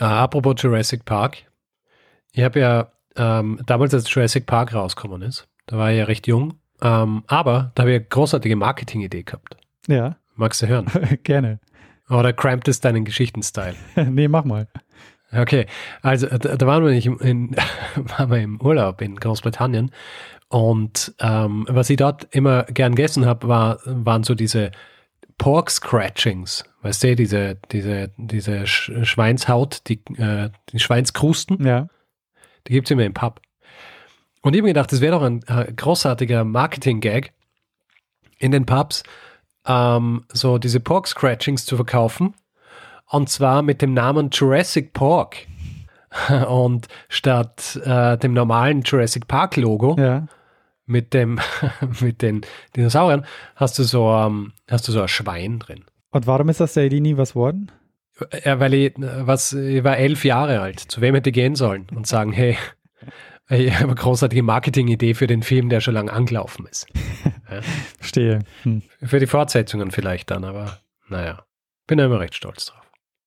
Uh, 0.00 0.04
apropos 0.04 0.54
Jurassic 0.58 1.04
Park. 1.04 1.38
Ich 2.32 2.42
habe 2.42 2.60
ja 2.60 2.88
ähm, 3.16 3.60
damals, 3.66 3.94
als 3.94 4.12
Jurassic 4.12 4.46
Park 4.46 4.74
rausgekommen 4.74 5.22
ist, 5.22 5.46
da 5.66 5.78
war 5.78 5.90
ich 5.92 5.98
ja 5.98 6.04
recht 6.04 6.26
jung, 6.26 6.54
ähm, 6.82 7.24
aber 7.26 7.72
da 7.74 7.82
habe 7.82 7.92
ich 7.92 7.96
eine 7.96 8.04
großartige 8.04 8.56
Marketing-Idee 8.56 9.22
gehabt. 9.22 9.56
Ja. 9.86 10.16
Magst 10.36 10.62
du 10.62 10.66
hören? 10.66 10.86
Gerne. 11.22 11.60
Oder 12.08 12.32
crampt 12.32 12.68
es 12.68 12.80
deinen 12.80 13.04
Geschichten-Style? 13.04 13.76
nee, 14.10 14.28
mach 14.28 14.44
mal. 14.44 14.68
Okay, 15.32 15.66
also 16.02 16.26
da, 16.26 16.56
da 16.56 16.66
waren, 16.66 16.84
wir 16.84 16.92
nicht 16.92 17.06
in, 17.06 17.18
in, 17.18 17.56
waren 17.96 18.30
wir 18.30 18.38
im 18.38 18.60
Urlaub 18.60 19.00
in 19.00 19.16
Großbritannien 19.16 19.90
und 20.48 21.14
ähm, 21.20 21.66
was 21.68 21.90
ich 21.90 21.96
dort 21.96 22.28
immer 22.30 22.62
gern 22.64 22.94
gegessen 22.94 23.26
habe, 23.26 23.48
war, 23.48 23.80
waren 23.84 24.22
so 24.22 24.36
diese 24.36 24.70
Pork 25.38 25.70
Scratchings, 25.70 26.64
weißt 26.82 27.02
du, 27.02 27.16
diese, 27.16 27.56
diese, 27.72 28.12
diese 28.16 28.66
Schweinshaut, 28.66 29.82
die, 29.88 30.00
äh, 30.16 30.50
die 30.70 30.78
Schweinskrusten, 30.78 31.64
ja. 31.66 31.88
die 32.68 32.72
gibt 32.72 32.86
es 32.86 32.92
immer 32.92 33.04
im 33.04 33.14
Pub. 33.14 33.40
Und 34.44 34.52
ich 34.52 34.60
habe 34.60 34.66
mir 34.66 34.74
gedacht, 34.74 34.92
das 34.92 35.00
wäre 35.00 35.12
doch 35.12 35.22
ein 35.22 35.42
äh, 35.46 35.72
großartiger 35.72 36.44
Marketing-Gag 36.44 37.32
in 38.38 38.50
den 38.50 38.66
Pubs, 38.66 39.02
ähm, 39.66 40.26
so 40.30 40.58
diese 40.58 40.80
Pork 40.80 41.08
Scratchings 41.08 41.64
zu 41.64 41.76
verkaufen. 41.76 42.34
Und 43.06 43.30
zwar 43.30 43.62
mit 43.62 43.80
dem 43.80 43.94
Namen 43.94 44.28
Jurassic 44.30 44.92
Pork. 44.92 45.38
Und 46.46 46.88
statt 47.08 47.80
äh, 47.84 48.18
dem 48.18 48.34
normalen 48.34 48.82
Jurassic 48.82 49.26
Park 49.28 49.56
Logo 49.56 49.96
ja. 49.98 50.26
mit 50.84 51.14
dem 51.14 51.40
mit 52.00 52.20
den 52.20 52.42
Dinosauriern 52.76 53.24
hast 53.56 53.78
du 53.78 53.82
so 53.82 54.12
ähm, 54.12 54.52
hast 54.70 54.86
du 54.86 54.92
so 54.92 55.00
ein 55.00 55.08
Schwein 55.08 55.58
drin. 55.58 55.84
Und 56.10 56.26
warum 56.26 56.50
ist 56.50 56.60
das 56.60 56.74
der 56.74 56.84
Idee 56.84 57.00
nie 57.00 57.16
was 57.16 57.34
worden? 57.34 57.72
Ja, 58.44 58.60
weil 58.60 58.74
ich 58.74 58.92
was 58.96 59.54
ich 59.54 59.82
war 59.82 59.96
elf 59.96 60.24
Jahre 60.24 60.60
alt. 60.60 60.80
Zu 60.80 61.00
wem 61.00 61.14
hätte 61.14 61.30
ich 61.30 61.34
gehen 61.34 61.56
sollen 61.56 61.86
und 61.94 62.06
sagen, 62.06 62.32
hey, 62.32 62.58
ich 63.50 63.74
habe 63.74 63.84
eine 63.84 63.94
großartige 63.94 64.42
Marketingidee 64.42 65.14
für 65.14 65.26
den 65.26 65.42
Film, 65.42 65.68
der 65.68 65.80
schon 65.80 65.94
lange 65.94 66.12
angelaufen 66.12 66.66
ist. 66.66 66.86
Ja. 67.50 67.60
Verstehe. 67.98 68.38
Hm. 68.62 68.82
Für 69.02 69.20
die 69.20 69.26
Fortsetzungen 69.26 69.90
vielleicht 69.90 70.30
dann, 70.30 70.44
aber 70.44 70.80
naja, 71.08 71.44
bin 71.86 71.98
da 71.98 72.06
immer 72.06 72.18
recht 72.18 72.34
stolz 72.34 72.64
drauf. 72.64 72.83